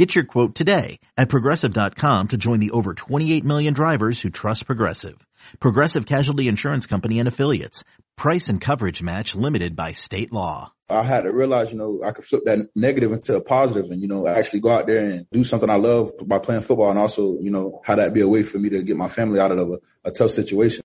Get 0.00 0.14
your 0.14 0.24
quote 0.24 0.54
today 0.54 0.98
at 1.18 1.28
progressive.com 1.28 2.28
to 2.28 2.38
join 2.38 2.58
the 2.58 2.70
over 2.70 2.94
28 2.94 3.44
million 3.44 3.74
drivers 3.74 4.22
who 4.22 4.30
trust 4.30 4.64
Progressive. 4.64 5.26
Progressive 5.58 6.06
Casualty 6.06 6.48
Insurance 6.48 6.86
Company 6.86 7.18
and 7.18 7.28
Affiliates. 7.28 7.84
Price 8.16 8.48
and 8.48 8.62
coverage 8.62 9.02
match 9.02 9.34
limited 9.34 9.76
by 9.76 9.92
state 9.92 10.32
law. 10.32 10.72
I 10.88 11.02
had 11.02 11.24
to 11.24 11.32
realize, 11.34 11.70
you 11.70 11.76
know, 11.76 12.00
I 12.02 12.12
could 12.12 12.24
flip 12.24 12.44
that 12.46 12.70
negative 12.74 13.12
into 13.12 13.36
a 13.36 13.42
positive 13.42 13.90
and, 13.90 14.00
you 14.00 14.08
know, 14.08 14.26
actually 14.26 14.60
go 14.60 14.70
out 14.70 14.86
there 14.86 15.04
and 15.06 15.26
do 15.32 15.44
something 15.44 15.68
I 15.68 15.74
love 15.74 16.12
by 16.24 16.38
playing 16.38 16.62
football 16.62 16.88
and 16.88 16.98
also, 16.98 17.38
you 17.38 17.50
know, 17.50 17.82
how 17.84 17.96
that 17.96 18.14
be 18.14 18.22
a 18.22 18.28
way 18.28 18.42
for 18.42 18.58
me 18.58 18.70
to 18.70 18.82
get 18.82 18.96
my 18.96 19.08
family 19.08 19.38
out 19.38 19.52
of 19.52 19.70
a, 19.70 19.80
a 20.06 20.10
tough 20.10 20.30
situation. 20.30 20.82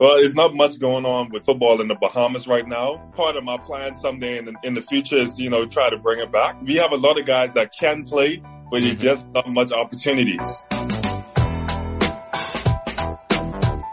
Well, 0.00 0.16
there's 0.16 0.34
not 0.34 0.54
much 0.54 0.80
going 0.80 1.06
on 1.06 1.30
with 1.30 1.44
football 1.44 1.80
in 1.80 1.86
the 1.86 1.94
Bahamas 1.94 2.48
right 2.48 2.66
now. 2.66 2.96
Part 3.14 3.36
of 3.36 3.44
my 3.44 3.58
plan 3.58 3.94
someday 3.94 4.38
in 4.38 4.44
the, 4.44 4.54
in 4.64 4.74
the 4.74 4.82
future 4.82 5.18
is, 5.18 5.38
you 5.38 5.50
know, 5.50 5.66
try 5.66 5.88
to 5.88 5.96
bring 5.96 6.18
it 6.18 6.32
back. 6.32 6.60
We 6.62 6.74
have 6.76 6.90
a 6.90 6.96
lot 6.96 7.16
of 7.16 7.26
guys 7.26 7.52
that 7.52 7.72
can 7.78 8.02
play, 8.02 8.38
but 8.38 8.78
mm-hmm. 8.78 8.86
you 8.86 8.94
just 8.96 9.28
not 9.28 9.48
much 9.48 9.70
opportunities. 9.70 10.62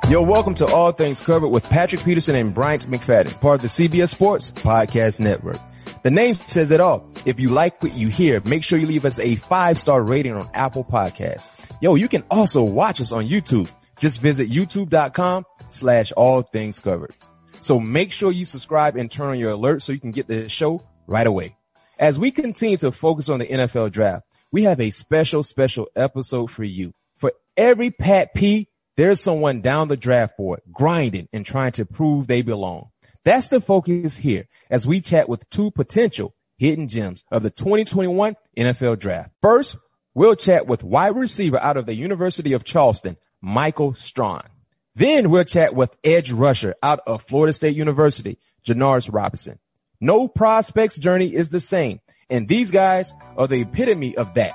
Yo, 0.10 0.24
welcome 0.24 0.56
to 0.56 0.66
All 0.66 0.92
Things 0.92 1.22
Covered 1.22 1.50
with 1.50 1.70
Patrick 1.70 2.04
Peterson 2.04 2.34
and 2.34 2.52
Bryant 2.52 2.90
McFadden, 2.90 3.40
part 3.40 3.58
of 3.58 3.62
the 3.62 3.68
CBS 3.68 4.10
Sports 4.10 4.50
Podcast 4.50 5.20
Network. 5.20 5.60
The 6.02 6.10
name 6.10 6.34
says 6.34 6.72
it 6.72 6.80
all. 6.80 7.08
If 7.28 7.40
you 7.40 7.50
like 7.50 7.84
what 7.84 7.94
you 7.94 8.08
hear, 8.08 8.42
make 8.44 8.64
sure 8.64 8.80
you 8.80 8.88
leave 8.88 9.06
us 9.06 9.20
a 9.20 9.36
five 9.36 9.78
star 9.78 10.02
rating 10.02 10.34
on 10.34 10.50
Apple 10.56 10.84
Podcasts. 10.84 11.52
Yo, 11.80 11.94
you 11.94 12.08
can 12.08 12.24
also 12.32 12.64
watch 12.64 13.00
us 13.00 13.12
on 13.12 13.28
YouTube. 13.28 13.70
Just 14.00 14.20
visit 14.20 14.50
youtube.com 14.50 15.46
slash 15.72 16.12
all 16.12 16.42
things 16.42 16.80
covered. 16.80 17.16
So 17.62 17.80
make 17.80 18.12
sure 18.12 18.32
you 18.32 18.46
subscribe 18.46 18.96
and 18.96 19.10
turn 19.10 19.30
on 19.30 19.40
your 19.40 19.56
alerts 19.56 19.84
so 19.84 19.94
you 19.94 20.00
can 20.00 20.12
get 20.12 20.28
the 20.28 20.50
show 20.50 20.84
right 21.08 21.28
away. 21.28 21.56
As 22.00 22.18
we 22.18 22.32
continue 22.32 22.78
to 22.78 22.92
focus 22.92 23.30
on 23.30 23.40
the 23.40 23.46
NFL 23.46 23.92
draft, 23.92 24.26
we 24.52 24.64
have 24.64 24.80
a 24.80 24.90
special, 24.90 25.44
special 25.44 25.88
episode 25.96 26.50
for 26.50 26.64
you. 26.64 26.94
For 27.18 27.32
every 27.56 27.92
Pat 27.92 28.34
P, 28.34 28.68
there's 28.98 29.22
someone 29.22 29.62
down 29.62 29.88
the 29.88 29.98
draft 29.98 30.38
board 30.38 30.62
grinding 30.72 31.30
and 31.32 31.46
trying 31.46 31.72
to 31.74 31.86
prove 31.86 32.28
they 32.28 32.42
belong. 32.42 32.90
That's 33.24 33.50
the 33.50 33.62
focus 33.62 34.18
here 34.18 34.48
as 34.70 34.88
we 34.88 35.00
chat 35.00 35.30
with 35.30 35.50
two 35.50 35.72
potential 35.72 36.34
hidden 36.58 36.88
gems 36.88 37.24
of 37.32 37.44
the 37.44 37.52
2021 37.52 38.36
NFL 38.58 39.00
draft. 39.00 39.32
First, 39.42 39.78
we'll 40.14 40.36
chat 40.36 40.68
with 40.68 40.84
wide 40.84 41.16
receiver 41.16 41.60
out 41.60 41.78
of 41.78 41.86
the 41.86 41.96
University 41.96 42.54
of 42.54 42.64
Charleston, 42.64 43.18
Michael 43.42 43.94
Strachan. 43.94 44.50
Then 44.96 45.30
we'll 45.30 45.46
chat 45.46 45.74
with 45.74 45.96
edge 46.04 46.32
rusher 46.32 46.76
out 46.84 47.00
of 47.08 47.24
Florida 47.24 47.54
State 47.54 47.78
University, 47.78 48.38
Janarius 48.66 49.10
Robinson. 49.12 49.58
No 50.02 50.28
prospect's 50.28 50.98
journey 50.98 51.34
is 51.34 51.50
the 51.50 51.62
same, 51.62 52.02
and 52.30 52.48
these 52.48 52.72
guys 52.72 53.14
are 53.38 53.48
the 53.48 53.62
epitome 53.62 54.18
of 54.18 54.34
that. 54.34 54.54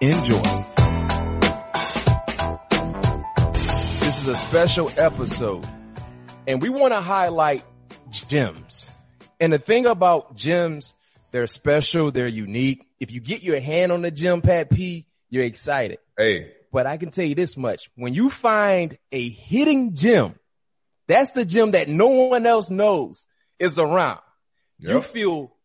Enjoy. 0.00 0.42
This 4.00 4.20
is 4.20 4.26
a 4.26 4.36
special 4.36 4.90
episode, 4.98 5.66
and 6.46 6.60
we 6.60 6.68
want 6.68 6.92
to 6.92 7.00
highlight 7.00 7.64
gems. 8.10 8.90
And 9.40 9.52
the 9.52 9.58
thing 9.58 9.86
about 9.86 10.36
gems, 10.36 10.94
they're 11.30 11.46
special, 11.46 12.10
they're 12.10 12.26
unique. 12.26 12.86
If 13.00 13.10
you 13.10 13.20
get 13.20 13.42
your 13.42 13.60
hand 13.60 13.92
on 13.92 14.02
the 14.02 14.10
gem, 14.10 14.42
Pat 14.42 14.68
P, 14.68 15.06
you're 15.30 15.44
excited. 15.44 15.98
Hey, 16.18 16.52
but 16.72 16.86
I 16.86 16.96
can 16.96 17.10
tell 17.10 17.24
you 17.24 17.34
this 17.34 17.56
much. 17.56 17.90
When 17.94 18.14
you 18.14 18.30
find 18.30 18.98
a 19.12 19.28
hitting 19.28 19.94
gem, 19.94 20.34
that's 21.06 21.30
the 21.30 21.44
gem 21.44 21.72
that 21.72 21.88
no 21.88 22.08
one 22.08 22.46
else 22.46 22.70
knows 22.70 23.26
is 23.58 23.78
around. 23.78 24.20
Yep. 24.78 24.90
You 24.90 25.00
feel, 25.00 25.56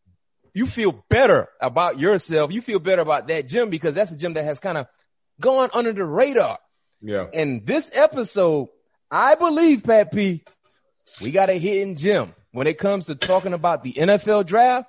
you 0.54 0.68
feel 0.68 1.04
better 1.10 1.50
about 1.60 2.00
yourself. 2.00 2.52
You 2.52 2.62
feel 2.62 2.80
better 2.80 3.02
about 3.02 3.28
that 3.28 3.48
gem 3.48 3.70
because 3.70 3.96
that's 3.96 4.12
a 4.12 4.18
gem 4.18 4.34
that 4.34 4.46
has 4.46 4.60
kind 4.60 4.78
of 4.78 4.88
gone 5.40 5.70
under 5.74 5.94
the 5.94 6.06
radar. 6.06 6.60
Yeah. 7.02 7.28
And 7.34 7.66
this 7.66 7.92
episode, 7.94 8.70
I 9.12 9.36
believe, 9.36 9.84
Pat 9.84 10.12
P, 10.12 10.44
we 11.22 11.32
got 11.32 11.50
a 11.50 11.60
hidden 11.60 11.96
gem. 11.96 12.34
When 12.52 12.68
it 12.68 12.78
comes 12.78 13.08
to 13.08 13.16
talking 13.16 13.54
about 13.54 13.84
the 13.84 13.94
NFL 13.94 14.46
draft, 14.46 14.88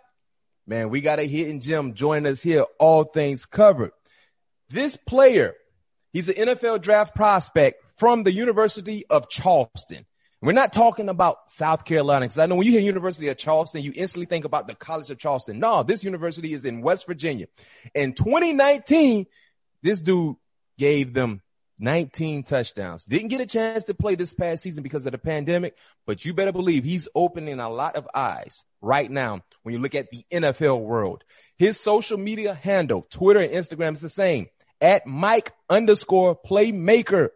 man, 0.67 0.91
we 0.91 1.01
got 1.01 1.19
a 1.19 1.25
hidden 1.25 1.61
gem 1.61 1.95
joining 1.95 2.31
us 2.31 2.43
here, 2.43 2.65
all 2.79 3.05
things 3.05 3.47
covered. 3.47 3.93
This 4.69 4.97
player 4.97 5.55
He's 6.15 6.29
an 6.29 6.37
NFL 6.37 6.81
draft 6.81 7.17
prospect 7.17 7.83
from 7.97 8.23
the 8.23 8.31
University 8.31 9.05
of 9.11 9.29
Charleston. 9.29 10.07
We're 10.41 10.53
not 10.53 10.73
talking 10.73 11.09
about 11.09 11.51
South 11.51 11.85
Carolina 11.85 12.27
because 12.27 12.39
I 12.39 12.47
know 12.47 12.55
when 12.55 12.67
you 12.67 12.73
hear 12.73 12.83
University 12.83 13.29
of 13.29 13.37
Charleston, 13.37 13.83
you 13.83 13.93
instantly 13.97 14.27
think 14.27 14.45
about 14.45 14.69
the 14.69 14.77
College 14.77 15.11
of 15.11 15.19
Charleston. 15.19 15.59
No, 15.59 15.83
this 15.83 16.05
university 16.05 16.53
is 16.53 16.65
in 16.65 16.83
West 16.83 17.09
Virginia. 17.09 17.47
In 17.97 18.13
2019, 18.13 19.27
this 19.83 20.01
dude 20.01 20.37
gave 20.79 21.15
them 21.15 21.43
19 21.81 22.45
touchdowns. 22.45 23.05
Didn't 23.07 23.29
get 23.29 23.41
a 23.41 23.47
chance 23.47 23.83
to 23.85 23.95
play 23.95 24.15
this 24.15 24.33
past 24.33 24.63
season 24.63 24.85
because 24.85 25.05
of 25.05 25.11
the 25.11 25.19
pandemic, 25.19 25.77
but 26.07 26.25
you 26.25 26.33
better 26.33 26.53
believe 26.53 26.85
he's 26.85 27.09
opening 27.17 27.59
a 27.59 27.69
lot 27.69 27.97
of 27.97 28.07
eyes 28.15 28.63
right 28.81 29.11
now 29.11 29.41
when 29.65 29.75
you 29.75 29.81
look 29.81 29.97
at 29.97 30.13
the 30.13 30.25
NFL 30.31 30.81
world. 30.81 31.25
His 31.57 31.81
social 31.81 32.19
media 32.19 32.55
handle, 32.55 33.05
Twitter 33.11 33.41
and 33.41 33.53
Instagram 33.53 33.95
is 33.95 34.01
the 34.01 34.09
same 34.09 34.47
at 34.85 35.07
Mike 35.07 35.53
underscore 35.71 36.37
playmaker. 36.37 37.31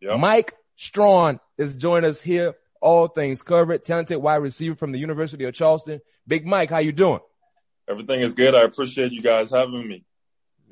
Yep. 0.00 0.18
Mike 0.18 0.54
Strachan 0.76 1.38
is 1.58 1.76
joining 1.76 2.08
us 2.08 2.22
here. 2.22 2.54
All 2.80 3.08
things 3.08 3.42
covered. 3.42 3.84
Talented 3.84 4.16
wide 4.16 4.36
receiver 4.36 4.74
from 4.74 4.92
the 4.92 4.98
University 4.98 5.44
of 5.44 5.54
Charleston. 5.54 6.00
Big 6.26 6.46
Mike, 6.46 6.70
how 6.70 6.78
you 6.78 6.92
doing? 6.92 7.20
Everything 7.86 8.22
is 8.22 8.32
good. 8.32 8.54
I 8.54 8.62
appreciate 8.62 9.12
you 9.12 9.22
guys 9.22 9.50
having 9.50 9.86
me. 9.86 10.04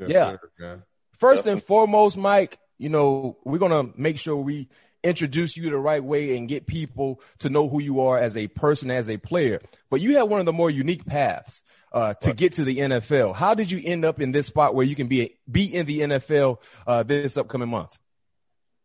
Yes, 0.01 0.11
yeah. 0.11 0.37
Sir, 0.59 0.83
First 1.19 1.45
Definitely. 1.45 1.53
and 1.53 1.63
foremost, 1.65 2.17
Mike, 2.17 2.59
you 2.79 2.89
know, 2.89 3.37
we're 3.45 3.59
going 3.59 3.93
to 3.93 4.01
make 4.01 4.19
sure 4.19 4.37
we 4.37 4.69
introduce 5.05 5.57
you 5.57 5.69
the 5.69 5.77
right 5.77 6.03
way 6.03 6.37
and 6.37 6.49
get 6.49 6.67
people 6.67 7.21
to 7.41 7.51
know 7.51 7.69
who 7.69 7.81
you 7.81 8.01
are 8.01 8.17
as 8.17 8.37
a 8.37 8.49
person, 8.49 8.91
as 8.91 9.11
a 9.11 9.19
player. 9.19 9.61
But 9.91 10.01
you 10.01 10.17
have 10.17 10.29
one 10.29 10.41
of 10.41 10.47
the 10.47 10.53
more 10.53 10.71
unique 10.71 11.05
paths 11.05 11.63
uh, 11.93 12.15
to 12.15 12.29
right. 12.29 12.37
get 12.37 12.53
to 12.55 12.65
the 12.65 12.79
NFL. 12.79 13.35
How 13.35 13.55
did 13.55 13.71
you 13.71 13.81
end 13.85 14.05
up 14.05 14.21
in 14.21 14.33
this 14.33 14.47
spot 14.47 14.75
where 14.75 14.87
you 14.87 14.95
can 14.95 15.09
be 15.09 15.37
be 15.51 15.75
in 15.75 15.87
the 15.87 16.01
NFL 16.01 16.59
uh, 16.87 17.03
this 17.03 17.37
upcoming 17.37 17.69
month? 17.69 17.99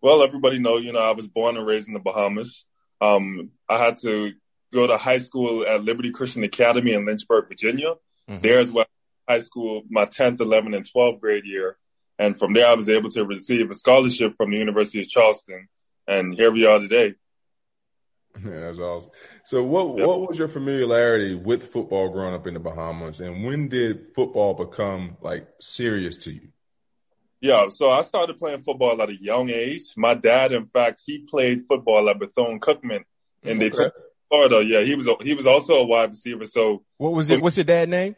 Well, 0.02 0.24
everybody 0.24 0.60
know, 0.60 0.78
you 0.78 0.94
know, 0.94 1.00
I 1.00 1.12
was 1.12 1.28
born 1.28 1.58
and 1.58 1.66
raised 1.66 1.88
in 1.88 1.94
the 1.94 2.00
Bahamas. 2.00 2.66
Um, 3.02 3.52
I 3.68 3.78
had 3.78 3.98
to 3.98 4.34
go 4.74 4.88
to 4.88 4.98
high 4.98 5.18
school 5.18 5.66
at 5.68 5.84
Liberty 5.84 6.12
Christian 6.12 6.44
Academy 6.44 6.94
in 6.94 7.06
Lynchburg, 7.06 7.48
Virginia. 7.48 7.96
Mm-hmm. 8.30 8.42
There's 8.42 8.72
where 8.72 8.86
high 9.28 9.40
school, 9.40 9.84
my 9.90 10.06
10th, 10.06 10.38
11th, 10.38 10.76
and 10.76 10.86
12th 10.86 11.20
grade 11.20 11.46
year. 11.46 11.78
And 12.20 12.38
from 12.38 12.54
there, 12.54 12.68
I 12.68 12.74
was 12.74 12.90
able 12.90 13.10
to 13.12 13.26
receive 13.26 13.70
a 13.70 13.74
scholarship 13.74 14.34
from 14.38 14.52
the 14.52 14.58
University 14.58 15.02
of 15.02 15.08
Charleston. 15.08 15.68
And 16.08 16.34
here 16.34 16.52
we 16.52 16.66
are 16.66 16.80
today. 16.80 17.16
Yeah, 18.46 18.60
that's 18.60 18.80
awesome. 18.80 19.12
So, 19.44 19.64
what 19.64 19.98
yep. 19.98 20.08
what 20.08 20.28
was 20.28 20.38
your 20.38 20.48
familiarity 20.48 21.36
with 21.36 21.72
football 21.72 22.10
growing 22.10 22.36
up 22.36 22.48
in 22.48 22.54
the 22.54 22.60
Bahamas, 22.60 23.20
and 23.20 23.44
when 23.44 23.68
did 23.68 24.14
football 24.16 24.54
become 24.54 25.18
like 25.22 25.48
serious 25.60 26.18
to 26.20 26.32
you? 26.32 26.50
Yeah, 27.40 27.70
so 27.70 27.92
I 27.92 28.02
started 28.02 28.38
playing 28.38 28.64
football 28.64 29.02
at 29.02 29.10
a 29.10 29.22
young 29.22 29.50
age. 29.50 29.94
My 29.96 30.16
dad, 30.16 30.52
in 30.52 30.66
fact, 30.66 31.04
he 31.06 31.20
played 31.20 31.66
football 31.68 32.10
at 32.10 32.20
Bethune 32.20 32.60
Cookman 32.60 33.04
in 33.44 33.58
okay. 33.58 33.70
Detroit, 33.70 33.94
Florida. 34.30 34.64
Yeah, 34.64 34.82
he 34.82 34.96
was 34.96 35.08
he 35.22 35.34
was 35.34 35.48
also 35.48 35.76
a 35.76 35.86
wide 35.86 36.10
receiver. 36.10 36.46
So, 36.46 36.84
what 36.98 37.14
was 37.14 37.30
it? 37.30 37.42
What's 37.42 37.58
your 37.58 37.64
dad 37.64 37.90
name? 37.90 38.16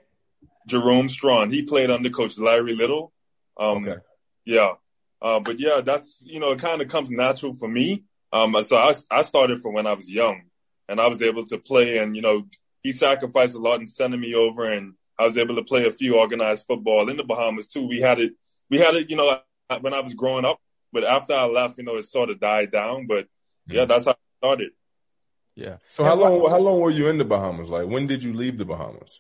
Jerome 0.68 1.10
Strachan. 1.10 1.50
He 1.50 1.64
played 1.64 1.90
under 1.90 2.10
Coach 2.10 2.38
Larry 2.38 2.76
Little. 2.76 3.12
Um, 3.58 3.88
okay. 3.88 4.02
Yeah, 4.46 4.74
uh, 5.22 5.40
but 5.40 5.60
yeah, 5.60 5.82
that's 5.82 6.24
you 6.26 6.40
know, 6.40 6.52
it 6.52 6.60
kind 6.60 6.82
of 6.82 6.88
comes 6.88 7.12
natural 7.12 7.54
for 7.54 7.68
me. 7.68 8.04
Um, 8.32 8.56
so 8.66 8.78
I, 8.78 8.94
I 9.12 9.22
started 9.24 9.62
from 9.62 9.74
when 9.74 9.88
I 9.88 9.94
was 9.94 10.10
young 10.10 10.44
and 10.88 11.00
I 11.00 11.08
was 11.08 11.22
able 11.22 11.46
to 11.46 11.58
play 11.58 11.98
and, 11.98 12.16
you 12.16 12.22
know, 12.22 12.48
he 12.84 12.92
sacrificed 12.92 13.56
a 13.56 13.60
lot 13.60 13.80
in 13.80 13.88
sending 13.88 14.20
me 14.20 14.36
over 14.36 14.72
and 14.72 14.94
I 15.18 15.24
was 15.24 15.38
able 15.38 15.56
to 15.56 15.64
play 15.64 15.86
a 15.86 15.92
few 15.92 16.18
organized 16.18 16.66
football 16.66 17.10
in 17.10 17.18
the 17.18 17.24
Bahamas 17.24 17.68
too. 17.68 17.88
We 17.88 18.00
had 18.00 18.20
it, 18.20 18.34
we 18.70 18.78
had 18.78 18.96
it, 18.96 19.10
you 19.10 19.18
know, 19.18 19.40
when 19.82 19.94
I 19.94 20.00
was 20.00 20.14
growing 20.14 20.46
up, 20.46 20.60
but 20.94 21.04
after 21.04 21.34
I 21.34 21.46
left, 21.46 21.78
you 21.78 21.84
know, 21.84 21.98
it 21.98 22.04
sort 22.04 22.30
of 22.30 22.40
died 22.40 22.72
down, 22.72 23.08
but 23.08 23.28
yeah, 23.68 23.86
that's 23.86 24.06
how 24.06 24.12
I 24.12 24.16
started. 24.40 24.72
Yeah. 25.56 25.78
So 25.90 26.04
how 26.04 26.16
long, 26.16 26.50
how 26.50 26.60
long 26.60 26.80
were 26.80 26.90
you 26.90 27.08
in 27.08 27.18
the 27.18 27.26
Bahamas? 27.26 27.70
Like 27.70 27.88
when 27.88 28.08
did 28.08 28.24
you 28.24 28.34
leave 28.34 28.58
the 28.58 28.66
Bahamas? 28.66 29.20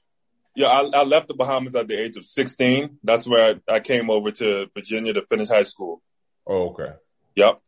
Yeah, 0.55 0.67
I, 0.67 0.89
I 0.93 1.03
left 1.03 1.27
the 1.27 1.33
Bahamas 1.33 1.75
at 1.75 1.87
the 1.87 1.99
age 1.99 2.15
of 2.17 2.25
16. 2.25 2.99
That's 3.03 3.27
where 3.27 3.59
I, 3.69 3.75
I 3.75 3.79
came 3.79 4.09
over 4.09 4.31
to 4.31 4.67
Virginia 4.73 5.13
to 5.13 5.21
finish 5.23 5.49
high 5.49 5.63
school. 5.63 6.01
Oh, 6.47 6.69
okay. 6.69 6.93
Yep 7.35 7.61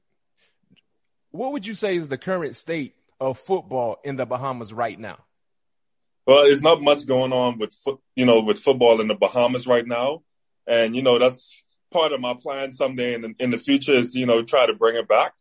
what 1.31 1.51
would 1.53 1.65
you 1.65 1.73
say 1.73 1.95
is 1.95 2.09
the 2.09 2.17
current 2.17 2.55
state 2.55 2.95
of 3.19 3.39
football 3.39 3.99
in 4.03 4.15
the 4.15 4.25
Bahamas 4.25 4.73
right 4.73 4.99
now? 4.99 5.19
Well, 6.25 6.43
there's 6.43 6.61
not 6.61 6.81
much 6.81 7.05
going 7.05 7.33
on 7.33 7.57
with 7.57 7.73
foot, 7.73 7.99
you 8.15 8.25
know, 8.25 8.41
with 8.41 8.59
football 8.59 9.01
in 9.01 9.07
the 9.07 9.15
Bahamas 9.15 9.65
right 9.65 9.85
now, 9.85 10.21
and 10.67 10.95
you 10.95 11.01
know 11.01 11.17
that's 11.17 11.63
part 11.91 12.11
of 12.11 12.21
my 12.21 12.35
plan 12.35 12.71
someday 12.71 13.15
in 13.15 13.21
the, 13.21 13.33
in 13.39 13.49
the 13.49 13.57
future 13.57 13.93
is 13.93 14.15
you 14.15 14.25
know 14.25 14.43
try 14.43 14.65
to 14.65 14.75
bring 14.75 14.95
it 14.95 15.07
back, 15.07 15.33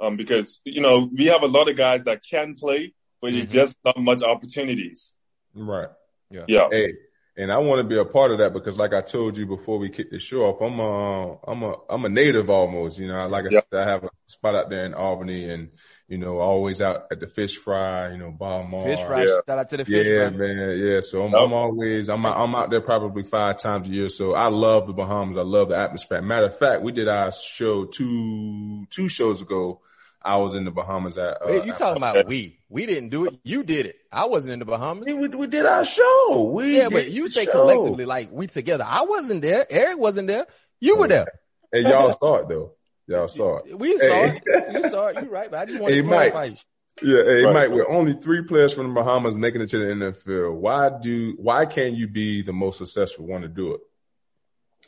um, 0.00 0.16
because 0.16 0.60
you 0.64 0.80
know 0.80 1.08
we 1.12 1.26
have 1.26 1.42
a 1.42 1.46
lot 1.46 1.68
of 1.68 1.76
guys 1.76 2.04
that 2.04 2.22
can 2.28 2.54
play, 2.54 2.94
but 3.22 3.32
mm-hmm. 3.32 3.48
just 3.48 3.78
not 3.84 3.96
much 3.96 4.22
opportunities. 4.22 5.14
Right. 5.54 5.88
Yeah. 6.30 6.44
Yeah. 6.48 6.68
Hey, 6.70 6.94
and 7.36 7.50
I 7.50 7.58
want 7.58 7.80
to 7.80 7.88
be 7.88 7.98
a 7.98 8.04
part 8.04 8.30
of 8.30 8.38
that 8.38 8.52
because, 8.52 8.78
like 8.78 8.94
I 8.94 9.00
told 9.00 9.36
you 9.36 9.46
before 9.46 9.78
we 9.78 9.90
kicked 9.90 10.12
the 10.12 10.20
show 10.20 10.42
off, 10.42 10.60
I'm 10.60 10.78
a 10.78 11.38
I'm 11.50 11.62
a 11.62 11.76
I'm 11.90 12.04
a 12.04 12.08
native 12.08 12.48
almost. 12.48 13.00
You 13.00 13.08
know, 13.08 13.26
like 13.26 13.46
I 13.46 13.50
said, 13.50 13.64
I 13.72 13.84
have 13.84 14.04
a 14.04 14.10
spot 14.26 14.54
out 14.54 14.70
there 14.70 14.84
in 14.84 14.94
Albany, 14.94 15.50
and 15.50 15.70
you 16.06 16.18
know, 16.18 16.38
always 16.38 16.80
out 16.80 17.06
at 17.10 17.18
the 17.18 17.26
fish 17.26 17.56
fry. 17.56 18.12
You 18.12 18.18
know, 18.18 18.30
Baha 18.30 18.68
Mar. 18.68 18.84
Fish 18.84 19.04
fry. 19.04 19.22
Yeah. 19.22 19.40
Shout 19.46 19.58
out 19.58 19.68
to 19.68 19.76
the 19.78 19.84
fish 19.84 20.06
yeah, 20.06 20.28
fry. 20.28 20.36
man. 20.36 20.78
Yeah. 20.78 21.00
So 21.00 21.24
I'm, 21.24 21.34
I'm 21.34 21.52
always 21.52 22.08
I'm 22.08 22.24
out, 22.24 22.36
I'm 22.38 22.54
out 22.54 22.70
there 22.70 22.80
probably 22.80 23.24
five 23.24 23.58
times 23.58 23.88
a 23.88 23.90
year. 23.90 24.08
So 24.08 24.34
I 24.34 24.46
love 24.46 24.86
the 24.86 24.92
Bahamas. 24.92 25.36
I 25.36 25.42
love 25.42 25.70
the 25.70 25.76
atmosphere. 25.76 26.22
Matter 26.22 26.46
of 26.46 26.56
fact, 26.56 26.82
we 26.82 26.92
did 26.92 27.08
our 27.08 27.32
show 27.32 27.86
two 27.86 28.86
two 28.90 29.08
shows 29.08 29.42
ago 29.42 29.80
I 30.24 30.38
was 30.38 30.54
in 30.54 30.64
the 30.64 30.70
Bahamas 30.70 31.18
at. 31.18 31.42
Uh, 31.42 31.46
Wait, 31.46 31.64
you 31.66 31.74
talking 31.74 32.02
about 32.02 32.26
we? 32.26 32.58
We 32.70 32.86
didn't 32.86 33.10
do 33.10 33.26
it. 33.26 33.38
You 33.44 33.62
did 33.62 33.86
it. 33.86 33.96
I 34.10 34.24
wasn't 34.24 34.54
in 34.54 34.58
the 34.58 34.64
Bahamas. 34.64 35.04
We, 35.04 35.28
we 35.28 35.46
did 35.46 35.66
our 35.66 35.84
show. 35.84 36.50
We 36.54 36.78
yeah, 36.78 36.88
but 36.88 37.10
you 37.10 37.28
say 37.28 37.44
show. 37.44 37.52
collectively 37.52 38.06
like 38.06 38.30
we 38.32 38.46
together. 38.46 38.86
I 38.88 39.02
wasn't 39.02 39.42
there. 39.42 39.66
Eric 39.68 39.98
wasn't 39.98 40.28
there. 40.28 40.46
You 40.80 40.96
were 40.96 41.08
there. 41.08 41.26
Hey, 41.70 41.82
y'all 41.82 42.12
saw 42.12 42.36
it 42.36 42.48
though. 42.48 42.72
Y'all 43.06 43.28
saw 43.28 43.58
it. 43.58 43.78
We 43.78 43.98
saw 43.98 44.06
hey. 44.06 44.40
it. 44.44 44.82
You 44.82 44.88
saw 44.88 45.08
it. 45.08 45.16
You're 45.16 45.30
right. 45.30 45.50
But 45.50 45.60
I 45.60 45.64
just 45.66 45.80
want 45.80 45.92
hey, 45.92 46.00
to 46.00 46.06
clarify. 46.06 46.48
Mike. 46.48 46.58
Yeah, 47.02 47.24
hey 47.24 47.44
right. 47.44 47.52
Mike, 47.52 47.70
with 47.70 47.86
only 47.88 48.14
three 48.14 48.42
players 48.44 48.72
from 48.72 48.88
the 48.88 48.94
Bahamas 48.94 49.36
making 49.36 49.60
it 49.60 49.68
to 49.70 49.78
the 49.78 49.84
NFL, 49.84 50.54
why 50.54 50.90
do 51.02 51.34
why 51.36 51.66
can't 51.66 51.94
you 51.94 52.08
be 52.08 52.42
the 52.42 52.52
most 52.52 52.78
successful 52.78 53.26
one 53.26 53.42
to 53.42 53.48
do 53.48 53.74
it? 53.74 53.80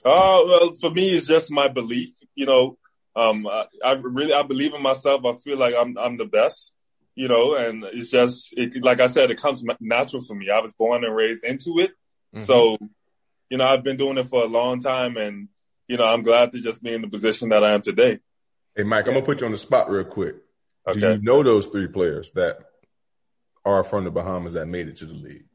Uh 0.04 0.40
well, 0.46 0.74
for 0.80 0.90
me, 0.90 1.10
it's 1.10 1.26
just 1.26 1.50
my 1.50 1.68
belief. 1.68 2.10
You 2.34 2.46
know, 2.46 2.78
um, 3.16 3.46
I, 3.46 3.64
I, 3.84 3.92
really, 3.92 4.32
I 4.32 4.42
believe 4.42 4.74
in 4.74 4.82
myself. 4.82 5.24
I 5.24 5.32
feel 5.32 5.56
like 5.56 5.74
I'm, 5.76 5.96
I'm 5.98 6.18
the 6.18 6.26
best, 6.26 6.74
you 7.14 7.28
know, 7.28 7.54
and 7.54 7.82
it's 7.84 8.10
just, 8.10 8.52
it, 8.56 8.84
like 8.84 9.00
I 9.00 9.06
said, 9.06 9.30
it 9.30 9.40
comes 9.40 9.64
natural 9.80 10.22
for 10.22 10.34
me. 10.34 10.50
I 10.50 10.60
was 10.60 10.74
born 10.74 11.02
and 11.02 11.16
raised 11.16 11.42
into 11.42 11.78
it. 11.78 11.92
Mm-hmm. 12.34 12.42
So, 12.42 12.76
you 13.48 13.56
know, 13.56 13.64
I've 13.64 13.82
been 13.82 13.96
doing 13.96 14.18
it 14.18 14.28
for 14.28 14.42
a 14.42 14.48
long 14.48 14.80
time 14.80 15.16
and, 15.16 15.48
you 15.88 15.96
know, 15.96 16.04
I'm 16.04 16.22
glad 16.22 16.52
to 16.52 16.60
just 16.60 16.82
be 16.82 16.92
in 16.92 17.00
the 17.00 17.08
position 17.08 17.48
that 17.48 17.64
I 17.64 17.72
am 17.72 17.80
today. 17.80 18.18
Hey, 18.76 18.82
Mike, 18.82 19.06
I'm 19.06 19.14
gonna 19.14 19.24
put 19.24 19.40
you 19.40 19.46
on 19.46 19.52
the 19.52 19.58
spot 19.58 19.88
real 19.88 20.04
quick. 20.04 20.34
Okay. 20.86 21.00
Do 21.00 21.12
you 21.12 21.22
know 21.22 21.42
those 21.42 21.68
three 21.68 21.88
players 21.88 22.30
that 22.32 22.58
are 23.64 23.82
from 23.82 24.04
the 24.04 24.10
Bahamas 24.10 24.52
that 24.52 24.66
made 24.66 24.88
it 24.88 24.96
to 24.96 25.06
the 25.06 25.14
league? 25.14 25.46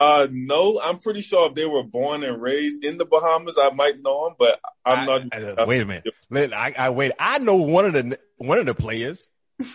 Uh, 0.00 0.26
no, 0.30 0.80
I'm 0.82 0.98
pretty 0.98 1.20
sure 1.20 1.48
if 1.48 1.54
they 1.54 1.66
were 1.66 1.84
born 1.84 2.24
and 2.24 2.42
raised 2.42 2.84
in 2.84 2.98
the 2.98 3.04
Bahamas, 3.04 3.56
I 3.60 3.70
might 3.70 4.02
know 4.02 4.26
them, 4.26 4.34
but 4.38 4.60
I'm 4.84 5.08
I, 5.08 5.18
not. 5.18 5.58
I, 5.60 5.64
wait 5.64 5.82
a 5.82 5.86
minute. 5.86 6.52
I, 6.52 6.74
I, 6.76 6.90
wait. 6.90 7.12
I 7.18 7.38
know 7.38 7.56
one 7.56 7.86
of 7.86 7.92
the 7.92 8.18
one 8.38 8.58
of 8.58 8.66
the 8.66 8.74
players. 8.74 9.28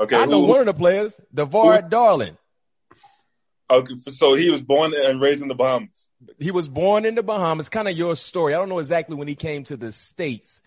Okay, 0.00 0.16
I 0.16 0.24
know 0.24 0.40
one 0.40 0.58
of 0.58 0.66
the 0.66 0.74
players, 0.74 1.20
DeVard 1.32 1.88
Darling. 1.88 2.36
Okay, 3.70 3.94
so 4.10 4.34
he 4.34 4.50
was 4.50 4.60
born 4.60 4.92
and 4.92 5.20
raised 5.20 5.40
in 5.40 5.46
the 5.46 5.54
Bahamas. 5.54 6.10
He 6.38 6.50
was 6.50 6.68
born 6.68 7.04
in 7.04 7.14
the 7.14 7.22
Bahamas. 7.22 7.68
Kind 7.68 7.86
of 7.86 7.96
your 7.96 8.16
story. 8.16 8.54
I 8.54 8.58
don't 8.58 8.68
know 8.68 8.80
exactly 8.80 9.14
when 9.14 9.28
he 9.28 9.36
came 9.36 9.62
to 9.64 9.76
the 9.76 9.92
states, 9.92 10.60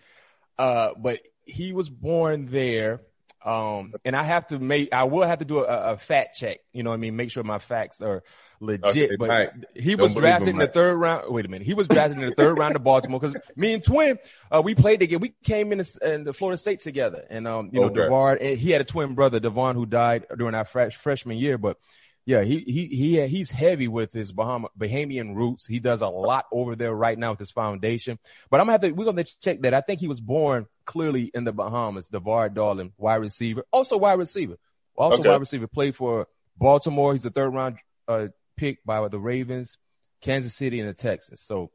uh, 0.58 0.92
but 0.96 1.20
he 1.44 1.72
was 1.72 1.90
born 1.90 2.46
there. 2.46 3.02
Um, 3.44 3.94
and 4.04 4.16
I 4.16 4.24
have 4.24 4.46
to 4.48 4.58
make, 4.58 4.92
I 4.92 5.04
will 5.04 5.26
have 5.26 5.38
to 5.38 5.44
do 5.44 5.58
a, 5.58 5.92
a 5.92 5.96
fact 5.98 6.36
check. 6.38 6.60
You 6.72 6.82
know 6.82 6.90
what 6.90 6.96
I 6.96 6.98
mean? 6.98 7.14
Make 7.14 7.30
sure 7.30 7.44
my 7.44 7.58
facts 7.58 8.00
are 8.00 8.22
legit. 8.60 8.88
Okay, 8.90 9.16
but 9.16 9.28
Mike, 9.28 9.52
he 9.74 9.94
was 9.94 10.14
drafted 10.14 10.48
in 10.48 10.58
the 10.58 10.66
third 10.66 10.96
round. 10.96 11.32
Wait 11.32 11.44
a 11.44 11.48
minute. 11.48 11.66
He 11.66 11.74
was 11.74 11.88
drafted 11.88 12.18
in 12.18 12.28
the 12.28 12.34
third 12.34 12.58
round 12.58 12.76
of 12.76 12.84
Baltimore 12.84 13.20
because 13.20 13.36
me 13.56 13.74
and 13.74 13.84
Twin, 13.84 14.18
uh, 14.50 14.62
we 14.64 14.74
played 14.74 15.00
together. 15.00 15.20
We 15.20 15.34
came 15.42 15.72
in 15.72 15.78
the, 15.78 15.98
in 16.14 16.24
the 16.24 16.32
Florida 16.32 16.58
State 16.58 16.80
together. 16.80 17.24
And, 17.30 17.46
um, 17.46 17.70
you 17.72 17.80
know, 17.80 17.86
okay. 17.86 18.00
DeVard, 18.00 18.38
eh, 18.40 18.54
he 18.54 18.70
had 18.70 18.80
a 18.80 18.84
twin 18.84 19.14
brother, 19.14 19.40
Devon, 19.40 19.74
who 19.74 19.86
died 19.86 20.26
during 20.36 20.54
our 20.54 20.64
fresh, 20.64 20.96
freshman 20.96 21.36
year. 21.36 21.58
But 21.58 21.78
yeah, 22.26 22.42
he, 22.42 22.58
he, 22.60 22.84
he, 22.86 23.26
he's 23.26 23.50
heavy 23.50 23.88
with 23.88 24.12
his 24.12 24.32
Bahama, 24.32 24.68
Bahamian 24.78 25.34
roots. 25.34 25.66
He 25.66 25.78
does 25.78 26.02
a 26.02 26.08
lot 26.08 26.44
over 26.52 26.76
there 26.76 26.92
right 26.92 27.18
now 27.18 27.30
with 27.30 27.38
his 27.38 27.50
foundation. 27.50 28.18
But 28.50 28.60
I'm 28.60 28.66
gonna 28.66 28.72
have 28.72 28.80
to, 28.82 28.90
we're 28.92 29.06
gonna 29.06 29.24
check 29.24 29.62
that. 29.62 29.72
I 29.72 29.80
think 29.80 30.00
he 30.00 30.08
was 30.08 30.20
born 30.20 30.66
clearly 30.84 31.30
in 31.32 31.44
the 31.44 31.52
Bahamas, 31.52 32.10
DeVard 32.10 32.52
Darling, 32.52 32.92
wide 32.98 33.16
receiver, 33.22 33.64
also 33.72 33.96
wide 33.96 34.18
receiver, 34.18 34.58
also 34.94 35.20
okay. 35.20 35.28
wide 35.30 35.40
receiver, 35.40 35.66
played 35.66 35.96
for 35.96 36.28
Baltimore. 36.58 37.14
He's 37.14 37.24
a 37.24 37.30
third 37.30 37.48
round, 37.48 37.78
uh, 38.06 38.28
pick 38.58 38.84
by 38.84 39.06
the 39.08 39.18
Ravens, 39.18 39.78
Kansas 40.20 40.54
City, 40.54 40.80
and 40.80 40.88
the 40.88 40.94
Texans. 40.94 41.40
So 41.40 41.70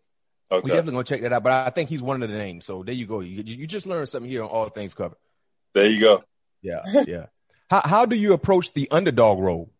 okay. 0.51 0.61
we 0.63 0.69
definitely 0.69 0.93
gonna 0.93 1.03
check 1.05 1.21
that 1.21 1.33
out. 1.33 1.43
But 1.43 1.67
I 1.67 1.69
think 1.71 1.89
he's 1.89 2.01
one 2.01 2.21
of 2.21 2.29
the 2.29 2.37
names. 2.37 2.65
So 2.65 2.83
there 2.83 2.93
you 2.93 3.07
go. 3.07 3.21
You, 3.21 3.41
you 3.43 3.65
just 3.65 3.87
learned 3.87 4.09
something 4.09 4.29
here 4.29 4.43
on 4.43 4.49
All 4.49 4.69
Things 4.69 4.93
Covered. 4.93 5.17
There 5.73 5.87
you 5.87 5.99
go. 5.99 6.23
Yeah, 6.61 6.81
yeah. 7.07 7.25
how 7.69 7.81
how 7.83 8.05
do 8.05 8.15
you 8.15 8.33
approach 8.33 8.73
the 8.73 8.89
underdog 8.91 9.39
role? 9.39 9.71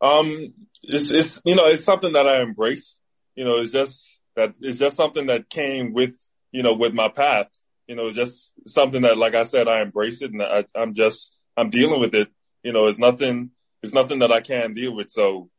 Um, 0.00 0.54
it's 0.82 1.10
it's 1.10 1.40
you 1.44 1.56
know 1.56 1.66
it's 1.66 1.84
something 1.84 2.12
that 2.12 2.26
I 2.26 2.42
embrace. 2.42 2.98
You 3.34 3.44
know, 3.44 3.58
it's 3.58 3.72
just 3.72 4.20
that 4.36 4.54
it's 4.60 4.78
just 4.78 4.96
something 4.96 5.26
that 5.26 5.50
came 5.50 5.92
with 5.92 6.16
you 6.52 6.62
know 6.62 6.74
with 6.74 6.94
my 6.94 7.08
path. 7.08 7.48
You 7.86 7.96
know, 7.96 8.06
it's 8.06 8.16
just 8.16 8.52
something 8.68 9.02
that, 9.02 9.18
like 9.18 9.34
I 9.34 9.42
said, 9.42 9.66
I 9.66 9.80
embrace 9.80 10.22
it, 10.22 10.32
and 10.32 10.42
I, 10.42 10.64
I'm 10.76 10.94
just 10.94 11.36
I'm 11.56 11.70
dealing 11.70 12.00
with 12.00 12.14
it. 12.14 12.28
You 12.62 12.72
know, 12.72 12.86
it's 12.86 12.98
nothing. 12.98 13.50
It's 13.82 13.92
nothing 13.92 14.20
that 14.20 14.30
I 14.30 14.40
can't 14.40 14.76
deal 14.76 14.94
with. 14.94 15.10
So 15.10 15.50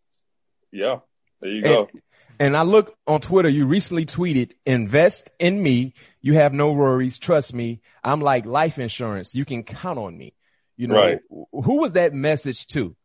yeah, 0.72 1.00
there 1.42 1.52
you 1.52 1.62
go. 1.62 1.90
And, 1.92 2.02
and 2.40 2.58
I 2.58 2.64
look 2.64 2.96
on 3.06 3.22
Twitter, 3.22 3.50
you 3.50 3.66
recently 3.66 4.06
tweeted, 4.06 4.54
invest 4.66 5.30
in 5.40 5.62
me. 5.62 5.94
You 6.22 6.34
have 6.34 6.54
no 6.54 6.72
worries. 6.72 7.20
Trust 7.20 7.54
me. 7.54 7.82
I'm 8.04 8.22
like 8.22 8.46
life 8.46 8.80
insurance. 8.80 9.36
You 9.36 9.46
can 9.46 9.64
count 9.64 10.00
on 10.00 10.18
me. 10.18 10.34
You 10.76 10.88
know, 10.88 10.96
right. 10.96 11.20
who 11.30 11.82
was 11.82 11.94
that 11.94 12.14
message 12.14 12.68
to? 12.68 12.96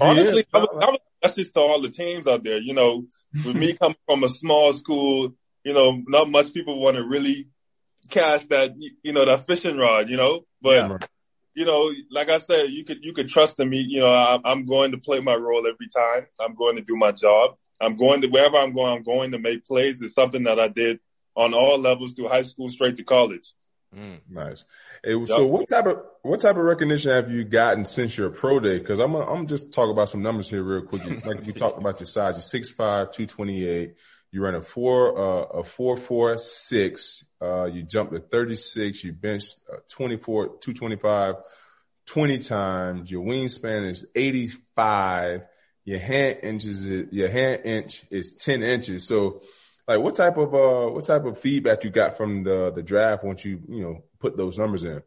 Honestly, 0.00 0.46
I 0.54 0.58
was, 0.58 0.68
I 0.80 0.90
was 0.90 1.00
message 1.22 1.52
to 1.52 1.60
all 1.60 1.80
the 1.82 1.90
teams 1.90 2.26
out 2.26 2.44
there. 2.44 2.58
You 2.58 2.72
know, 2.72 3.04
with 3.44 3.56
me 3.56 3.74
coming 3.80 3.96
from 4.06 4.24
a 4.24 4.28
small 4.28 4.72
school, 4.72 5.34
you 5.64 5.74
know, 5.74 6.02
not 6.06 6.30
much 6.30 6.54
people 6.54 6.80
want 6.80 6.96
to 6.96 7.04
really 7.04 7.48
cast 8.08 8.50
that, 8.50 8.72
you 9.02 9.12
know, 9.12 9.24
that 9.24 9.46
fishing 9.46 9.76
rod, 9.76 10.08
you 10.08 10.16
know, 10.16 10.46
but 10.60 10.90
yeah 10.90 10.98
you 11.54 11.64
know, 11.64 11.92
like 12.10 12.28
I 12.28 12.38
said, 12.38 12.70
you 12.70 12.84
could 12.84 12.98
you 13.04 13.12
could 13.12 13.28
trust 13.28 13.60
in 13.60 13.68
me. 13.68 13.80
You 13.80 14.00
know, 14.00 14.12
I, 14.12 14.38
I'm 14.44 14.64
going 14.64 14.92
to 14.92 14.98
play 14.98 15.20
my 15.20 15.34
role 15.34 15.66
every 15.66 15.88
time. 15.88 16.26
I'm 16.40 16.54
going 16.54 16.76
to 16.76 16.82
do 16.82 16.96
my 16.96 17.12
job. 17.12 17.56
I'm 17.80 17.96
going 17.96 18.20
to 18.22 18.28
wherever 18.28 18.56
I'm 18.56 18.72
going. 18.72 18.96
I'm 18.98 19.02
going 19.02 19.32
to 19.32 19.38
make 19.38 19.66
plays. 19.66 20.00
It's 20.02 20.14
something 20.14 20.44
that 20.44 20.58
I 20.58 20.68
did 20.68 21.00
on 21.34 21.54
all 21.54 21.78
levels 21.78 22.14
through 22.14 22.28
high 22.28 22.42
school 22.42 22.68
straight 22.68 22.96
to 22.96 23.04
college. 23.04 23.52
Mm, 23.94 24.20
nice. 24.30 24.64
Hey, 25.04 25.14
yep. 25.14 25.28
So 25.28 25.46
what 25.46 25.68
type 25.68 25.86
of 25.86 26.02
what 26.22 26.40
type 26.40 26.56
of 26.56 26.62
recognition 26.62 27.10
have 27.10 27.30
you 27.30 27.44
gotten 27.44 27.84
since 27.84 28.16
your 28.16 28.30
pro 28.30 28.60
day? 28.60 28.78
Because 28.78 28.98
I'm 28.98 29.14
I'm 29.14 29.46
just 29.46 29.72
talk 29.72 29.90
about 29.90 30.08
some 30.08 30.22
numbers 30.22 30.48
here 30.48 30.62
real 30.62 30.82
quick. 30.82 31.02
Like 31.26 31.44
we 31.44 31.52
talked 31.52 31.78
about 31.78 32.00
your 32.00 32.06
size, 32.06 32.34
you're 32.34 32.62
6'5", 32.62 32.76
228. 33.12 33.94
You 34.30 34.42
ran 34.42 34.54
a 34.54 34.62
four 34.62 35.18
uh, 35.18 35.58
a 35.58 35.64
four 35.64 35.96
four 35.98 36.38
six. 36.38 37.22
Uh, 37.42 37.64
you 37.64 37.82
jumped 37.82 38.12
to 38.12 38.20
36. 38.20 39.02
You 39.02 39.12
benched 39.12 39.56
uh, 39.72 39.78
24, 39.88 40.58
225, 40.60 41.34
20 42.06 42.38
times. 42.38 43.10
Your 43.10 43.24
wingspan 43.24 43.90
is 43.90 44.06
85. 44.14 45.42
Your 45.84 45.98
hand 45.98 46.38
inches, 46.44 46.86
your 46.86 47.28
hand 47.28 47.62
inch 47.64 48.04
is 48.10 48.34
10 48.34 48.62
inches. 48.62 49.08
So, 49.08 49.42
like, 49.88 49.98
what 49.98 50.14
type 50.14 50.36
of 50.36 50.54
uh, 50.54 50.92
what 50.92 51.04
type 51.04 51.24
of 51.24 51.36
feedback 51.36 51.82
you 51.82 51.90
got 51.90 52.16
from 52.16 52.44
the 52.44 52.70
the 52.72 52.84
draft 52.84 53.24
once 53.24 53.44
you 53.44 53.60
you 53.68 53.82
know 53.82 54.04
put 54.20 54.36
those 54.36 54.56
numbers 54.56 54.84
in? 54.84 55.02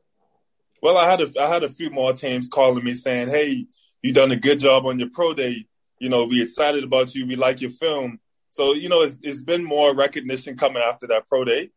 Well, 0.82 0.98
I 0.98 1.10
had 1.10 1.22
a 1.22 1.42
I 1.42 1.48
had 1.48 1.64
a 1.64 1.70
few 1.70 1.92
more 1.92 2.12
teams 2.12 2.50
calling 2.50 2.84
me 2.84 2.94
saying, 2.94 3.30
"Hey, 3.30 3.68
you 4.02 4.12
done 4.12 4.34
a 4.34 4.36
good 4.36 4.60
job 4.60 4.86
on 4.86 5.00
your 5.00 5.10
pro 5.14 5.34
day. 5.34 5.66
You 6.00 6.10
know, 6.10 6.26
we 6.26 6.42
excited 6.42 6.84
about 6.84 7.16
you. 7.16 7.26
We 7.26 7.38
like 7.38 7.62
your 7.62 7.72
film." 7.72 8.20
So, 8.50 8.74
you 8.74 8.90
know, 8.90 9.02
it's, 9.02 9.18
it's 9.22 9.44
been 9.44 9.64
more 9.64 9.96
recognition 9.96 10.58
coming 10.58 10.84
after 10.86 11.08
that 11.08 11.28
pro 11.28 11.46
day 11.46 11.72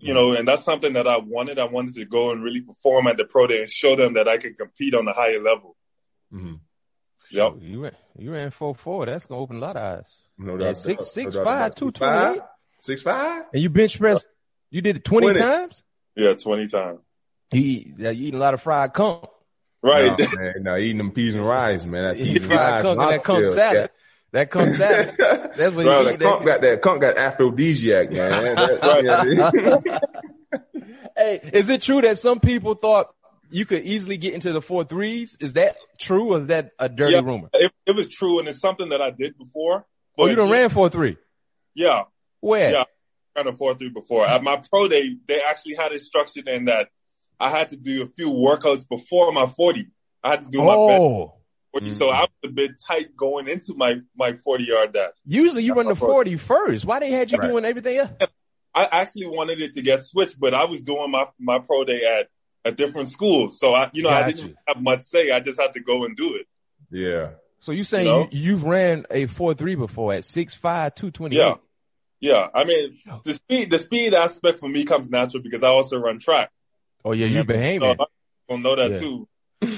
you 0.00 0.14
know, 0.14 0.32
and 0.32 0.48
that's 0.48 0.64
something 0.64 0.94
that 0.94 1.06
I 1.06 1.18
wanted. 1.18 1.58
I 1.58 1.64
wanted 1.64 1.94
to 1.94 2.04
go 2.04 2.32
and 2.32 2.42
really 2.42 2.62
perform 2.62 3.06
at 3.06 3.16
the 3.16 3.24
pro 3.24 3.46
day 3.46 3.62
and 3.62 3.70
show 3.70 3.96
them 3.96 4.14
that 4.14 4.28
I 4.28 4.38
can 4.38 4.54
compete 4.54 4.94
on 4.94 5.06
a 5.06 5.12
higher 5.12 5.40
level. 5.40 5.76
Mm-hmm. 6.32 6.54
Yep. 7.30 7.52
You 7.60 7.82
ran, 7.82 7.92
you 8.18 8.32
ran 8.32 8.50
four 8.50 8.74
four. 8.74 9.06
That's 9.06 9.26
gonna 9.26 9.40
open 9.40 9.56
a 9.56 9.60
lot 9.60 9.76
of 9.76 9.98
eyes. 9.98 10.06
No 10.38 10.56
doubt. 10.56 10.78
Six 10.78 11.12
six 11.12 11.34
no 11.34 11.44
five 11.44 11.74
two 11.74 11.90
twenty 11.92 12.36
eight. 12.38 12.42
Six 12.80 13.02
five. 13.02 13.44
And 13.52 13.62
you 13.62 13.70
bench 13.70 13.98
press. 13.98 14.24
You 14.70 14.80
did 14.80 14.96
it 14.96 15.04
twenty, 15.04 15.26
20. 15.26 15.38
times. 15.38 15.82
Yeah, 16.16 16.34
twenty 16.34 16.66
times. 16.66 17.00
You, 17.52 17.60
eat, 17.60 17.92
you 17.98 18.10
eating 18.10 18.34
a 18.34 18.38
lot 18.38 18.54
of 18.54 18.62
fried 18.62 18.92
conch. 18.92 19.26
Right. 19.82 20.18
No, 20.18 20.26
man, 20.36 20.54
no, 20.60 20.76
eating 20.76 20.98
them 20.98 21.12
peas 21.12 21.34
and 21.34 21.46
rice, 21.46 21.84
man. 21.84 22.04
That 22.04 22.16
peas 22.24 22.42
and 22.42 22.50
rice, 22.50 22.82
conch 22.82 22.98
and 22.98 23.10
that 23.10 23.24
conch 23.24 23.50
salad. 23.50 23.76
Yeah. 23.76 23.86
That 24.32 24.50
comes 24.50 24.80
out. 24.80 25.16
That's 25.16 25.74
what 25.74 25.84
Bro, 25.84 26.04
he 26.10 26.16
that 26.16 26.44
got 26.44 26.60
that 26.60 26.82
conch 26.82 27.00
got 27.00 27.18
aphrodisiac, 27.18 28.12
man. 28.12 28.54
that, 28.56 30.02
hey, 31.16 31.50
is 31.52 31.68
it 31.68 31.82
true 31.82 32.00
that 32.00 32.18
some 32.18 32.40
people 32.40 32.74
thought 32.74 33.14
you 33.50 33.64
could 33.64 33.82
easily 33.82 34.16
get 34.16 34.34
into 34.34 34.52
the 34.52 34.62
four 34.62 34.84
threes. 34.84 35.36
Is 35.40 35.54
that 35.54 35.76
true 35.98 36.32
or 36.32 36.38
is 36.38 36.46
that 36.48 36.70
a 36.78 36.88
dirty 36.88 37.14
yeah, 37.14 37.20
rumor? 37.20 37.50
It, 37.52 37.72
it, 37.86 37.96
was 37.96 38.08
true 38.08 38.38
and 38.38 38.48
it's 38.48 38.60
something 38.60 38.90
that 38.90 39.02
I 39.02 39.10
did 39.10 39.36
before. 39.36 39.86
Oh, 40.16 40.26
you 40.26 40.36
done 40.36 40.50
ran 40.50 40.68
four 40.68 40.88
three? 40.88 41.16
Yeah. 41.74 42.04
Where? 42.40 42.70
Yeah. 42.70 42.84
I 43.36 43.42
ran 43.42 43.52
a 43.52 43.56
four 43.56 43.74
three 43.74 43.90
before. 43.90 44.26
At 44.26 44.42
my 44.42 44.62
pro 44.70 44.88
day, 44.88 45.16
they 45.26 45.40
actually 45.42 45.74
had 45.74 45.92
it 45.92 46.00
structured 46.00 46.48
in 46.48 46.66
that 46.66 46.88
I 47.38 47.50
had 47.50 47.70
to 47.70 47.76
do 47.76 48.02
a 48.02 48.06
few 48.06 48.30
workouts 48.32 48.88
before 48.88 49.32
my 49.32 49.46
40. 49.46 49.88
I 50.22 50.30
had 50.30 50.42
to 50.42 50.48
do 50.48 50.58
my 50.58 50.74
oh. 50.76 51.26
best. 51.26 51.39
Mm-hmm. 51.74 51.88
So 51.88 52.10
I 52.10 52.22
was 52.22 52.28
a 52.44 52.48
bit 52.48 52.72
tight 52.86 53.16
going 53.16 53.48
into 53.48 53.74
my, 53.74 53.96
my 54.16 54.34
40 54.34 54.64
yard 54.64 54.92
dash. 54.92 55.12
Usually 55.24 55.62
you 55.62 55.74
run 55.74 55.86
the 55.86 55.94
40 55.94 56.36
first. 56.36 56.84
Why 56.84 56.98
they 56.98 57.12
had 57.12 57.30
you 57.30 57.38
right. 57.38 57.48
doing 57.48 57.64
everything 57.64 57.98
else? 57.98 58.10
I 58.74 58.88
actually 58.90 59.26
wanted 59.26 59.60
it 59.60 59.72
to 59.74 59.82
get 59.82 60.02
switched, 60.02 60.38
but 60.38 60.54
I 60.54 60.64
was 60.64 60.82
doing 60.82 61.10
my, 61.10 61.26
my 61.38 61.58
pro 61.58 61.84
day 61.84 62.02
at 62.04 62.28
a 62.64 62.72
different 62.72 63.08
school. 63.08 63.48
So 63.48 63.74
I, 63.74 63.90
you 63.92 64.02
know, 64.02 64.10
Got 64.10 64.22
I 64.22 64.30
didn't 64.30 64.48
you. 64.48 64.54
have 64.66 64.82
much 64.82 65.02
say. 65.02 65.30
I 65.30 65.40
just 65.40 65.60
had 65.60 65.72
to 65.74 65.80
go 65.80 66.04
and 66.04 66.16
do 66.16 66.36
it. 66.36 66.46
Yeah. 66.90 67.30
So 67.58 67.72
you're 67.72 67.84
saying 67.84 68.06
you, 68.06 68.12
know? 68.12 68.28
you 68.30 68.56
have 68.56 68.64
ran 68.64 69.06
a 69.10 69.26
four 69.26 69.54
three 69.54 69.74
before 69.74 70.12
at 70.12 70.24
six 70.24 70.54
five 70.54 70.94
two 70.94 71.10
twenty 71.10 71.36
eight? 71.36 71.40
Yeah. 71.40 71.54
Yeah. 72.20 72.46
I 72.54 72.64
mean, 72.64 72.98
the 73.24 73.34
speed, 73.34 73.70
the 73.70 73.78
speed 73.78 74.14
aspect 74.14 74.60
for 74.60 74.68
me 74.68 74.84
comes 74.84 75.10
natural 75.10 75.42
because 75.42 75.62
I 75.62 75.68
also 75.68 75.98
run 75.98 76.18
track. 76.18 76.50
Oh 77.04 77.12
yeah, 77.12 77.26
you're 77.26 77.44
behaving. 77.44 77.96
So 77.96 78.02
I 78.02 78.06
don't 78.48 78.62
know 78.62 78.76
that 78.76 78.92
yeah. 78.92 79.00
too. 79.00 79.28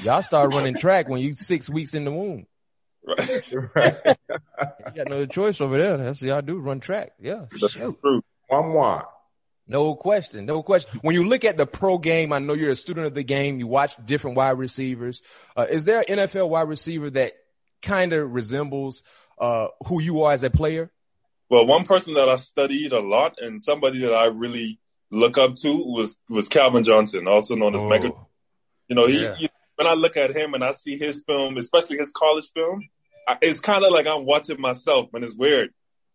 Y'all 0.02 0.22
start 0.22 0.52
running 0.54 0.76
track 0.76 1.08
when 1.08 1.20
you 1.20 1.34
six 1.34 1.68
weeks 1.68 1.94
in 1.94 2.04
the 2.04 2.12
womb. 2.12 2.46
Right. 3.04 3.54
right. 3.74 3.96
you 4.06 4.92
got 4.94 5.08
no 5.08 5.26
choice 5.26 5.60
over 5.60 5.76
there. 5.76 5.96
That's 5.96 6.20
what 6.20 6.28
y'all 6.28 6.42
do, 6.42 6.58
run 6.58 6.80
track. 6.80 7.12
Yeah. 7.20 7.46
That's 7.60 7.72
Shoot. 7.72 8.00
true. 8.00 8.22
One 8.48 8.72
one. 8.72 9.02
No 9.66 9.94
question. 9.94 10.46
No 10.46 10.62
question. 10.62 11.00
When 11.02 11.14
you 11.14 11.24
look 11.24 11.44
at 11.44 11.56
the 11.56 11.66
pro 11.66 11.98
game, 11.98 12.32
I 12.32 12.38
know 12.38 12.54
you're 12.54 12.70
a 12.70 12.76
student 12.76 13.06
of 13.06 13.14
the 13.14 13.22
game. 13.22 13.58
You 13.58 13.66
watch 13.66 13.94
different 14.04 14.36
wide 14.36 14.58
receivers. 14.58 15.22
Uh, 15.56 15.66
is 15.68 15.84
there 15.84 16.00
an 16.00 16.18
NFL 16.18 16.48
wide 16.48 16.68
receiver 16.68 17.10
that 17.10 17.32
kind 17.80 18.12
of 18.12 18.32
resembles 18.32 19.02
uh, 19.38 19.68
who 19.86 20.00
you 20.00 20.22
are 20.22 20.32
as 20.32 20.42
a 20.42 20.50
player? 20.50 20.90
Well, 21.48 21.66
one 21.66 21.84
person 21.84 22.14
that 22.14 22.28
I 22.28 22.36
studied 22.36 22.92
a 22.92 23.00
lot 23.00 23.34
and 23.40 23.60
somebody 23.60 24.00
that 24.00 24.14
I 24.14 24.26
really 24.26 24.78
look 25.10 25.36
up 25.38 25.56
to 25.56 25.76
was 25.76 26.16
was 26.28 26.48
Calvin 26.48 26.84
Johnson, 26.84 27.28
also 27.28 27.54
known 27.54 27.74
as 27.74 27.82
oh, 27.82 27.88
Mega. 27.88 28.12
You 28.88 28.96
know, 28.96 29.06
he, 29.06 29.22
yeah. 29.22 29.34
he, 29.36 29.48
when 29.76 29.86
I 29.86 29.94
look 29.94 30.16
at 30.16 30.36
him 30.36 30.54
and 30.54 30.64
I 30.64 30.72
see 30.72 30.98
his 30.98 31.22
film, 31.26 31.56
especially 31.56 31.98
his 31.98 32.12
college 32.12 32.50
film, 32.54 32.80
I, 33.28 33.36
it's 33.40 33.60
kind 33.60 33.84
of 33.84 33.92
like 33.92 34.06
I'm 34.06 34.24
watching 34.24 34.60
myself, 34.60 35.10
and 35.12 35.24
it's 35.24 35.34
weird. 35.34 35.70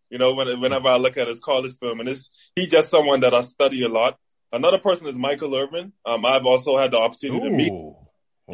You 0.10 0.18
know, 0.18 0.34
when, 0.34 0.60
whenever 0.62 0.88
I 0.88 0.98
look 0.98 1.18
at 1.18 1.28
his 1.28 1.40
college 1.40 1.74
film, 1.80 2.00
and 2.00 2.10
it's 2.10 2.30
he's 2.56 2.70
just 2.70 2.90
someone 2.90 3.22
that 3.22 3.34
I 3.34 3.42
study 3.42 3.84
a 3.84 3.90
lot. 3.90 4.18
Another 4.52 4.78
person 4.78 5.08
is 5.08 5.18
Michael 5.18 5.56
Irvin. 5.56 5.92
Um, 6.06 6.26
I've 6.26 6.46
also 6.46 6.78
had 6.78 6.92
the 6.92 6.98
opportunity 6.98 7.46
Ooh, 7.46 7.50
to 7.50 7.56
meet. 7.56 7.72
Okay. 7.72 7.98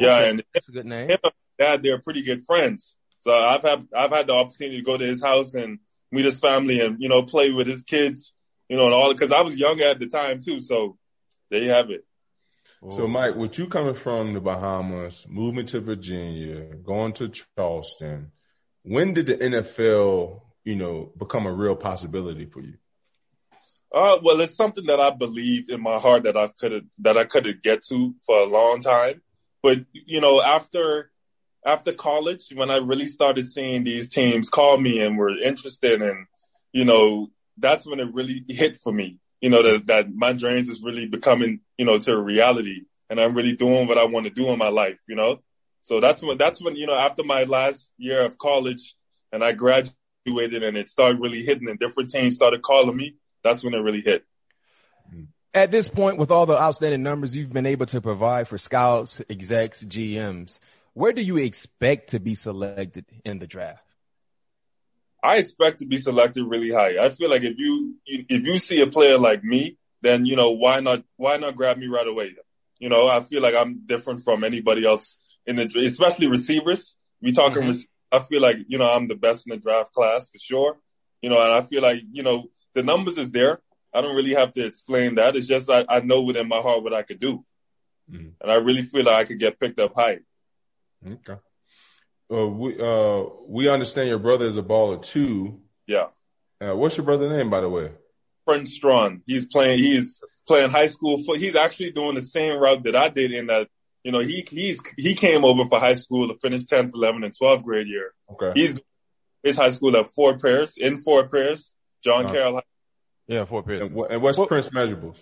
Yeah, 0.06 0.24
and 0.24 0.42
that's 0.52 0.68
a 0.68 0.72
good 0.72 0.86
name. 0.86 1.08
Him 1.08 1.18
and 1.22 1.32
dad, 1.58 1.82
they're 1.82 2.00
pretty 2.00 2.22
good 2.22 2.42
friends. 2.44 2.96
So 3.20 3.32
I've 3.32 3.62
had 3.62 3.86
I've 3.96 4.10
had 4.10 4.26
the 4.26 4.32
opportunity 4.32 4.78
to 4.78 4.84
go 4.84 4.96
to 4.96 5.04
his 5.04 5.22
house 5.22 5.54
and 5.54 5.78
meet 6.10 6.24
his 6.24 6.38
family 6.38 6.80
and 6.80 7.00
you 7.00 7.08
know 7.08 7.22
play 7.22 7.52
with 7.52 7.66
his 7.66 7.82
kids, 7.82 8.34
you 8.68 8.76
know, 8.76 8.84
and 8.84 8.94
all 8.94 9.12
because 9.12 9.32
I 9.32 9.42
was 9.42 9.56
young 9.56 9.80
at 9.80 9.98
the 9.98 10.08
time 10.08 10.40
too. 10.40 10.60
So 10.60 10.98
there 11.50 11.62
you 11.62 11.70
have 11.70 11.90
it. 11.90 12.04
So 12.90 13.08
Mike, 13.08 13.34
with 13.34 13.58
you 13.58 13.66
coming 13.66 13.94
from 13.94 14.34
the 14.34 14.40
Bahamas, 14.40 15.26
moving 15.28 15.64
to 15.66 15.80
Virginia, 15.80 16.64
going 16.84 17.12
to 17.14 17.30
Charleston, 17.56 18.32
when 18.82 19.14
did 19.14 19.26
the 19.26 19.36
NFL 19.36 20.42
you 20.64 20.76
know, 20.76 21.12
become 21.16 21.46
a 21.46 21.52
real 21.52 21.76
possibility 21.76 22.46
for 22.46 22.60
you? 22.60 22.74
Uh, 23.94 24.18
well, 24.22 24.40
it's 24.40 24.56
something 24.56 24.86
that 24.86 24.98
I 24.98 25.10
believe 25.10 25.70
in 25.70 25.80
my 25.80 25.98
heart 25.98 26.24
that 26.24 26.36
I 26.36 26.48
could 26.48 26.88
that 26.98 27.16
I 27.16 27.24
couldn't 27.24 27.62
get 27.62 27.84
to 27.84 28.14
for 28.26 28.38
a 28.38 28.46
long 28.46 28.80
time. 28.80 29.22
But 29.62 29.84
you 29.92 30.20
know, 30.20 30.42
after 30.42 31.12
after 31.64 31.92
college, 31.92 32.46
when 32.54 32.70
I 32.70 32.78
really 32.78 33.06
started 33.06 33.46
seeing 33.46 33.84
these 33.84 34.08
teams 34.08 34.48
call 34.48 34.78
me 34.78 35.00
and 35.00 35.16
were 35.16 35.38
interested, 35.38 36.02
and 36.02 36.26
you 36.72 36.84
know, 36.84 37.28
that's 37.56 37.86
when 37.86 38.00
it 38.00 38.12
really 38.12 38.44
hit 38.48 38.78
for 38.78 38.92
me. 38.92 39.20
You 39.44 39.50
know, 39.50 39.62
that 39.62 39.86
that 39.86 40.14
my 40.14 40.32
dreams 40.32 40.68
is 40.68 40.82
really 40.82 41.06
becoming 41.06 41.60
you 41.76 41.84
know 41.84 41.98
to 41.98 42.12
a 42.12 42.20
reality, 42.20 42.82
and 43.10 43.20
I'm 43.20 43.34
really 43.34 43.56
doing 43.56 43.86
what 43.86 43.98
I 43.98 44.04
want 44.04 44.26
to 44.26 44.30
do 44.30 44.48
in 44.48 44.58
my 44.58 44.68
life. 44.68 44.98
You 45.06 45.16
know, 45.16 45.40
so 45.82 46.00
that's 46.00 46.22
when 46.22 46.38
that's 46.38 46.62
when 46.62 46.76
you 46.76 46.86
know 46.86 46.98
after 46.98 47.22
my 47.22 47.44
last 47.44 47.92
year 47.98 48.24
of 48.24 48.38
college 48.38 48.94
and 49.32 49.44
I 49.44 49.52
graduated 49.52 49.98
graduated 50.24 50.62
and 50.62 50.76
it 50.76 50.88
started 50.88 51.20
really 51.20 51.42
hitting 51.42 51.68
and 51.68 51.78
different 51.78 52.10
teams 52.10 52.36
started 52.36 52.62
calling 52.62 52.96
me, 52.96 53.16
that's 53.42 53.62
when 53.62 53.74
it 53.74 53.78
really 53.78 54.00
hit. 54.00 54.24
At 55.52 55.70
this 55.70 55.88
point, 55.88 56.18
with 56.18 56.30
all 56.30 56.46
the 56.46 56.60
outstanding 56.60 57.02
numbers 57.02 57.36
you've 57.36 57.52
been 57.52 57.66
able 57.66 57.86
to 57.86 58.00
provide 58.00 58.48
for 58.48 58.58
scouts, 58.58 59.22
execs, 59.30 59.84
GMs, 59.84 60.58
where 60.94 61.12
do 61.12 61.22
you 61.22 61.36
expect 61.36 62.10
to 62.10 62.20
be 62.20 62.34
selected 62.34 63.04
in 63.24 63.38
the 63.38 63.46
draft? 63.46 63.84
I 65.24 65.36
expect 65.38 65.78
to 65.78 65.86
be 65.86 65.96
selected 65.96 66.44
really 66.44 66.70
high. 66.70 67.02
I 67.02 67.08
feel 67.08 67.30
like 67.30 67.44
if 67.44 67.56
you 67.56 67.94
if 68.06 68.42
you 68.44 68.58
see 68.58 68.82
a 68.82 68.86
player 68.86 69.18
like 69.18 69.42
me, 69.42 69.78
then 70.02 70.26
you 70.26 70.36
know 70.36 70.50
why 70.50 70.80
not 70.80 71.02
why 71.16 71.38
not 71.38 71.56
grab 71.56 71.78
me 71.78 71.86
right 71.86 72.06
away? 72.06 72.34
You 72.78 72.90
know, 72.90 73.08
I 73.08 73.20
feel 73.20 73.40
like 73.40 73.54
I'm 73.54 73.86
different 73.86 74.22
from 74.22 74.44
anybody 74.44 74.84
else 74.84 75.18
in 75.46 75.56
the 75.56 75.66
especially 75.84 76.26
receivers. 76.26 76.98
We 77.22 77.32
talking 77.32 77.62
mm-hmm. 77.62 78.14
I 78.14 78.18
feel 78.20 78.42
like, 78.42 78.58
you 78.68 78.78
know, 78.78 78.88
I'm 78.88 79.08
the 79.08 79.16
best 79.16 79.46
in 79.46 79.50
the 79.50 79.56
draft 79.56 79.92
class 79.92 80.28
for 80.28 80.38
sure. 80.38 80.78
You 81.22 81.30
know, 81.30 81.42
and 81.42 81.52
I 81.52 81.62
feel 81.62 81.82
like, 81.82 82.02
you 82.12 82.22
know, 82.22 82.44
the 82.74 82.82
numbers 82.82 83.16
is 83.16 83.30
there. 83.30 83.60
I 83.94 84.02
don't 84.02 84.14
really 84.14 84.34
have 84.34 84.52
to 84.54 84.66
explain 84.66 85.14
that. 85.14 85.36
It's 85.36 85.46
just 85.46 85.70
I, 85.70 85.86
I 85.88 86.00
know 86.00 86.22
within 86.22 86.48
my 86.48 86.58
heart 86.58 86.82
what 86.82 86.92
I 86.92 87.02
could 87.02 87.20
do. 87.20 87.44
Mm-hmm. 88.10 88.28
And 88.40 88.52
I 88.52 88.56
really 88.56 88.82
feel 88.82 89.04
like 89.04 89.16
I 89.16 89.24
could 89.24 89.38
get 89.38 89.58
picked 89.58 89.80
up 89.80 89.94
high. 89.94 90.18
Okay. 91.06 91.36
Uh, 92.32 92.46
we 92.46 92.80
uh 92.80 93.24
we 93.46 93.68
understand 93.68 94.08
your 94.08 94.18
brother 94.18 94.46
is 94.46 94.56
a 94.56 94.62
baller 94.62 95.02
too. 95.02 95.60
Yeah. 95.86 96.06
Uh, 96.60 96.74
what's 96.74 96.96
your 96.96 97.04
brother 97.04 97.28
name, 97.28 97.50
by 97.50 97.60
the 97.60 97.68
way? 97.68 97.92
Prince 98.46 98.74
Strachan. 98.74 99.22
He's 99.26 99.46
playing. 99.46 99.78
He's 99.78 100.22
playing 100.46 100.70
high 100.70 100.86
school 100.86 101.18
foot. 101.18 101.38
He's 101.38 101.56
actually 101.56 101.92
doing 101.92 102.14
the 102.14 102.22
same 102.22 102.58
route 102.58 102.84
that 102.84 102.96
I 102.96 103.08
did 103.08 103.32
in 103.32 103.46
that 103.48 103.68
you 104.04 104.12
know, 104.12 104.20
he 104.20 104.46
he's 104.48 104.80
he 104.96 105.14
came 105.14 105.44
over 105.44 105.64
for 105.64 105.80
high 105.80 105.94
school 105.94 106.28
to 106.28 106.34
finish 106.34 106.62
10th, 106.64 106.92
11th, 106.92 107.24
and 107.24 107.38
12th 107.38 107.64
grade 107.64 107.88
year. 107.88 108.12
Okay. 108.30 108.52
He's 108.54 108.78
his 109.42 109.56
high 109.56 109.70
school 109.70 109.96
at 109.96 110.10
Fort 110.10 110.40
Pierce 110.40 110.76
in 110.76 111.00
Fort 111.00 111.32
Pierce, 111.32 111.74
John 112.02 112.26
uh-huh. 112.26 112.34
Carroll. 112.34 112.62
Yeah, 113.26 113.46
Fort 113.46 113.66
Pierce. 113.66 113.80
And, 113.80 113.98
and 114.10 114.22
what's 114.22 114.38
Prince 114.38 114.68
measurables? 114.68 115.18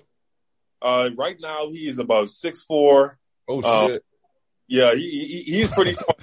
Uh, 0.83 1.11
right 1.17 1.37
now 1.41 1.71
he 1.71 1.87
is 1.87 2.01
about 2.01 2.29
six 2.29 2.63
four. 2.63 3.19
Oh 3.49 3.63
um, 3.63 3.89
shit. 3.89 4.05
Yeah, 4.67 4.95
he, 4.95 5.45
he 5.47 5.59
he's 5.59 5.71
pretty 5.71 5.95
tall. 5.95 6.19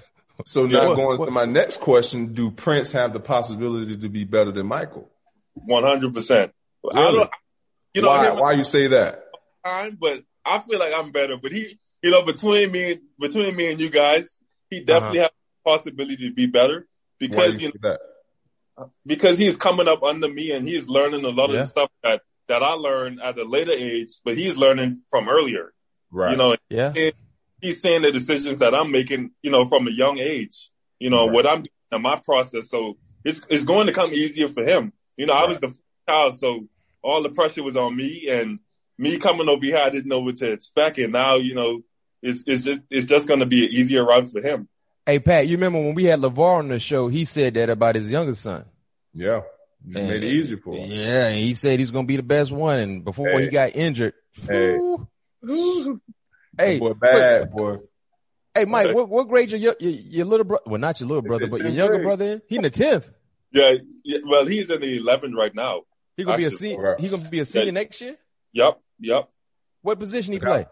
So 0.49 0.65
now 0.65 0.95
going 0.95 1.19
what? 1.19 1.25
to 1.25 1.31
my 1.31 1.45
next 1.45 1.79
question: 1.79 2.33
Do 2.33 2.49
Prince 2.49 2.91
have 2.93 3.13
the 3.13 3.19
possibility 3.19 3.95
to 3.97 4.09
be 4.09 4.23
better 4.23 4.51
than 4.51 4.65
Michael? 4.65 5.07
One 5.53 5.83
hundred 5.83 6.11
percent. 6.11 6.53
You 6.83 8.01
know 8.01 8.07
why? 8.07 8.31
Why 8.31 8.53
you 8.53 8.63
say 8.63 8.87
that? 8.87 9.25
Time, 9.63 9.95
but 10.01 10.23
I 10.43 10.57
feel 10.57 10.79
like 10.79 10.91
I'm 10.95 11.11
better. 11.11 11.37
But 11.37 11.51
he, 11.51 11.77
you 12.01 12.09
know, 12.09 12.23
between 12.23 12.71
me, 12.71 12.97
between 13.19 13.55
me 13.55 13.69
and 13.69 13.79
you 13.79 13.91
guys, 13.91 14.41
he 14.71 14.83
definitely 14.83 15.19
uh-huh. 15.19 15.29
has 15.29 15.31
the 15.31 15.69
possibility 15.69 16.29
to 16.29 16.33
be 16.33 16.47
better 16.47 16.87
because 17.19 17.61
you, 17.61 17.71
know, 17.79 18.91
because 19.05 19.37
he's 19.37 19.55
coming 19.55 19.87
up 19.87 20.01
under 20.01 20.29
me 20.29 20.51
and 20.51 20.67
he's 20.67 20.89
learning 20.89 21.25
a 21.25 21.29
lot 21.29 21.51
yeah. 21.51 21.59
of 21.59 21.61
the 21.61 21.67
stuff 21.67 21.91
that 22.01 22.21
that 22.47 22.63
I 22.63 22.71
learned 22.71 23.21
at 23.21 23.37
a 23.37 23.43
later 23.43 23.73
age, 23.73 24.09
but 24.25 24.35
he's 24.35 24.57
learning 24.57 25.03
from 25.11 25.29
earlier. 25.29 25.73
Right. 26.09 26.31
You 26.31 26.37
know, 26.37 26.55
yeah. 26.69 27.11
He's 27.61 27.81
seeing 27.81 28.01
the 28.01 28.11
decisions 28.11 28.59
that 28.59 28.73
I'm 28.73 28.91
making, 28.91 29.31
you 29.41 29.51
know, 29.51 29.67
from 29.67 29.87
a 29.87 29.91
young 29.91 30.19
age. 30.19 30.69
You 30.99 31.09
know 31.09 31.25
right. 31.25 31.33
what 31.33 31.47
I'm 31.47 31.61
doing 31.61 31.67
in 31.91 32.01
my 32.01 32.19
process, 32.23 32.69
so 32.69 32.97
it's 33.23 33.41
it's 33.49 33.65
going 33.65 33.87
to 33.87 33.93
come 33.93 34.11
easier 34.11 34.49
for 34.49 34.63
him. 34.63 34.93
You 35.17 35.25
know, 35.25 35.33
right. 35.33 35.45
I 35.45 35.47
was 35.47 35.59
the 35.59 35.73
child, 36.07 36.37
so 36.37 36.67
all 37.01 37.23
the 37.23 37.29
pressure 37.29 37.63
was 37.63 37.77
on 37.77 37.95
me, 37.95 38.27
and 38.29 38.59
me 38.97 39.17
coming 39.17 39.47
over 39.47 39.63
here, 39.63 39.77
I 39.77 39.89
didn't 39.89 40.09
know 40.09 40.19
what 40.19 40.37
to 40.37 40.51
expect, 40.51 40.97
and 40.97 41.13
now 41.13 41.35
you 41.35 41.55
know 41.55 41.81
it's 42.21 42.43
it's 42.45 42.63
just 42.63 42.81
it's 42.89 43.07
just 43.07 43.27
going 43.27 43.39
to 43.39 43.45
be 43.45 43.65
an 43.65 43.71
easier 43.71 44.05
route 44.05 44.29
for 44.29 44.41
him. 44.41 44.67
Hey 45.05 45.19
Pat, 45.19 45.47
you 45.47 45.55
remember 45.55 45.79
when 45.79 45.95
we 45.95 46.05
had 46.05 46.19
LaVar 46.19 46.59
on 46.59 46.67
the 46.67 46.79
show? 46.79 47.07
He 47.07 47.25
said 47.25 47.53
that 47.53 47.69
about 47.69 47.95
his 47.95 48.11
youngest 48.11 48.43
son. 48.43 48.65
Yeah, 49.13 49.41
just 49.85 49.99
and, 49.99 50.09
made 50.09 50.23
it 50.23 50.33
easier 50.33 50.57
for 50.57 50.75
him. 50.75 50.91
Yeah, 50.91 51.31
he 51.31 51.53
said 51.53 51.79
he's 51.79 51.91
going 51.91 52.05
to 52.05 52.07
be 52.07 52.17
the 52.17 52.23
best 52.23 52.51
one, 52.51 52.79
and 52.79 53.05
before 53.05 53.29
hey. 53.29 53.43
he 53.43 53.49
got 53.49 53.75
injured, 53.75 54.13
hey, 54.47 54.77
hey, 56.59 56.79
boy, 56.79 56.93
bad 56.93 57.51
boy. 57.51 57.77
Hey 58.53 58.65
Mike, 58.65 58.95
what, 58.95 59.09
what 59.09 59.27
grade 59.27 59.51
your, 59.51 59.59
your 59.59 59.75
your, 59.79 60.25
little 60.25 60.43
brother? 60.45 60.63
Well, 60.65 60.79
not 60.79 60.99
your 60.99 61.07
little 61.07 61.21
brother, 61.21 61.47
but 61.47 61.59
your 61.59 61.69
younger 61.69 61.95
grade. 61.95 62.03
brother 62.03 62.25
in? 62.25 62.41
He 62.47 62.55
in 62.55 62.63
the 62.63 62.69
tenth. 62.69 63.09
Yeah, 63.51 63.73
yeah, 64.03 64.19
well, 64.25 64.45
he's 64.45 64.69
in 64.69 64.81
the 64.81 64.99
11th 64.99 65.33
right 65.33 65.53
now. 65.53 65.81
He 66.17 66.23
gonna 66.23 66.33
Actually, 66.33 66.49
be 66.49 66.55
a 66.55 66.57
senior. 66.57 66.95
He 66.99 67.09
gonna 67.09 67.29
be 67.29 67.39
a 67.39 67.45
senior 67.45 67.65
yeah. 67.67 67.71
next 67.71 68.01
year. 68.01 68.15
Yep, 68.53 68.81
yep. 68.99 69.29
What 69.81 69.99
position 69.99 70.33
he 70.33 70.39
play? 70.39 70.65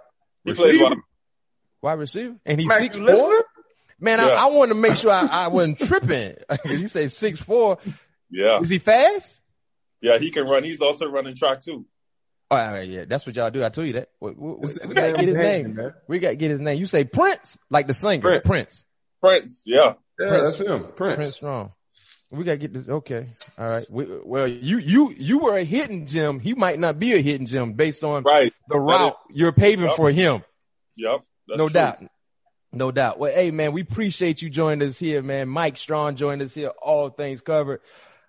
He 0.44 0.54
plays 0.54 0.82
wide, 0.82 0.98
wide 1.82 1.94
receiver, 1.94 2.36
and 2.46 2.60
he's 2.60 2.72
six 2.72 2.98
four. 2.98 3.44
Man, 4.00 4.20
yeah. 4.20 4.28
I, 4.28 4.44
I 4.44 4.46
wanted 4.48 4.74
to 4.74 4.80
make 4.80 4.96
sure 4.96 5.12
I, 5.12 5.26
I 5.26 5.48
wasn't 5.48 5.80
tripping. 5.80 6.36
you 6.66 6.88
say 6.88 7.08
six 7.08 7.40
four. 7.40 7.78
Yeah. 8.30 8.60
Is 8.60 8.70
he 8.70 8.80
fast? 8.80 9.40
Yeah, 10.02 10.20
he 10.20 10.30
can 10.30 10.48
run. 10.48 10.64
He's 10.64 10.82
also 10.82 11.08
running 11.08 11.36
track 11.36 11.62
too. 11.62 11.86
Oh, 12.50 12.80
yeah, 12.80 13.06
that's 13.06 13.26
what 13.26 13.36
y'all 13.36 13.52
do. 13.52 13.64
I 13.64 13.70
told 13.70 13.88
you 13.88 13.94
that. 13.94 14.10
We, 14.22 14.32
we, 14.32 14.54
we 14.88 14.94
gotta 14.94 15.14
get 15.14 15.28
his 15.28 15.38
name. 15.38 15.76
Man. 15.76 15.94
We 16.08 16.20
gotta 16.20 16.36
get 16.36 16.50
his 16.52 16.62
name. 16.62 16.80
You 16.80 16.86
say 16.86 17.04
Prince, 17.04 17.58
like 17.70 17.88
the 17.88 17.94
singer, 17.94 18.22
Prince. 18.22 18.46
Prince. 18.46 18.86
Prince, 19.22 19.64
yeah. 19.66 19.94
Yeah, 20.20 20.30
Prince. 20.30 20.58
that's 20.58 20.70
him. 20.70 20.84
Prince. 20.96 21.16
Prince 21.16 21.36
Strachan. 21.36 21.72
We 22.30 22.44
gotta 22.44 22.58
get 22.58 22.74
this. 22.74 22.88
Okay, 22.88 23.28
all 23.58 23.68
right. 23.68 23.86
We, 23.90 24.06
well, 24.24 24.48
you 24.48 24.80
you 24.80 25.14
you 25.18 25.40
were 25.40 25.58
a 25.58 25.64
hidden 25.64 26.08
gem. 26.08 26.40
He 26.40 26.54
might 26.54 26.80
not 26.80 27.00
be 27.00 27.14
a 27.14 27.22
hidden 27.22 27.48
gem 27.48 27.74
based 27.74 28.04
on 28.04 28.24
right. 28.24 28.54
the 28.68 28.80
route 28.80 29.18
you're 29.30 29.54
paving 29.54 29.86
yep. 29.86 29.96
for 29.96 30.12
him. 30.12 30.44
Yep, 30.98 31.22
no 31.50 31.56
true. 31.56 31.70
doubt, 31.70 32.04
no 32.74 32.92
doubt. 32.92 33.18
Well, 33.18 33.34
hey 33.34 33.52
man, 33.52 33.72
we 33.72 33.82
appreciate 33.82 34.42
you 34.42 34.50
joining 34.50 34.86
us 34.88 34.98
here, 34.98 35.22
man. 35.22 35.48
Mike 35.48 35.78
Strachan 35.78 36.18
joined 36.18 36.42
us 36.42 36.54
here. 36.54 36.72
All 36.82 37.10
things 37.10 37.42
covered. 37.42 37.80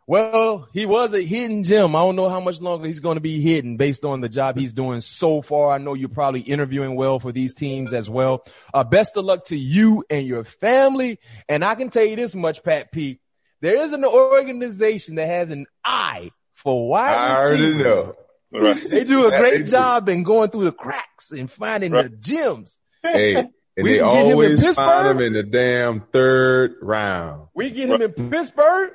Well, 0.09 0.71
he 0.73 0.87
was 0.87 1.13
a 1.13 1.21
hidden 1.21 1.65
gem. 1.65 1.95
I 1.95 1.99
don't 1.99 2.17
know 2.17 2.31
how 2.31 2.41
much 2.41 2.63
longer 2.63 2.87
he's 2.87 2.99
going 2.99 3.17
to 3.17 3.21
be 3.21 3.43
hidden 3.43 3.77
based 3.77 4.07
on 4.07 4.23
the 4.23 4.31
job 4.31 4.57
he's 4.57 4.73
doing 4.73 5.03
so 5.03 5.43
far. 5.43 5.71
I 5.71 5.77
know 5.77 5.93
you're 5.93 6.09
probably 6.09 6.41
interviewing 6.41 6.97
well 6.97 7.21
for 7.21 7.31
these 7.31 7.53
teams 7.53 7.93
as 7.93 8.09
well. 8.09 8.47
Uh, 8.73 8.85
best 8.85 9.19
of 9.19 9.27
luck 9.27 9.45
to 9.49 9.57
you 9.57 10.07
and 10.09 10.27
your 10.27 10.45
family. 10.45 11.19
And 11.47 11.63
I 11.63 11.75
can 11.75 11.91
tell 11.91 12.07
you 12.07 12.17
this 12.17 12.35
much, 12.35 12.63
Pat 12.65 12.91
P. 12.91 13.21
There 13.61 13.77
is 13.77 13.93
an 13.93 14.03
organization 14.03 15.17
that 15.17 15.27
has 15.27 15.51
an 15.51 15.67
eye 15.85 16.31
for 16.55 16.89
wide 16.89 17.15
I 17.15 17.37
already 17.37 17.75
know. 17.75 18.15
Right. 18.51 18.83
They 18.89 19.05
do 19.05 19.27
a 19.27 19.39
great 19.39 19.67
job 19.67 20.09
in 20.09 20.23
going 20.23 20.49
through 20.49 20.65
the 20.65 20.73
cracks 20.73 21.33
and 21.33 21.51
finding 21.51 21.93
right. 21.93 22.05
the 22.05 22.17
gems. 22.17 22.81
Hey, 23.03 23.35
and 23.37 23.51
we 23.77 23.93
they 23.93 24.01
always 24.01 24.75
find 24.75 25.07
them 25.07 25.21
in 25.21 25.35
the 25.35 25.43
damn 25.43 26.01
third 26.01 26.77
round. 26.81 27.49
We 27.55 27.69
get 27.69 27.91
him 27.91 28.01
in 28.01 28.31
Pittsburgh. 28.31 28.93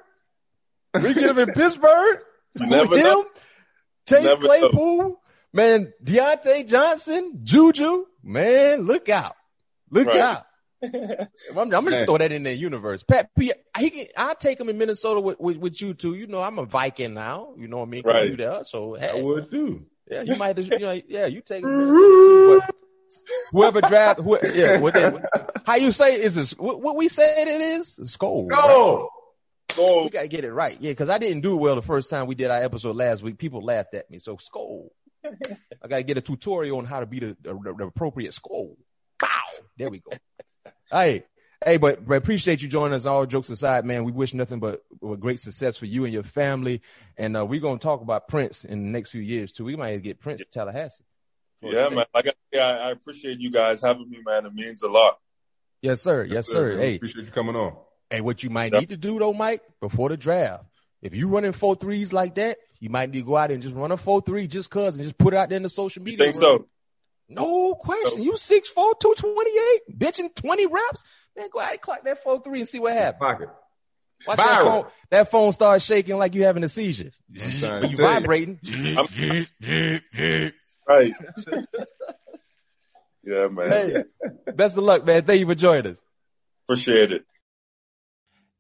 We 0.94 1.14
get 1.14 1.30
him 1.30 1.40
in 1.40 1.54
Pittsburgh. 1.54 2.20
You 2.56 2.68
never 2.68 2.96
him, 2.96 3.04
know. 3.04 3.26
Chase 4.08 4.24
never 4.26 4.46
Claypool, 4.46 4.98
know. 4.98 5.20
man, 5.54 5.92
Diontae 6.04 6.68
Johnson, 6.68 7.40
Juju, 7.42 8.06
man, 8.22 8.84
look 8.84 9.10
out. 9.10 9.36
Look 9.90 10.06
right. 10.06 10.20
out. 10.20 10.46
I'm, 10.84 11.58
I'm 11.58 11.70
gonna 11.70 12.06
throw 12.06 12.18
that 12.18 12.32
in 12.32 12.44
the 12.44 12.54
universe. 12.54 13.04
Pat 13.04 13.30
P, 13.38 13.54
he 13.78 13.90
can, 13.90 14.06
I'll 14.18 14.36
take 14.36 14.60
him 14.60 14.70
in 14.70 14.78
Minnesota 14.78 15.20
with, 15.20 15.40
with, 15.40 15.58
with, 15.58 15.82
you 15.82 15.94
too. 15.94 16.14
You 16.14 16.28
know, 16.28 16.42
I'm 16.42 16.60
a 16.60 16.66
Viking 16.66 17.14
now. 17.14 17.54
You 17.58 17.68
know 17.68 17.78
what 17.78 17.88
I 17.88 17.90
mean? 17.90 18.04
Right. 18.06 18.38
There, 18.38 18.64
so 18.66 18.96
hey. 18.96 19.10
I 19.10 19.22
would 19.22 19.50
too. 19.50 19.86
Yeah, 20.10 20.22
you 20.22 20.36
might. 20.36 20.58
You 20.58 20.78
know, 20.80 21.02
yeah, 21.08 21.26
you 21.26 21.42
take 21.42 21.64
him. 21.64 22.62
whoever 23.52 23.82
draft, 23.82 24.20
who, 24.20 24.38
yeah, 24.54 24.78
what 24.78 24.94
they, 24.94 25.12
how 25.66 25.76
you 25.76 25.92
say 25.92 26.22
is 26.22 26.36
this? 26.36 26.52
What, 26.52 26.82
what 26.82 26.98
we 26.98 27.08
said 27.08 27.48
it 27.48 27.62
is? 27.62 27.98
Skol. 28.04 28.50
Skol. 28.50 29.08
Right? 29.78 29.86
Skol. 29.86 30.04
We 30.04 30.10
gotta 30.10 30.28
get 30.28 30.44
it 30.44 30.54
right. 30.54 30.78
Yeah, 30.80 30.92
because 30.92 31.10
I 31.10 31.18
didn't 31.18 31.42
do 31.42 31.58
well 31.58 31.76
the 31.76 31.82
first 31.82 32.10
time 32.10 32.28
we 32.28 32.36
did 32.36 32.52
our 32.52 32.62
episode 32.62 32.96
last 32.96 33.24
week. 33.24 33.38
People 33.38 33.62
laughed 33.62 33.94
at 33.94 34.10
me. 34.10 34.20
So 34.20 34.38
skol. 34.38 34.90
I 35.26 35.88
gotta 35.88 36.04
get 36.04 36.18
a 36.18 36.22
tutorial 36.22 36.78
on 36.78 36.86
how 36.86 37.00
to 37.00 37.06
be 37.06 37.20
the, 37.20 37.38
the, 37.42 37.54
the 37.78 37.86
appropriate 37.86 38.34
skol. 38.34 38.76
Bow. 39.20 39.28
There 39.78 39.90
we 39.90 40.00
go. 40.00 40.12
hey, 40.92 41.24
hey, 41.64 41.78
but, 41.78 42.06
but 42.06 42.16
appreciate 42.16 42.62
you 42.62 42.68
joining 42.68 42.94
us. 42.94 43.06
All 43.06 43.26
jokes 43.26 43.50
aside, 43.50 43.86
man, 43.86 44.04
we 44.04 44.12
wish 44.12 44.34
nothing 44.34 44.60
but, 44.60 44.84
but 45.02 45.20
great 45.20 45.40
success 45.40 45.78
for 45.78 45.86
you 45.86 46.04
and 46.06 46.14
your 46.14 46.24
family. 46.24 46.82
And 47.18 47.38
uh, 47.38 47.46
we're 47.46 47.62
gonna 47.62 47.80
talk 47.80 48.02
about 48.02 48.28
Prince 48.28 48.66
in 48.66 48.84
the 48.84 48.92
next 48.92 49.12
few 49.12 49.22
years 49.22 49.52
too. 49.52 49.66
We 49.66 49.76
might 49.76 50.02
get 50.04 50.20
Prince 50.20 50.42
to 50.42 50.46
Tallahassee. 50.46 51.04
Yeah, 51.62 51.90
man. 51.90 52.06
Like 52.14 52.28
I, 52.28 52.34
yeah, 52.52 52.68
I 52.68 52.92
appreciate 52.92 53.40
you 53.40 53.50
guys 53.50 53.80
having 53.82 54.10
me, 54.10 54.20
man. 54.26 54.46
It 54.46 54.54
means 54.54 54.84
a 54.84 54.90
lot. 54.90 55.18
Yes, 55.82 56.02
sir. 56.02 56.24
Yes, 56.24 56.34
yes 56.34 56.48
sir. 56.48 56.78
Hey, 56.78 56.96
appreciate 56.96 57.26
you 57.26 57.32
coming 57.32 57.56
on. 57.56 57.76
Hey, 58.14 58.22
what 58.22 58.44
you 58.44 58.52
might 58.52 58.72
yep. 58.72 58.82
need 58.82 58.90
to 58.90 58.98
do 58.98 59.18
though, 59.18 59.34
Mike, 59.34 59.64
before 59.82 60.10
the 60.10 60.18
draft, 60.18 60.66
if 61.02 61.16
you 61.16 61.28
running 61.28 61.52
four 61.52 61.76
threes 61.76 62.14
like 62.14 62.36
that, 62.36 62.60
you 62.80 62.92
might 62.92 63.10
need 63.10 63.22
to 63.22 63.26
go 63.26 63.36
out 63.36 63.50
and 63.50 63.64
just 63.64 63.74
run 63.74 63.92
a 63.92 63.98
four 63.98 64.22
three 64.22 64.46
just 64.46 64.70
cause 64.70 64.94
and 64.94 65.04
just 65.04 65.18
put 65.18 65.34
it 65.34 65.38
out 65.38 65.50
there 65.50 65.58
in 65.58 65.64
the 65.64 65.70
social 65.70 66.04
media. 66.04 66.28
You 66.28 66.32
think 66.32 66.40
so? 66.40 66.68
No 67.28 67.74
question. 67.74 68.22
You 68.22 68.34
6'4", 68.34 69.00
228, 69.00 69.98
benching 69.98 70.36
20 70.36 70.68
reps. 70.68 71.04
Man, 71.36 71.50
go 71.52 71.60
out 71.60 71.72
and 71.72 71.82
clock 71.82 72.04
that 72.04 72.24
4-3 72.24 72.58
and 72.58 72.68
see 72.68 72.78
what 72.78 72.94
happens. 72.94 73.20
Pocket. 73.20 73.50
Watch 74.28 74.38
that 74.38 74.64
phone, 74.64 74.86
that 75.10 75.32
phone 75.32 75.52
start 75.52 75.82
shaking 75.82 76.18
like 76.18 76.36
you 76.36 76.44
having 76.44 76.64
a 76.64 76.70
seizure. 76.70 77.10
You 77.32 77.98
vibrating. 77.98 78.60
right. 80.88 81.14
yeah, 83.24 83.48
man. 83.48 83.70
Hey, 83.72 84.04
best 84.54 84.78
of 84.78 84.84
luck, 84.84 85.04
man. 85.04 85.24
Thank 85.24 85.40
you 85.40 85.48
for 85.48 85.56
joining 85.56 85.94
us. 85.94 86.02
Appreciate 86.68 87.12
it. 87.12 87.26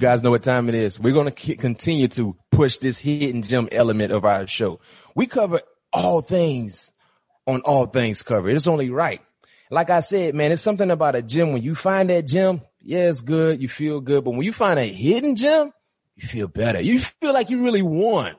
Guys 0.00 0.22
know 0.22 0.30
what 0.30 0.42
time 0.42 0.70
it 0.70 0.74
is. 0.74 0.98
We're 0.98 1.12
going 1.12 1.30
to 1.30 1.56
continue 1.56 2.08
to 2.08 2.34
push 2.50 2.78
this 2.78 2.98
hidden 2.98 3.42
gem 3.42 3.68
element 3.70 4.12
of 4.12 4.24
our 4.24 4.46
show. 4.46 4.80
We 5.14 5.26
cover 5.26 5.60
all 5.92 6.22
things 6.22 6.90
on 7.46 7.60
all 7.60 7.84
things 7.84 8.22
covered. 8.22 8.56
It's 8.56 8.66
only 8.66 8.88
right. 8.88 9.20
Like 9.70 9.90
I 9.90 10.00
said, 10.00 10.34
man, 10.34 10.52
it's 10.52 10.62
something 10.62 10.90
about 10.90 11.16
a 11.16 11.22
gem. 11.22 11.52
When 11.52 11.60
you 11.60 11.74
find 11.74 12.08
that 12.08 12.26
gem, 12.26 12.62
yeah, 12.80 13.10
it's 13.10 13.20
good. 13.20 13.60
You 13.60 13.68
feel 13.68 14.00
good. 14.00 14.24
But 14.24 14.30
when 14.30 14.42
you 14.42 14.54
find 14.54 14.78
a 14.78 14.86
hidden 14.86 15.36
gem, 15.36 15.70
you 16.16 16.26
feel 16.26 16.48
better. 16.48 16.80
You 16.80 17.00
feel 17.00 17.34
like 17.34 17.50
you 17.50 17.62
really 17.62 17.82
won. 17.82 18.36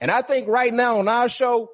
And 0.00 0.12
I 0.12 0.22
think 0.22 0.46
right 0.46 0.72
now 0.72 1.00
on 1.00 1.08
our 1.08 1.28
show, 1.28 1.70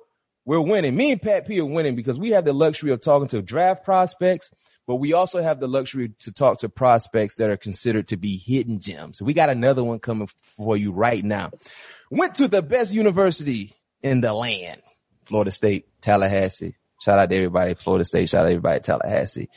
we're 0.47 0.63
winning. 0.63 0.97
Me 0.97 1.13
and 1.13 1.21
Pat 1.21 1.47
P 1.47 1.61
are 1.61 1.67
winning 1.67 1.95
because 1.95 2.19
we 2.19 2.31
have 2.31 2.47
the 2.47 2.55
luxury 2.55 2.91
of 2.91 3.03
talking 3.03 3.29
to 3.29 3.43
draft 3.43 3.85
prospects 3.85 4.51
but 4.87 4.97
we 4.97 5.13
also 5.13 5.43
have 5.43 5.61
the 5.61 5.69
luxury 5.69 6.13
to 6.21 6.33
talk 6.33 6.59
to 6.61 6.69
prospects 6.69 7.37
that 7.37 7.51
are 7.51 7.57
considered 7.57 8.09
to 8.09 8.17
be 8.17 8.37
hidden 8.37 8.79
gems. 8.79 9.21
we 9.21 9.35
got 9.35 9.51
another 9.51 9.83
one 9.83 9.99
coming 9.99 10.29
for 10.57 10.77
you 10.77 10.93
right 10.93 11.25
now. 11.25 11.51
Went 12.11 12.37
to 12.37 12.49
the 12.49 12.63
best 12.63 12.95
university 12.95 13.73
in 14.03 14.21
the 14.21 14.33
land, 14.33 14.81
Florida 15.25 15.51
State, 15.51 15.87
Tallahassee. 16.01 16.75
Shout 17.01 17.19
out 17.19 17.31
to 17.31 17.37
everybody, 17.37 17.75
Florida 17.75 18.05
State. 18.05 18.29
Shout 18.29 18.43
out 18.43 18.49
to 18.49 18.55
everybody, 18.55 18.81
Tallahassee. 18.81 19.49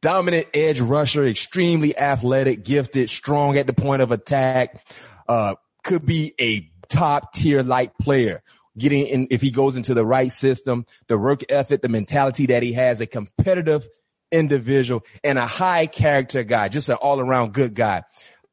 Dominant 0.00 0.48
edge 0.54 0.80
rusher, 0.80 1.24
extremely 1.26 1.96
athletic, 1.98 2.64
gifted, 2.64 3.10
strong 3.10 3.56
at 3.58 3.66
the 3.66 3.72
point 3.72 4.02
of 4.02 4.12
attack. 4.12 4.86
Uh, 5.28 5.56
could 5.82 6.06
be 6.06 6.34
a 6.40 6.70
top 6.88 7.32
tier 7.32 7.62
light 7.62 7.96
player 7.98 8.42
getting 8.78 9.06
in 9.06 9.28
if 9.30 9.40
he 9.40 9.50
goes 9.50 9.76
into 9.76 9.94
the 9.94 10.04
right 10.04 10.30
system, 10.30 10.86
the 11.06 11.18
work 11.18 11.42
ethic, 11.48 11.82
the 11.82 11.88
mentality 11.88 12.46
that 12.46 12.62
he 12.62 12.74
has, 12.74 13.00
a 13.00 13.06
competitive 13.06 13.88
individual 14.30 15.04
and 15.24 15.38
a 15.38 15.46
high 15.46 15.86
character 15.86 16.42
guy, 16.42 16.68
just 16.68 16.88
an 16.88 16.96
all 16.96 17.20
around 17.20 17.52
good 17.52 17.74
guy. 17.74 18.04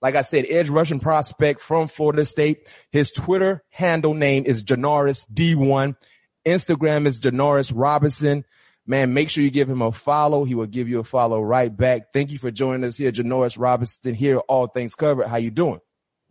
Like 0.02 0.16
I 0.16 0.22
said, 0.22 0.46
edge 0.50 0.70
rushing 0.70 1.00
prospect 1.00 1.62
from 1.62 1.88
Florida 1.88 2.26
State. 2.26 2.68
His 2.92 3.10
Twitter 3.12 3.64
handle 3.70 4.14
name 4.14 4.44
is 4.46 4.64
Janarius 4.64 5.26
D1. 5.34 5.96
Instagram 6.46 7.06
is 7.06 7.22
Janarius 7.22 7.72
Robinson. 7.74 8.44
Man, 8.86 9.14
make 9.14 9.30
sure 9.30 9.46
you 9.46 9.50
give 9.50 9.70
him 9.70 9.82
a 9.82 9.94
follow. 9.94 10.44
He 10.44 10.56
will 10.56 10.66
give 10.66 10.90
you 10.90 11.00
a 11.00 11.06
follow 11.06 11.42
right 11.42 11.76
back. 11.76 12.12
Thank 12.12 12.34
you 12.34 12.38
for 12.38 12.52
joining 12.52 12.84
us 12.84 12.98
here, 12.98 13.14
Janarius 13.14 13.58
Robinson. 13.58 14.14
Here, 14.14 14.40
all 14.40 14.68
things 14.68 14.94
covered. 14.94 15.28
How 15.28 15.38
you 15.38 15.52
doing? 15.52 15.80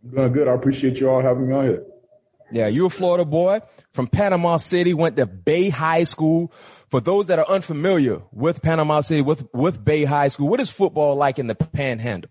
Doing 0.07 0.33
good. 0.33 0.47
I 0.47 0.53
appreciate 0.53 0.99
you 0.99 1.09
all 1.09 1.21
having 1.21 1.47
me 1.47 1.55
on 1.55 1.63
here. 1.65 1.83
Yeah, 2.51 2.67
you're 2.67 2.87
a 2.87 2.91
Florida 2.91 3.25
boy 3.25 3.61
from 3.93 4.05
Panama 4.05 4.57
City, 4.57 4.93
went 4.93 5.15
to 5.15 5.25
Bay 5.25 5.69
High 5.69 6.03
School. 6.03 6.53
For 6.93 7.01
those 7.01 7.25
that 7.25 7.39
are 7.39 7.49
unfamiliar 7.49 8.21
with 8.31 8.61
Panama 8.61 9.01
City, 9.01 9.23
with, 9.23 9.51
with 9.51 9.83
Bay 9.83 10.03
High 10.03 10.27
School, 10.27 10.47
what 10.47 10.59
is 10.59 10.69
football 10.69 11.15
like 11.15 11.39
in 11.39 11.47
the 11.47 11.55
panhandle? 11.55 12.29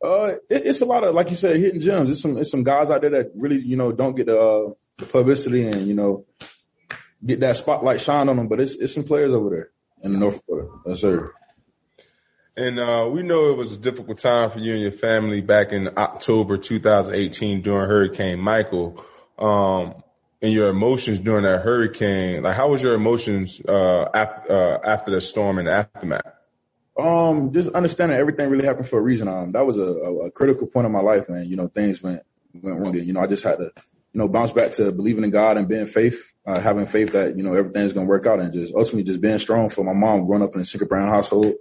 Uh, 0.00 0.34
it, 0.48 0.66
it's 0.66 0.80
a 0.80 0.84
lot 0.84 1.02
of, 1.02 1.16
like 1.16 1.30
you 1.30 1.34
said, 1.34 1.56
hitting 1.56 1.80
gems. 1.80 2.06
There's 2.06 2.22
some, 2.22 2.34
there's 2.34 2.48
some 2.48 2.62
guys 2.62 2.92
out 2.92 3.00
there 3.00 3.10
that 3.10 3.32
really, 3.34 3.58
you 3.58 3.76
know, 3.76 3.90
don't 3.90 4.14
get 4.14 4.26
the, 4.26 4.40
uh, 4.40 4.72
the 4.98 5.04
publicity 5.04 5.66
and, 5.66 5.88
you 5.88 5.94
know, 5.94 6.24
get 7.26 7.40
that 7.40 7.56
spotlight 7.56 8.00
shine 8.00 8.28
on 8.28 8.36
them. 8.36 8.46
But 8.46 8.60
it's, 8.60 8.76
it's 8.76 8.94
some 8.94 9.02
players 9.02 9.34
over 9.34 9.50
there 9.50 9.70
in 10.04 10.12
the 10.12 10.18
North 10.20 10.44
Florida. 10.46 10.68
Yes, 10.86 11.00
sir. 11.00 11.32
And 12.56 12.78
uh, 12.78 13.08
we 13.10 13.24
know 13.24 13.50
it 13.50 13.56
was 13.56 13.72
a 13.72 13.78
difficult 13.78 14.18
time 14.18 14.52
for 14.52 14.60
you 14.60 14.74
and 14.74 14.82
your 14.82 14.92
family 14.92 15.40
back 15.40 15.72
in 15.72 15.90
October 15.98 16.56
2018 16.56 17.62
during 17.62 17.88
Hurricane 17.88 18.38
Michael. 18.38 19.04
Um, 19.36 20.04
and 20.40 20.52
your 20.52 20.68
emotions 20.68 21.18
during 21.18 21.44
that 21.44 21.62
hurricane, 21.62 22.42
like 22.42 22.56
how 22.56 22.70
was 22.70 22.82
your 22.82 22.94
emotions 22.94 23.60
uh, 23.66 24.08
after, 24.14 24.52
uh, 24.52 24.78
after 24.84 25.10
the 25.10 25.20
storm 25.20 25.58
and 25.58 25.66
the 25.66 25.72
aftermath? 25.72 26.22
Um, 26.98 27.52
just 27.52 27.70
understanding 27.70 28.18
everything 28.18 28.50
really 28.50 28.66
happened 28.66 28.88
for 28.88 28.98
a 28.98 29.02
reason. 29.02 29.28
Um, 29.28 29.52
that 29.52 29.64
was 29.64 29.78
a, 29.78 29.82
a, 29.82 30.26
a 30.26 30.30
critical 30.30 30.66
point 30.66 30.86
in 30.86 30.92
my 30.92 31.00
life, 31.00 31.28
man. 31.28 31.46
You 31.46 31.56
know, 31.56 31.68
things 31.68 32.02
went 32.02 32.22
went 32.54 32.80
wrong. 32.80 32.94
You 32.94 33.12
know, 33.12 33.20
I 33.20 33.26
just 33.28 33.44
had 33.44 33.58
to, 33.58 33.70
you 33.76 34.18
know, 34.18 34.28
bounce 34.28 34.52
back 34.52 34.72
to 34.72 34.90
believing 34.90 35.22
in 35.22 35.30
God 35.30 35.56
and 35.56 35.68
being 35.68 35.86
faith, 35.86 36.32
uh, 36.44 36.58
having 36.58 36.86
faith 36.86 37.12
that 37.12 37.36
you 37.36 37.44
know 37.44 37.54
everything's 37.54 37.92
gonna 37.92 38.08
work 38.08 38.26
out, 38.26 38.40
and 38.40 38.52
just 38.52 38.74
ultimately 38.74 39.04
just 39.04 39.20
being 39.20 39.38
strong. 39.38 39.68
For 39.68 39.84
my 39.84 39.92
mom, 39.92 40.26
growing 40.26 40.42
up 40.42 40.54
in 40.56 40.60
a 40.60 40.64
single 40.64 40.88
parent 40.88 41.10
household, 41.10 41.54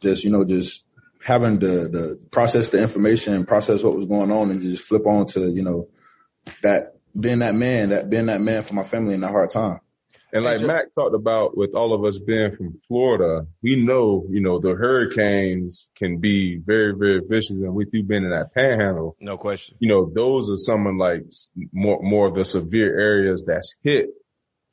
just 0.00 0.22
you 0.22 0.30
know, 0.30 0.44
just 0.44 0.84
having 1.24 1.58
the 1.58 1.88
the 1.88 2.26
process 2.30 2.68
the 2.68 2.82
information, 2.82 3.46
process 3.46 3.82
what 3.82 3.96
was 3.96 4.06
going 4.06 4.30
on, 4.30 4.50
and 4.50 4.60
just 4.60 4.86
flip 4.86 5.06
on 5.06 5.26
to 5.28 5.48
you 5.48 5.62
know 5.62 5.88
that 6.62 6.97
being 7.18 7.40
that 7.40 7.54
man, 7.54 7.90
that 7.90 8.10
being 8.10 8.26
that 8.26 8.40
man 8.40 8.62
for 8.62 8.74
my 8.74 8.84
family 8.84 9.14
in 9.14 9.20
that 9.20 9.30
hard 9.30 9.50
time. 9.50 9.80
And 10.30 10.44
like 10.44 10.60
Mac 10.60 10.94
talked 10.94 11.14
about 11.14 11.56
with 11.56 11.74
all 11.74 11.94
of 11.94 12.04
us 12.04 12.18
being 12.18 12.54
from 12.54 12.78
Florida, 12.86 13.46
we 13.62 13.76
know, 13.76 14.26
you 14.28 14.40
know, 14.40 14.58
the 14.58 14.74
hurricanes 14.74 15.88
can 15.96 16.18
be 16.18 16.58
very, 16.58 16.94
very 16.94 17.22
vicious. 17.26 17.52
And 17.52 17.74
with 17.74 17.88
you 17.94 18.02
being 18.02 18.24
in 18.24 18.30
that 18.30 18.52
panhandle, 18.54 19.16
no 19.20 19.38
question, 19.38 19.78
you 19.80 19.88
know, 19.88 20.10
those 20.14 20.50
are 20.50 20.58
some 20.58 20.86
of 20.86 20.96
like 20.96 21.24
more, 21.72 22.02
more 22.02 22.28
of 22.28 22.34
the 22.34 22.44
severe 22.44 22.98
areas 22.98 23.44
that's 23.46 23.74
hit. 23.82 24.10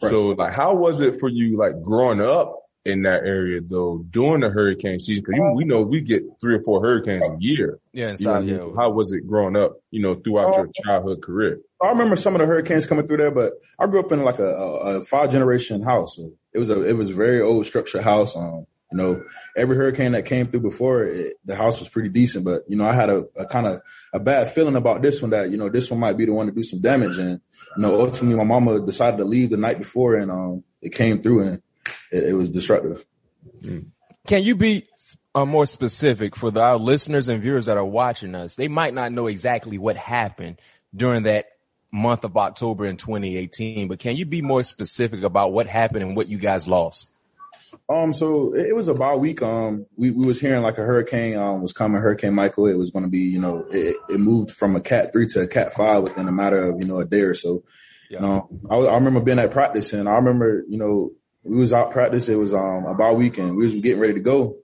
Right. 0.04 0.12
So 0.12 0.28
like, 0.38 0.54
how 0.54 0.76
was 0.76 1.00
it 1.00 1.22
for 1.22 1.30
you, 1.30 1.58
like 1.58 1.82
growing 1.82 2.22
up 2.22 2.65
in 2.86 3.02
that 3.02 3.26
area 3.26 3.60
though 3.62 4.06
during 4.10 4.42
the 4.42 4.50
hurricane 4.50 5.00
season? 5.00 5.26
Cause 5.26 5.36
we 5.56 5.66
know 5.66 5.82
we 5.82 6.02
get 6.02 6.24
three 6.40 6.56
or 6.56 6.62
four 6.62 6.82
hurricanes 6.82 7.26
a 7.26 7.36
year. 7.40 7.80
Yeah. 7.92 8.16
You 8.18 8.26
know, 8.26 8.40
yeah. 8.40 8.76
How 8.78 8.92
was 8.92 9.12
it 9.12 9.28
growing 9.28 9.56
up, 9.56 9.78
you 9.92 10.02
know, 10.02 10.16
throughout 10.16 10.56
your 10.56 10.70
childhood 10.86 11.22
career? 11.22 11.60
I 11.82 11.90
remember 11.90 12.16
some 12.16 12.36
of 12.36 12.42
the 12.42 12.48
hurricanes 12.48 12.86
coming 12.86 13.08
through 13.08 13.18
there, 13.18 13.32
but 13.32 13.54
I 13.80 13.88
grew 13.88 14.00
up 14.00 14.12
in 14.12 14.24
like 14.24 14.40
a, 14.40 14.48
a, 14.48 15.00
a 15.00 15.04
five 15.04 15.32
generation 15.32 15.82
house. 15.82 16.16
So 16.16 16.32
it 16.54 16.60
was 16.60 16.70
a, 16.70 16.84
it 16.84 16.94
was 16.94 17.10
a 17.10 17.14
very 17.14 17.42
old 17.42 17.66
structured 17.66 18.04
house. 18.04 18.36
Um, 18.36 18.68
you 18.92 18.98
know, 19.00 19.24
every 19.58 19.76
hurricane 19.76 20.12
that 20.12 20.26
came 20.26 20.46
through 20.46 20.62
before 20.62 21.06
it, 21.06 21.36
the 21.44 21.56
house 21.56 21.80
was 21.80 21.90
pretty 21.90 22.10
decent, 22.10 22.46
but 22.46 22.64
you 22.68 22.78
know, 22.78 22.86
I 22.86 22.94
had 22.94 23.10
a, 23.10 23.26
a 23.36 23.46
kind 23.46 23.66
of 23.66 23.82
a 24.14 24.20
bad 24.20 24.52
feeling 24.52 24.76
about 24.76 25.02
this 25.02 25.22
one 25.22 25.32
that, 25.32 25.50
you 25.50 25.58
know, 25.58 25.70
this 25.70 25.90
one 25.90 26.00
might 26.00 26.18
be 26.18 26.26
the 26.26 26.32
one 26.32 26.46
to 26.46 26.52
do 26.52 26.64
some 26.64 26.82
damage. 26.82 27.18
And, 27.18 27.42
you 27.76 27.82
know, 27.82 28.00
ultimately 28.00 28.38
my 28.38 28.44
mama 28.44 28.80
decided 28.86 29.18
to 29.18 29.26
leave 29.26 29.50
the 29.50 29.58
night 29.58 29.80
before 29.80 30.16
and, 30.16 30.32
um, 30.32 30.64
it 30.82 30.94
came 30.94 31.20
through 31.20 31.42
and 31.42 31.62
it, 32.12 32.24
it 32.30 32.34
was 32.34 32.50
destructive. 32.50 33.06
Can 34.28 34.44
you 34.44 34.56
be 34.56 34.88
uh, 35.34 35.46
more 35.46 35.66
specific 35.66 36.36
for 36.36 36.52
the, 36.52 36.62
our 36.62 36.78
listeners 36.78 37.28
and 37.28 37.42
viewers 37.42 37.68
that 37.68 37.78
are 37.78 37.86
watching 37.86 38.36
us? 38.36 38.56
They 38.56 38.68
might 38.68 38.94
not 38.94 39.12
know 39.12 39.28
exactly 39.28 39.78
what 39.78 39.98
happened 39.98 40.60
during 40.96 41.24
that 41.24 41.48
month 41.92 42.24
of 42.24 42.36
October 42.36 42.86
in 42.86 42.98
2018, 42.98 43.88
but 43.88 44.00
can 44.00 44.16
you 44.16 44.26
be 44.26 44.42
more 44.42 44.64
specific 44.64 45.24
about 45.24 45.54
what 45.54 45.68
happened 45.68 46.04
and 46.04 46.16
what 46.16 46.28
you 46.28 46.38
guys 46.38 46.68
lost? 46.68 47.10
Um, 47.90 48.14
so 48.14 48.54
it 48.54 48.76
was 48.76 48.88
about 48.88 49.16
a 49.16 49.18
week. 49.18 49.42
Um, 49.42 49.86
we, 49.96 50.10
we 50.10 50.26
was 50.26 50.40
hearing 50.40 50.64
like 50.64 50.78
a 50.78 50.82
hurricane, 50.82 51.38
um, 51.38 51.62
was 51.62 51.74
coming, 51.74 52.02
Hurricane 52.02 52.34
Michael. 52.34 52.68
It 52.68 52.78
was 52.78 52.90
going 52.90 53.04
to 53.06 53.12
be, 53.12 53.20
you 53.20 53.40
know, 53.40 53.66
it, 53.70 53.98
it, 54.10 54.20
moved 54.20 54.52
from 54.52 54.76
a 54.76 54.82
cat 54.82 55.12
three 55.12 55.28
to 55.28 55.42
a 55.42 55.48
cat 55.48 55.74
five 55.74 56.04
within 56.04 56.28
a 56.28 56.32
matter 56.32 56.58
of, 56.58 56.82
you 56.82 56.88
know, 56.88 57.00
a 57.00 57.06
day 57.06 57.22
or 57.22 57.34
so. 57.34 57.64
Yeah. 58.10 58.22
Know, 58.22 58.50
I, 58.70 58.78
I 58.78 58.96
remember 58.96 59.20
being 59.20 59.40
at 59.40 59.52
practice 59.52 59.94
and 59.94 60.08
I 60.08 60.16
remember, 60.16 60.64
you 60.68 60.78
know, 60.78 61.12
we 61.46 61.58
was 61.58 61.74
out 61.74 61.92
practice. 61.92 62.30
It 62.30 62.38
was, 62.38 62.54
um, 62.54 62.86
about 62.86 63.18
weekend. 63.18 63.56
We 63.56 63.64
was 63.64 63.74
getting 63.76 64.00
ready 64.00 64.16
to 64.16 64.20
go. 64.20 64.58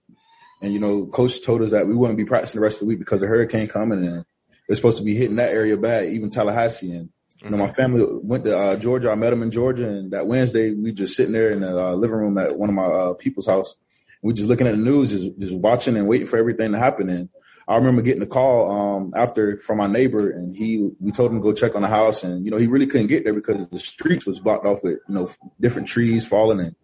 And, 0.61 0.73
you 0.73 0.79
know, 0.79 1.05
coach 1.05 1.43
told 1.43 1.61
us 1.61 1.71
that 1.71 1.87
we 1.87 1.95
wouldn't 1.95 2.17
be 2.17 2.25
practicing 2.25 2.59
the 2.59 2.63
rest 2.63 2.81
of 2.81 2.87
the 2.87 2.89
week 2.89 2.99
because 2.99 3.19
the 3.19 3.27
hurricane 3.27 3.67
coming 3.67 4.05
and 4.05 4.25
it's 4.67 4.77
supposed 4.77 4.99
to 4.99 5.03
be 5.03 5.15
hitting 5.15 5.35
that 5.35 5.51
area 5.51 5.75
bad, 5.75 6.05
even 6.05 6.29
Tallahassee. 6.29 6.91
And, 6.91 7.09
you 7.43 7.49
know, 7.49 7.57
my 7.57 7.65
mm-hmm. 7.65 7.73
family 7.73 8.05
went 8.23 8.45
to 8.45 8.57
uh, 8.57 8.75
Georgia. 8.77 9.11
I 9.11 9.15
met 9.15 9.31
them 9.31 9.43
in 9.43 9.51
Georgia, 9.51 9.89
and 9.89 10.11
that 10.11 10.27
Wednesday 10.27 10.71
we 10.71 10.93
just 10.93 11.15
sitting 11.15 11.33
there 11.33 11.49
in 11.49 11.61
the 11.61 11.87
uh, 11.87 11.93
living 11.93 12.17
room 12.17 12.37
at 12.37 12.57
one 12.57 12.69
of 12.69 12.75
my 12.75 12.85
uh, 12.85 13.13
people's 13.15 13.47
house. 13.47 13.75
We 14.21 14.33
just 14.33 14.47
looking 14.47 14.67
at 14.67 14.75
the 14.75 14.77
news, 14.77 15.09
just 15.09 15.37
just 15.39 15.55
watching 15.55 15.97
and 15.97 16.07
waiting 16.07 16.27
for 16.27 16.37
everything 16.37 16.71
to 16.71 16.77
happen. 16.77 17.09
And 17.09 17.29
I 17.71 17.77
remember 17.77 18.01
getting 18.01 18.21
a 18.21 18.27
call 18.27 18.71
um, 18.71 19.13
after 19.15 19.57
from 19.57 19.77
my 19.77 19.87
neighbor, 19.87 20.29
and 20.29 20.53
he 20.53 20.89
we 20.99 21.11
told 21.11 21.31
him 21.31 21.37
to 21.37 21.43
go 21.43 21.53
check 21.53 21.73
on 21.75 21.81
the 21.81 21.87
house, 21.87 22.23
and 22.23 22.43
you 22.43 22.51
know 22.51 22.57
he 22.57 22.67
really 22.67 22.87
couldn't 22.87 23.07
get 23.07 23.23
there 23.23 23.33
because 23.33 23.67
the 23.69 23.79
streets 23.79 24.25
was 24.25 24.41
blocked 24.41 24.65
off 24.65 24.83
with 24.83 24.99
you 25.07 25.15
know 25.15 25.29
different 25.59 25.87
trees 25.87 26.27
falling. 26.27 26.59
And 26.59 26.75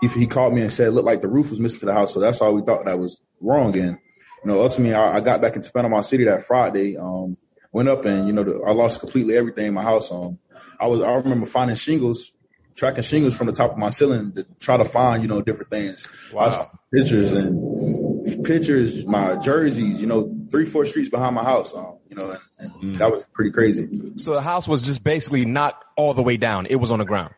he, 0.00 0.08
he 0.08 0.26
called 0.26 0.54
me 0.54 0.62
and 0.62 0.72
said 0.72 0.88
it 0.88 0.92
looked 0.92 1.06
like 1.06 1.20
the 1.20 1.28
roof 1.28 1.50
was 1.50 1.60
missing 1.60 1.80
to 1.80 1.86
the 1.86 1.92
house, 1.92 2.14
so 2.14 2.20
that's 2.20 2.40
all 2.40 2.54
we 2.54 2.62
thought 2.62 2.86
that 2.86 2.98
was 2.98 3.20
wrong. 3.40 3.76
And 3.76 3.98
you 4.42 4.46
know 4.46 4.60
ultimately 4.60 4.94
I, 4.94 5.18
I 5.18 5.20
got 5.20 5.42
back 5.42 5.54
into 5.54 5.70
Panama 5.70 6.00
City 6.00 6.24
that 6.24 6.44
Friday. 6.44 6.96
Um, 6.96 7.36
went 7.72 7.88
up 7.88 8.04
and 8.04 8.26
you 8.26 8.32
know 8.32 8.44
the, 8.44 8.60
I 8.66 8.72
lost 8.72 9.00
completely 9.00 9.36
everything 9.36 9.66
in 9.66 9.74
my 9.74 9.82
house. 9.82 10.12
Um, 10.12 10.38
I 10.78 10.86
was 10.86 11.00
I 11.00 11.12
remember 11.14 11.46
finding 11.46 11.76
shingles, 11.76 12.32
tracking 12.74 13.02
shingles 13.02 13.36
from 13.36 13.48
the 13.48 13.52
top 13.52 13.72
of 13.72 13.78
my 13.78 13.88
ceiling 13.88 14.32
to 14.34 14.46
try 14.60 14.76
to 14.76 14.84
find 14.84 15.22
you 15.22 15.28
know 15.28 15.42
different 15.42 15.70
things. 15.70 16.06
Wow. 16.32 16.70
Pictures 16.92 17.32
and 17.32 18.01
pictures, 18.44 19.06
my 19.06 19.36
jerseys, 19.36 20.00
you 20.00 20.06
know, 20.06 20.34
three 20.50 20.64
four 20.64 20.84
streets 20.86 21.08
behind 21.08 21.34
my 21.34 21.44
house. 21.44 21.74
Um, 21.74 21.98
you 22.08 22.16
know, 22.16 22.30
and, 22.30 22.40
and 22.58 22.94
mm. 22.94 22.98
that 22.98 23.10
was 23.10 23.24
pretty 23.32 23.50
crazy. 23.50 24.12
So 24.16 24.34
the 24.34 24.42
house 24.42 24.68
was 24.68 24.82
just 24.82 25.02
basically 25.02 25.44
not 25.44 25.82
all 25.96 26.14
the 26.14 26.22
way 26.22 26.36
down; 26.36 26.66
it 26.66 26.76
was 26.76 26.90
on 26.90 26.98
the 26.98 27.04
ground. 27.04 27.34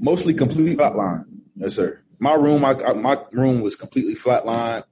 Mostly 0.00 0.34
complete 0.34 0.78
flatline. 0.78 1.24
Yes, 1.56 1.74
sir. 1.74 2.00
My 2.18 2.34
room, 2.34 2.60
my 2.60 2.74
my 2.94 3.18
room 3.32 3.60
was 3.60 3.76
completely 3.76 4.14
flatline. 4.14 4.84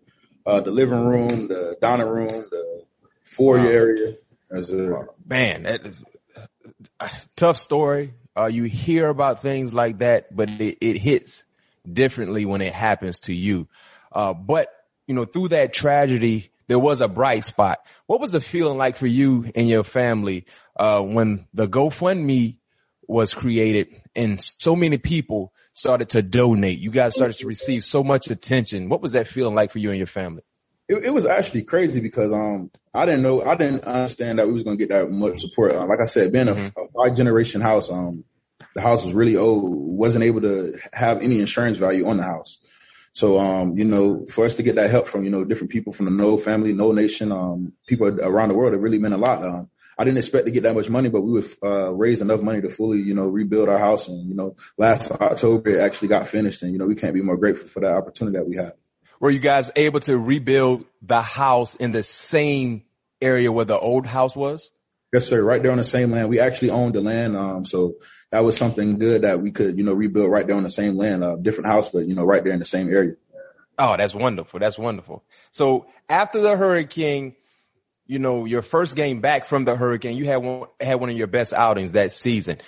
Uh, 0.47 0.61
the 0.61 0.71
living 0.71 1.05
room, 1.05 1.49
the 1.49 1.77
dining 1.81 2.09
room, 2.09 2.47
the 2.51 2.85
foyer 3.23 3.59
wow. 3.59 3.67
area 3.67 4.17
as 4.51 4.73
a 4.73 5.07
man, 5.27 5.63
that, 5.65 5.81
tough 7.37 7.59
story. 7.59 8.15
Uh, 8.37 8.47
you 8.47 8.65
hear 8.65 9.09
about 9.09 9.43
things 9.43 9.75
like 9.75 9.99
that, 9.99 10.35
but 10.35 10.49
it, 10.49 10.79
it 10.81 10.97
hits 10.97 11.45
differently 11.91 12.45
when 12.45 12.61
it 12.61 12.73
happens 12.73 13.21
to 13.21 13.35
you. 13.35 13.69
Uh, 14.13 14.33
but 14.33 14.69
you 15.11 15.17
know, 15.17 15.25
through 15.25 15.49
that 15.49 15.73
tragedy, 15.73 16.53
there 16.69 16.79
was 16.79 17.01
a 17.01 17.09
bright 17.09 17.45
spot. 17.45 17.81
What 18.07 18.21
was 18.21 18.31
the 18.31 18.41
feeling 18.41 18.79
like 18.79 18.97
for 18.97 19.09
you 19.09 19.51
and 19.57 19.69
your 19.69 19.83
family 19.83 20.47
uh, 20.77 21.01
when 21.01 21.49
the 21.53 21.67
GoFundMe 21.67 22.59
was 23.09 23.35
created 23.35 23.89
and 24.15 24.41
so 24.41 24.77
many 24.77 24.99
people 24.99 25.53
started 25.75 26.11
to 26.11 26.23
donate? 26.23 26.79
You 26.79 26.93
guys 26.93 27.17
started 27.17 27.37
to 27.39 27.49
receive 27.49 27.83
so 27.83 28.05
much 28.05 28.31
attention. 28.31 28.89
What 28.89 29.03
was 29.03 29.11
that 29.11 29.27
feeling 29.27 29.57
like 29.57 29.73
for 29.73 29.81
you 29.81 29.89
and 29.89 29.99
your 29.99 30.07
family? 30.07 30.43
it, 30.87 31.07
it, 31.07 31.11
was 31.11 31.27
actually 31.27 31.63
crazy 31.63 32.01
because 32.01 32.33
um 32.33 32.71
I 32.95 33.05
didn't 33.05 33.23
know 33.23 33.43
I 33.43 33.57
didn't 33.57 33.87
understand 33.87 34.39
that 34.39 34.47
we 34.47 34.53
was 34.53 34.63
gonna 34.63 34.77
get 34.77 34.91
that 34.91 35.11
much 35.11 35.41
support. 35.41 35.73
Uh, 35.73 35.87
like 35.87 36.01
I 36.01 36.05
said, 36.05 36.33
being 36.33 36.47
mm-hmm. 36.47 36.79
a, 36.81 36.85
a 36.85 37.09
five 37.09 37.17
generation 37.17 37.61
house, 37.61 37.91
um 37.91 38.23
the 38.77 38.81
house 38.81 39.05
was 39.05 39.13
really 39.13 39.37
old, 39.37 39.65
wasn't 39.73 40.23
able 40.23 40.43
to 40.43 40.79
have 40.93 41.21
any 41.21 41.41
insurance 41.41 41.79
value 41.79 42.07
on 42.07 42.17
the 42.17 42.23
house. 42.23 42.59
So 43.13 43.39
um, 43.39 43.77
you 43.77 43.85
know, 43.85 44.27
for 44.27 44.45
us 44.45 44.55
to 44.57 44.63
get 44.63 44.77
that 44.77 44.91
help 44.91 45.07
from, 45.07 45.25
you 45.25 45.31
know, 45.31 45.45
different 45.45 45.71
people 45.71 45.93
from 45.93 46.07
the 46.07 46.13
Nole 46.13 46.37
family, 46.37 46.73
Nole 46.73 46.93
Nation, 46.93 47.33
um, 47.33 47.73
people 47.87 48.07
around 48.07 48.49
the 48.49 48.55
world, 48.55 48.75
it 48.75 48.79
really 48.79 48.99
meant 48.99 49.15
a 49.15 49.19
lot. 49.19 49.45
Um 49.45 49.71
I 50.01 50.05
didn't 50.05 50.17
expect 50.17 50.47
to 50.47 50.51
get 50.51 50.63
that 50.63 50.75
much 50.75 50.89
money, 50.89 51.11
but 51.11 51.21
we 51.21 51.33
would 51.33 51.51
uh, 51.63 51.93
raise 51.93 52.23
enough 52.23 52.41
money 52.41 52.63
to 52.63 52.71
fully, 52.71 53.03
you 53.03 53.13
know, 53.13 53.29
rebuild 53.29 53.69
our 53.69 53.77
house. 53.77 54.09
And, 54.09 54.27
you 54.31 54.35
know, 54.35 54.57
last 54.79 55.11
October 55.11 55.77
it 55.77 55.81
actually 55.81 56.09
got 56.09 56.27
finished. 56.27 56.63
And, 56.63 56.73
you 56.73 56.79
know, 56.79 56.87
we 56.87 56.95
can't 56.95 57.13
be 57.13 57.21
more 57.21 57.37
grateful 57.37 57.69
for 57.69 57.81
that 57.81 57.93
opportunity 57.93 58.39
that 58.39 58.49
we 58.49 58.57
had. 58.57 58.73
Were 59.21 59.29
you 59.29 59.41
guys 59.41 59.71
able 59.77 60.01
to 60.01 60.17
rebuild 60.17 60.87
the 61.03 61.21
house 61.21 61.75
in 61.75 61.93
the 61.93 62.03
same 62.03 62.85
area 63.21 63.53
where 63.53 63.67
the 63.67 63.79
old 63.79 64.07
house 64.07 64.35
was? 64.35 64.73
Yes, 65.13 65.27
sir. 65.27 65.43
Right 65.43 65.63
there 65.63 65.73
on 65.73 65.77
the 65.77 65.85
same 65.85 66.13
land. 66.13 66.31
We 66.31 66.41
actually 66.41 66.71
owned 66.71 66.95
the 66.95 67.03
land. 67.03 67.37
Um, 67.37 67.67
so 67.67 67.97
that 68.31 68.45
was 68.45 68.57
something 68.57 68.99
good 68.99 69.23
that 69.23 69.41
we 69.41 69.51
could, 69.51 69.77
you 69.77 69.85
know, 69.85 69.93
rebuild 69.93 70.31
right 70.31 70.47
there 70.47 70.57
on 70.57 70.63
the 70.63 70.71
same 70.71 70.97
land, 70.97 71.25
uh, 71.25 71.37
different 71.37 71.67
house, 71.67 71.89
but 71.89 72.07
you 72.07 72.15
know, 72.15 72.25
right 72.25 72.45
there 72.45 72.53
in 72.53 72.59
the 72.59 72.65
same 72.65 72.89
area. 72.89 73.15
Oh, 73.79 73.97
that's 73.97 74.15
wonderful. 74.15 74.61
That's 74.61 74.79
wonderful. 74.79 75.25
So 75.53 75.87
after 76.09 76.41
the 76.41 76.57
hurricane, 76.57 77.35
you 78.07 78.19
know, 78.19 78.45
your 78.45 78.63
first 78.63 78.95
game 78.95 79.21
back 79.21 79.47
from 79.47 79.65
the 79.65 79.75
hurricane, 79.75 80.17
you 80.17 80.27
had 80.27 80.37
one, 80.37 80.69
had 80.81 81.01
one 81.01 81.11
of 81.11 81.17
your 81.17 81.27
best 81.27 81.53
outings 81.53 81.93
that 81.93 82.13
season. 82.13 82.59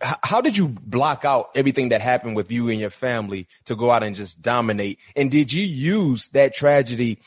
how 0.00 0.40
did 0.40 0.56
you 0.56 0.68
block 0.68 1.24
out 1.24 1.50
everything 1.54 1.90
that 1.90 2.00
happened 2.00 2.36
with 2.36 2.50
you 2.50 2.68
and 2.68 2.80
your 2.80 2.90
family 2.90 3.46
to 3.66 3.76
go 3.76 3.90
out 3.90 4.02
and 4.02 4.16
just 4.16 4.42
dominate? 4.42 4.98
And 5.14 5.30
did 5.30 5.52
you 5.52 5.62
use 5.62 6.28
that 6.28 6.54
tragedy, 6.54 7.20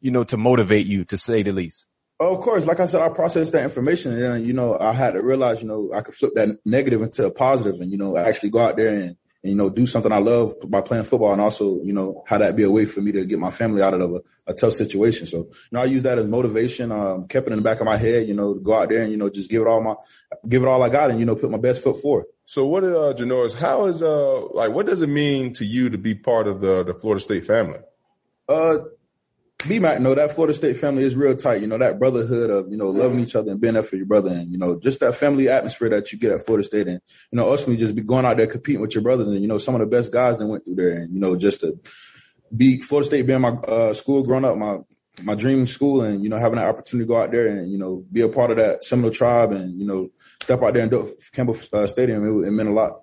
you 0.00 0.10
know, 0.10 0.24
to 0.24 0.36
motivate 0.36 0.86
you 0.86 1.04
to 1.06 1.16
say 1.16 1.42
the 1.42 1.52
least? 1.52 1.86
Oh, 2.22 2.34
of 2.34 2.42
course, 2.42 2.66
like 2.66 2.80
I 2.80 2.86
said, 2.86 3.00
I 3.00 3.08
processed 3.08 3.52
that 3.52 3.62
information 3.62 4.12
and 4.12 4.22
then, 4.22 4.44
you 4.44 4.52
know, 4.52 4.78
I 4.78 4.92
had 4.92 5.14
to 5.14 5.22
realize, 5.22 5.62
you 5.62 5.68
know, 5.68 5.90
I 5.94 6.02
could 6.02 6.14
flip 6.14 6.34
that 6.34 6.58
negative 6.66 7.00
into 7.00 7.24
a 7.24 7.30
positive 7.30 7.80
and, 7.80 7.90
you 7.90 7.96
know, 7.96 8.14
actually 8.18 8.50
go 8.50 8.58
out 8.58 8.76
there 8.76 8.94
and, 8.94 9.16
and, 9.42 9.50
you 9.50 9.54
know, 9.54 9.70
do 9.70 9.86
something 9.86 10.12
I 10.12 10.18
love 10.18 10.52
by 10.66 10.82
playing 10.82 11.04
football 11.04 11.32
and 11.32 11.40
also, 11.40 11.82
you 11.82 11.94
know, 11.94 12.22
how 12.26 12.36
that 12.36 12.56
be 12.56 12.64
a 12.64 12.70
way 12.70 12.84
for 12.84 13.00
me 13.00 13.10
to 13.12 13.24
get 13.24 13.38
my 13.38 13.50
family 13.50 13.80
out 13.80 13.94
of 13.94 14.16
a, 14.16 14.20
a 14.48 14.52
tough 14.52 14.74
situation. 14.74 15.26
So, 15.26 15.38
you 15.38 15.54
know, 15.72 15.80
I 15.80 15.86
use 15.86 16.02
that 16.02 16.18
as 16.18 16.26
motivation, 16.26 16.92
um, 16.92 17.26
kept 17.26 17.46
it 17.46 17.54
in 17.54 17.58
the 17.58 17.64
back 17.64 17.80
of 17.80 17.86
my 17.86 17.96
head, 17.96 18.28
you 18.28 18.34
know, 18.34 18.52
to 18.52 18.60
go 18.60 18.74
out 18.74 18.90
there 18.90 19.00
and, 19.00 19.10
you 19.10 19.16
know, 19.16 19.30
just 19.30 19.48
give 19.48 19.62
it 19.62 19.66
all 19.66 19.80
my, 19.80 19.94
give 20.46 20.62
it 20.62 20.68
all 20.68 20.82
I 20.82 20.90
got 20.90 21.08
and, 21.10 21.18
you 21.20 21.24
know, 21.24 21.36
put 21.36 21.50
my 21.50 21.56
best 21.56 21.82
foot 21.82 22.02
forth. 22.02 22.26
So 22.44 22.66
what, 22.66 22.84
uh, 22.84 23.14
Janarius, 23.16 23.54
how 23.54 23.86
is, 23.86 24.02
uh, 24.02 24.46
like, 24.48 24.72
what 24.72 24.84
does 24.84 25.00
it 25.00 25.08
mean 25.08 25.54
to 25.54 25.64
you 25.64 25.88
to 25.88 25.96
be 25.96 26.14
part 26.14 26.48
of 26.48 26.60
the, 26.60 26.84
the 26.84 26.92
Florida 26.92 27.24
State 27.24 27.46
family? 27.46 27.78
Uh, 28.46 28.80
Mac, 29.68 30.00
know 30.00 30.14
that 30.14 30.32
Florida 30.32 30.54
State 30.54 30.76
family 30.78 31.02
is 31.02 31.14
real 31.14 31.36
tight. 31.36 31.60
You 31.60 31.66
know 31.66 31.78
that 31.78 31.98
brotherhood 31.98 32.50
of 32.50 32.70
you 32.70 32.78
know 32.78 32.88
loving 32.88 33.20
each 33.20 33.36
other 33.36 33.50
and 33.50 33.60
being 33.60 33.74
there 33.74 33.82
for 33.82 33.96
your 33.96 34.06
brother, 34.06 34.30
and 34.30 34.50
you 34.50 34.58
know 34.58 34.78
just 34.78 35.00
that 35.00 35.14
family 35.14 35.48
atmosphere 35.48 35.90
that 35.90 36.12
you 36.12 36.18
get 36.18 36.32
at 36.32 36.44
Florida 36.44 36.64
State, 36.64 36.86
and 36.86 37.00
you 37.30 37.36
know 37.36 37.50
ultimately 37.50 37.76
just 37.76 37.94
be 37.94 38.02
going 38.02 38.24
out 38.24 38.36
there 38.36 38.46
competing 38.46 38.80
with 38.80 38.94
your 38.94 39.02
brothers, 39.02 39.28
and 39.28 39.40
you 39.42 39.48
know 39.48 39.58
some 39.58 39.74
of 39.74 39.80
the 39.80 39.86
best 39.86 40.12
guys 40.12 40.38
that 40.38 40.46
went 40.46 40.64
through 40.64 40.76
there, 40.76 40.96
and 40.96 41.14
you 41.14 41.20
know 41.20 41.36
just 41.36 41.60
to 41.60 41.78
be 42.56 42.80
Florida 42.80 43.06
State 43.06 43.26
being 43.26 43.40
my 43.40 43.50
uh, 43.50 43.92
school 43.92 44.22
growing 44.22 44.44
up, 44.44 44.56
my 44.56 44.78
my 45.22 45.34
dream 45.34 45.66
school, 45.66 46.02
and 46.02 46.22
you 46.22 46.30
know 46.30 46.38
having 46.38 46.56
that 46.56 46.68
opportunity 46.68 47.06
to 47.06 47.08
go 47.08 47.20
out 47.20 47.30
there 47.30 47.48
and 47.48 47.70
you 47.70 47.78
know 47.78 48.04
be 48.10 48.22
a 48.22 48.28
part 48.28 48.50
of 48.50 48.56
that 48.56 48.82
Seminole 48.82 49.10
tribe, 49.10 49.52
and 49.52 49.78
you 49.78 49.86
know 49.86 50.08
step 50.42 50.62
out 50.62 50.74
there 50.74 50.82
and 50.82 50.90
Doak 50.90 51.10
Campbell 51.32 51.56
uh, 51.72 51.86
Stadium, 51.86 52.24
it, 52.24 52.48
it 52.48 52.50
meant 52.50 52.68
a 52.68 52.72
lot. 52.72 53.02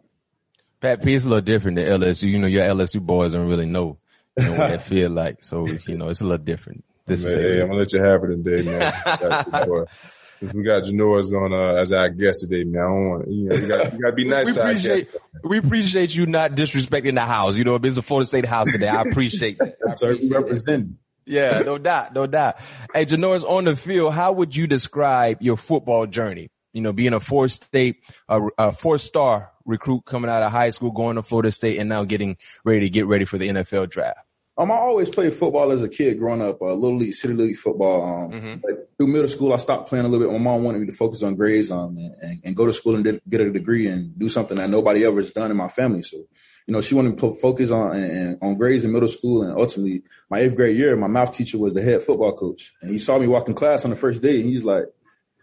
Pat 0.79 1.03
P 1.03 1.13
is 1.13 1.25
a 1.25 1.29
little 1.29 1.41
different 1.41 1.77
than 1.77 1.87
LSU. 1.87 2.29
You 2.29 2.39
know, 2.39 2.47
your 2.47 2.63
LSU 2.63 3.01
boys 3.01 3.33
don't 3.33 3.47
really 3.47 3.65
know 3.65 3.97
know 4.37 4.51
what 4.51 4.69
that 4.69 4.81
feel 4.85 5.09
like. 5.09 5.43
So, 5.43 5.67
you 5.67 5.97
know, 5.97 6.09
it's 6.09 6.21
a 6.21 6.25
little 6.25 6.43
different. 6.43 6.83
This 7.05 7.23
man, 7.23 7.39
hey, 7.39 7.61
I'm 7.61 7.67
gonna 7.67 7.79
let 7.79 7.93
you 7.93 8.03
have 8.03 8.23
it 8.23 8.43
today, 8.43 8.69
man. 8.69 9.85
Since 10.39 10.53
we 10.53 10.63
got 10.63 10.83
Janarius 10.83 11.31
on 11.33 11.51
uh, 11.51 11.81
as 11.81 11.91
our 11.91 12.09
guest 12.09 12.41
today, 12.41 12.63
man. 12.63 12.83
I 12.83 12.85
want, 12.85 13.31
you 13.31 13.49
know, 13.49 13.55
you 13.55 13.67
got, 13.67 13.93
you 13.93 13.99
got 13.99 14.09
to 14.09 14.15
be 14.15 14.23
nice. 14.23 14.45
we 14.45 14.61
appreciate, 14.61 15.09
we 15.43 15.57
appreciate 15.57 16.15
you 16.15 16.27
not 16.27 16.51
disrespecting 16.51 17.15
the 17.15 17.21
house. 17.21 17.55
You 17.55 17.63
know, 17.63 17.75
it's 17.81 17.97
a 17.97 18.03
Florida 18.03 18.27
State 18.27 18.45
house 18.45 18.71
today. 18.71 18.87
I 18.87 19.01
appreciate 19.01 19.57
that. 19.57 19.77
I 19.87 19.93
appreciate 19.93 20.31
representing. 20.31 20.99
Yeah, 21.25 21.59
no 21.59 21.79
doubt, 21.79 22.13
no 22.13 22.27
doubt. 22.27 22.57
Hey, 22.93 23.05
Janarius, 23.05 23.49
on 23.49 23.65
the 23.65 23.75
field, 23.75 24.13
how 24.13 24.31
would 24.31 24.55
you 24.55 24.67
describe 24.67 25.41
your 25.41 25.57
football 25.57 26.05
journey? 26.05 26.49
You 26.71 26.81
know, 26.81 26.93
being 26.93 27.13
a 27.13 27.19
four 27.19 27.47
state, 27.47 27.97
a, 28.29 28.41
a 28.59 28.71
four 28.73 28.99
star 28.99 29.51
recruit 29.65 30.05
coming 30.05 30.29
out 30.29 30.43
of 30.43 30.51
high 30.51 30.69
school, 30.69 30.91
going 30.91 31.15
to 31.15 31.23
Florida 31.23 31.51
State, 31.51 31.79
and 31.79 31.89
now 31.89 32.03
getting 32.03 32.37
ready 32.63 32.81
to 32.81 32.89
get 32.89 33.07
ready 33.07 33.25
for 33.25 33.39
the 33.39 33.49
NFL 33.49 33.89
draft. 33.89 34.19
Um, 34.57 34.71
I 34.71 34.75
always 34.75 35.09
played 35.09 35.33
football 35.35 35.71
as 35.71 35.83
a 35.83 35.89
kid 35.89 36.17
growing 36.17 36.41
up, 36.41 36.59
uh, 36.61 36.73
little 36.73 36.97
league, 36.97 37.13
city 37.13 37.35
league 37.35 37.57
football. 37.57 38.03
Um, 38.03 38.31
mm-hmm. 38.31 38.65
like 38.67 38.87
through 38.97 39.07
middle 39.07 39.27
school, 39.27 39.53
I 39.53 39.57
stopped 39.57 39.87
playing 39.87 40.05
a 40.05 40.07
little 40.07 40.27
bit. 40.27 40.33
My 40.33 40.43
mom 40.43 40.63
wanted 40.63 40.79
me 40.79 40.87
to 40.87 40.93
focus 40.93 41.21
on 41.21 41.35
grades, 41.35 41.69
um, 41.69 41.95
and, 41.97 42.41
and 42.43 42.55
go 42.55 42.65
to 42.65 42.73
school 42.73 42.95
and 42.95 43.03
did, 43.03 43.21
get 43.29 43.41
a 43.41 43.51
degree 43.51 43.85
and 43.87 44.17
do 44.17 44.29
something 44.29 44.57
that 44.57 44.71
nobody 44.71 45.05
ever 45.05 45.17
has 45.17 45.31
done 45.31 45.51
in 45.51 45.57
my 45.57 45.67
family. 45.67 46.01
So, 46.01 46.17
you 46.17 46.73
know, 46.73 46.81
she 46.81 46.95
wanted 46.95 47.11
me 47.11 47.17
to 47.17 47.33
focus 47.39 47.69
on 47.69 47.97
and, 47.97 48.37
on 48.41 48.55
grades 48.55 48.83
in 48.83 48.91
middle 48.91 49.07
school. 49.07 49.43
And 49.43 49.55
ultimately, 49.59 50.01
my 50.27 50.39
eighth 50.39 50.55
grade 50.55 50.75
year, 50.75 50.95
my 50.95 51.07
math 51.07 51.33
teacher 51.33 51.59
was 51.59 51.75
the 51.75 51.83
head 51.83 52.01
football 52.01 52.35
coach, 52.35 52.73
and 52.81 52.89
he 52.89 52.97
saw 52.97 53.19
me 53.19 53.27
walking 53.27 53.53
class 53.53 53.83
on 53.83 53.91
the 53.91 53.95
first 53.95 54.23
day, 54.23 54.41
and 54.41 54.49
he's 54.49 54.65
like, 54.65 54.85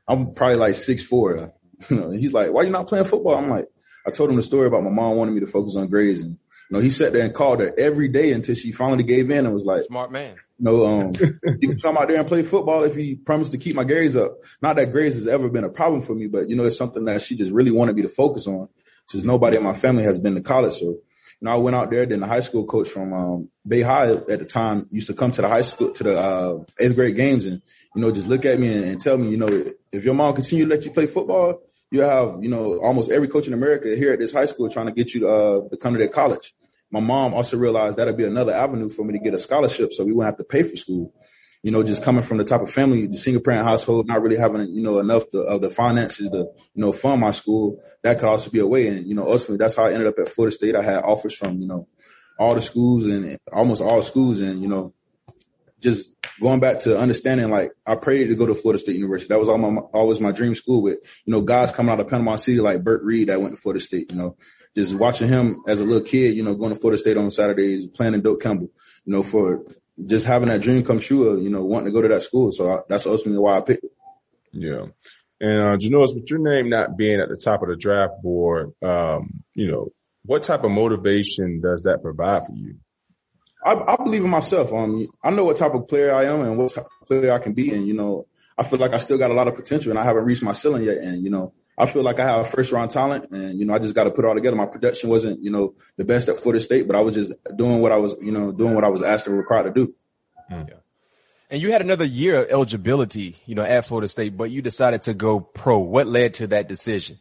"I'm 0.09 0.35
probably 0.35 0.57
like 0.57 0.75
six 0.75 1.05
four, 1.05 1.53
you 1.89 1.97
know." 1.97 2.11
And 2.11 2.19
he's 2.19 2.33
like, 2.33 2.53
"Why 2.53 2.63
you 2.63 2.71
not 2.71 2.89
playing 2.89 3.05
football?" 3.05 3.37
I'm 3.37 3.49
like, 3.49 3.69
I 4.07 4.11
told 4.11 4.31
him 4.31 4.37
the 4.37 4.43
story 4.43 4.67
about 4.67 4.83
my 4.83 4.91
mom 4.91 5.17
wanting 5.17 5.35
me 5.35 5.41
to 5.41 5.47
focus 5.47 5.77
on 5.77 5.87
grades 5.87 6.21
and 6.21 6.37
you 6.71 6.77
know, 6.77 6.81
he 6.81 6.91
sat 6.91 7.13
there 7.13 7.25
and 7.25 7.35
called 7.35 7.61
her 7.61 7.73
every 7.79 8.09
day 8.09 8.33
until 8.33 8.55
she 8.55 8.73
finally 8.73 9.05
gave 9.05 9.31
in 9.31 9.45
and 9.45 9.55
was 9.55 9.65
like, 9.65 9.81
"Smart 9.81 10.11
man." 10.11 10.37
No, 10.59 10.87
um, 10.87 11.13
you 11.61 11.69
can 11.69 11.81
come 11.81 11.99
out 11.99 12.09
there 12.09 12.19
and 12.19 12.27
play 12.27 12.43
football 12.43 12.85
if 12.85 12.95
he 12.95 13.17
promised 13.17 13.53
to 13.53 13.59
keep 13.59 13.77
my 13.77 13.85
grades 13.85 14.17
up. 14.17 14.39
Not 14.63 14.77
that 14.77 14.93
grades 14.93 15.17
has 15.17 15.27
ever 15.27 15.49
been 15.49 15.65
a 15.65 15.69
problem 15.69 16.01
for 16.01 16.15
me, 16.15 16.27
but 16.27 16.49
you 16.49 16.57
know, 16.57 16.65
it's 16.65 16.79
something 16.79 17.05
that 17.05 17.23
she 17.23 17.37
just 17.37 17.53
really 17.53 17.71
wanted 17.71 17.97
me 17.97 18.03
to 18.03 18.09
focus 18.09 18.47
on. 18.47 18.69
Since 19.07 19.25
nobody 19.25 19.59
in 19.59 19.63
my 19.63 19.75
family 19.75 20.05
has 20.05 20.19
been 20.19 20.35
to 20.35 20.41
college, 20.41 20.75
so 20.75 20.87
you 20.87 21.01
know, 21.43 21.53
I 21.53 21.57
went 21.57 21.77
out 21.77 21.91
there. 21.91 22.07
Then 22.07 22.21
the 22.21 22.27
high 22.27 22.41
school 22.41 22.65
coach 22.65 22.89
from 22.89 23.13
um, 23.13 23.49
Bay 23.67 23.83
High 23.83 24.13
at 24.13 24.27
the 24.27 24.47
time 24.47 24.89
used 24.91 25.09
to 25.09 25.15
come 25.15 25.31
to 25.33 25.43
the 25.43 25.49
high 25.49 25.63
school 25.63 25.91
to 25.93 26.03
the 26.03 26.19
uh, 26.19 26.59
eighth 26.79 26.95
grade 26.95 27.17
games 27.17 27.45
and 27.45 27.61
you 27.95 28.01
know 28.01 28.11
just 28.11 28.29
look 28.29 28.47
at 28.47 28.59
me 28.59 28.73
and, 28.73 28.85
and 28.85 29.01
tell 29.01 29.19
me, 29.19 29.29
you 29.29 29.37
know, 29.37 29.73
if 29.93 30.05
your 30.05 30.15
mom 30.15 30.35
continue 30.35 30.65
to 30.65 30.71
let 30.71 30.85
you 30.85 30.93
play 30.93 31.07
football, 31.07 31.61
you 31.95 32.03
have, 32.03 32.39
you 32.43 32.51
know, 32.51 32.79
almost 32.79 33.11
every 33.11 33.29
coach 33.29 33.47
in 33.47 33.53
America 33.53 33.95
here 33.97 34.13
at 34.13 34.19
this 34.19 34.33
high 34.33 34.47
school 34.47 34.69
trying 34.69 34.87
to 34.87 34.93
get 34.93 35.15
you 35.15 35.21
to, 35.21 35.29
uh, 35.29 35.69
to 35.71 35.77
come 35.77 35.95
to 35.95 35.99
their 35.99 36.09
college 36.09 36.55
my 36.95 37.01
mom 37.01 37.35
also 37.35 37.57
realized 37.57 37.97
that'd 37.97 38.17
be 38.17 38.25
another 38.25 38.53
avenue 38.53 38.89
for 38.89 39.05
me 39.05 39.15
to 39.15 39.19
get 39.19 39.35
a 39.35 39.39
scholarship 39.39 39.93
so 39.93 40.05
we 40.05 40.13
wouldn't 40.13 40.33
have 40.33 40.39
to 40.39 40.45
pay 40.45 40.63
for 40.63 40.77
school. 40.77 41.13
You 41.61 41.73
know, 41.73 41.83
just 41.83 42.05
coming 42.05 42.23
from 42.23 42.37
the 42.37 42.45
type 42.45 42.61
of 42.61 42.71
family, 42.71 43.09
the 43.09 43.17
single 43.17 43.43
parent 43.43 43.65
household, 43.65 44.07
not 44.07 44.23
really 44.23 44.37
having, 44.37 44.69
you 44.69 44.81
know, 44.81 45.01
enough 45.01 45.29
to, 45.31 45.41
of 45.41 45.61
the 45.61 45.71
finances 45.71 46.31
to, 46.31 46.37
you 46.37 46.53
know, 46.77 46.93
fund 46.93 47.21
my 47.21 47.33
school, 47.33 47.83
that 48.03 48.21
could 48.21 48.29
also 48.29 48.49
be 48.49 48.61
a 48.61 48.67
way. 48.67 48.87
And, 48.87 49.09
you 49.09 49.17
know, 49.17 49.29
ultimately 49.29 49.57
that's 49.57 49.75
how 49.75 49.87
I 49.87 49.93
ended 49.93 50.07
up 50.07 50.21
at 50.21 50.29
Florida 50.29 50.55
State. 50.55 50.77
I 50.77 50.85
had 50.85 51.03
offers 51.03 51.35
from, 51.35 51.61
you 51.61 51.67
know, 51.67 51.89
all 52.39 52.55
the 52.55 52.61
schools 52.61 53.07
and 53.07 53.39
almost 53.53 53.83
all 53.83 54.01
schools 54.01 54.39
and, 54.39 54.63
you 54.63 54.69
know, 54.69 54.95
just 55.85 56.17
going 56.41 56.59
back 56.59 56.79
to 56.79 56.99
understanding, 56.99 57.51
like 57.51 57.73
I 57.87 57.95
prayed 57.95 58.29
to 58.29 58.35
go 58.35 58.47
to 58.47 58.55
Florida 58.55 58.79
State 58.79 58.97
University. 58.97 59.29
That 59.29 59.39
was 59.39 59.51
all 59.51 59.59
my, 59.59 59.83
always 59.93 60.19
my 60.19 60.33
dream 60.33 60.55
school 60.55 60.83
with, 60.83 60.99
you 61.27 61.33
know, 61.33 61.43
guys 61.43 61.71
coming 61.71 61.93
out 61.93 62.01
of 62.01 62.09
Panama 62.09 62.37
City 62.37 62.59
like 62.59 62.83
Bert 62.83 63.05
Reed 63.05 63.29
that 63.29 63.41
went 63.41 63.55
to 63.55 63.61
Florida 63.61 63.81
State, 63.81 64.11
you 64.11 64.17
know, 64.17 64.37
just 64.75 64.95
watching 64.95 65.29
him 65.29 65.63
as 65.69 65.81
a 65.81 65.85
little 65.85 66.07
kid, 66.07 66.35
you 66.35 66.43
know, 66.43 66.55
going 66.55 66.73
to 66.73 66.81
Florida 66.81 66.99
State 66.99 67.19
on 67.19 67.31
Saturdays, 67.31 67.87
playing 67.87 68.15
in 68.15 68.23
Doak 68.23 68.43
Campbell, 68.43 68.71
you 69.05 69.13
know, 69.13 69.23
for 69.23 69.65
just 70.07 70.27
having 70.27 70.49
that 70.49 70.63
dream 70.63 70.83
come 70.83 70.99
true 70.99 71.29
of, 71.29 71.43
you 71.43 71.51
know, 71.51 71.65
wanting 71.65 71.87
to 71.87 71.93
go 71.93 72.03
to 72.03 72.09
that 72.09 72.23
school. 72.23 72.51
So 72.51 72.69
I, 72.71 72.79
that's 72.89 73.07
ultimately 73.07 73.39
why 73.39 73.59
I 73.59 73.61
picked 73.61 73.85
it. 73.85 73.93
Yeah. 74.53 74.87
And, 75.41 75.61
uh, 75.61 75.77
Janarius, 75.77 76.15
with 76.15 76.31
your 76.31 76.39
name 76.39 76.71
not 76.71 76.97
being 76.97 77.21
at 77.21 77.29
the 77.29 77.37
top 77.37 77.63
of 77.63 77.69
the 77.69 77.77
draft 77.77 78.23
board, 78.23 78.73
um, 78.83 79.45
you 79.55 79.71
know, 79.71 79.93
what 80.25 80.45
type 80.45 80.65
of 80.65 80.71
motivation 80.71 81.61
does 81.61 81.83
that 81.83 82.01
provide 82.01 82.47
for 82.47 82.55
you? 82.55 82.77
I, 83.65 83.95
I 83.95 83.97
believe 83.97 84.25
in 84.25 84.31
myself. 84.31 84.73
Um, 84.73 85.09
I 85.23 85.31
know 85.31 85.45
what 85.45 85.57
type 85.57 85.75
of 85.75 85.89
player 85.89 86.15
I 86.15 86.25
am 86.25 86.43
and 86.43 86.59
what 86.59 86.73
type 86.73 86.85
of 86.85 87.09
player 87.09 87.33
I 87.33 87.39
can 87.39 87.55
be. 87.55 87.73
And, 87.73 87.87
you 87.87 87.95
know, 87.95 88.27
I 88.59 88.63
feel 88.63 88.79
like 88.79 88.93
I 88.93 88.99
still 88.99 89.19
got 89.19 89.31
a 89.31 89.35
lot 89.35 89.49
of 89.49 89.57
potential 89.57 89.91
and 89.91 89.99
I 89.99 90.05
haven't 90.05 90.25
reached 90.25 90.43
my 90.43 90.53
ceiling 90.53 90.85
yet. 90.85 90.99
And, 90.99 91.23
you 91.23 91.31
know, 91.31 91.53
I 91.77 91.87
feel 91.87 92.03
like 92.03 92.21
I 92.21 92.25
have 92.25 92.41
a 92.41 92.49
first 92.49 92.73
round 92.73 92.91
talent 92.91 93.31
and, 93.31 93.59
you 93.59 93.65
know, 93.65 93.75
I 93.75 93.79
just 93.79 93.95
got 93.95 94.05
to 94.05 94.11
put 94.11 94.25
it 94.25 94.29
all 94.29 94.35
together. 94.35 94.57
My 94.57 94.67
production 94.67 95.09
wasn't, 95.09 95.43
you 95.43 95.51
know, 95.51 95.75
the 95.97 96.05
best 96.05 96.29
at 96.29 96.37
Florida 96.37 96.61
State, 96.63 96.87
but 96.87 96.95
I 96.95 97.01
was 97.01 97.15
just 97.15 97.33
doing 97.57 97.81
what 97.81 97.91
I 97.91 97.97
was, 97.97 98.15
you 98.21 98.31
know, 98.31 98.53
doing 98.53 98.75
what 98.75 98.85
I 98.85 98.89
was 98.89 99.03
asked 99.03 99.27
and 99.27 99.37
required 99.37 99.65
to 99.65 99.73
do. 99.73 99.95
Mm. 100.51 100.69
Yeah. 100.69 100.75
And 101.51 101.63
you 101.63 101.73
had 101.73 101.83
another 101.83 102.05
year 102.05 102.43
of 102.43 102.51
eligibility, 102.51 103.37
you 103.47 103.55
know, 103.55 103.63
at 103.63 103.87
Florida 103.87 104.09
State, 104.09 104.37
but 104.37 104.51
you 104.51 104.63
decided 104.63 105.03
to 105.03 105.15
go 105.15 105.41
pro. 105.41 105.79
What 105.79 106.07
led 106.07 106.35
to 106.35 106.49
that 106.49 106.69
decision? 106.69 107.19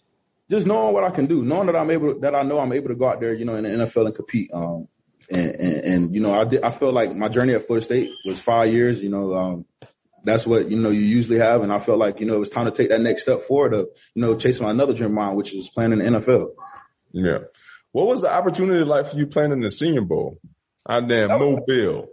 Just 0.49 0.67
knowing 0.67 0.93
what 0.93 1.03
I 1.03 1.11
can 1.11 1.25
do, 1.25 1.43
knowing 1.43 1.67
that 1.67 1.75
I'm 1.75 1.89
able, 1.89 2.19
that 2.19 2.35
I 2.35 2.43
know 2.43 2.59
I'm 2.59 2.73
able 2.73 2.89
to 2.89 2.95
go 2.95 3.07
out 3.07 3.21
there, 3.21 3.33
you 3.33 3.45
know, 3.45 3.55
in 3.55 3.63
the 3.63 3.69
NFL 3.69 4.07
and 4.07 4.15
compete. 4.15 4.51
Um, 4.53 4.87
and, 5.29 5.55
and, 5.55 5.85
and, 5.85 6.15
you 6.15 6.21
know, 6.21 6.33
I 6.33 6.43
did, 6.43 6.63
I 6.63 6.71
felt 6.71 6.93
like 6.93 7.15
my 7.15 7.29
journey 7.29 7.53
at 7.53 7.63
Florida 7.63 7.85
State 7.85 8.09
was 8.25 8.41
five 8.41 8.73
years, 8.73 9.01
you 9.01 9.09
know, 9.09 9.33
um, 9.35 9.65
that's 10.23 10.47
what 10.47 10.71
you 10.71 10.79
know 10.79 10.89
you 10.89 11.01
usually 11.01 11.39
have. 11.39 11.63
And 11.63 11.71
I 11.71 11.79
felt 11.79 11.99
like 11.99 12.19
you 12.19 12.25
know 12.25 12.35
it 12.35 12.39
was 12.39 12.49
time 12.49 12.65
to 12.65 12.71
take 12.71 12.89
that 12.89 13.01
next 13.01 13.23
step 13.23 13.41
forward 13.41 13.73
of 13.73 13.89
you 14.15 14.21
know 14.21 14.35
chasing 14.35 14.65
my 14.65 14.71
another 14.71 14.93
dream 14.93 15.13
mine, 15.13 15.35
which 15.35 15.53
is 15.53 15.69
playing 15.69 15.91
in 15.91 15.99
the 15.99 16.05
NFL. 16.05 16.51
Yeah. 17.11 17.39
What 17.91 18.07
was 18.07 18.21
the 18.21 18.33
opportunity 18.33 18.83
like 18.83 19.07
for 19.07 19.17
you 19.17 19.27
playing 19.27 19.51
in 19.51 19.61
the 19.61 19.69
Senior 19.69 20.01
Bowl 20.01 20.39
out 20.89 21.07
there 21.07 21.25
in 21.25 21.29
Mobile? 21.29 22.07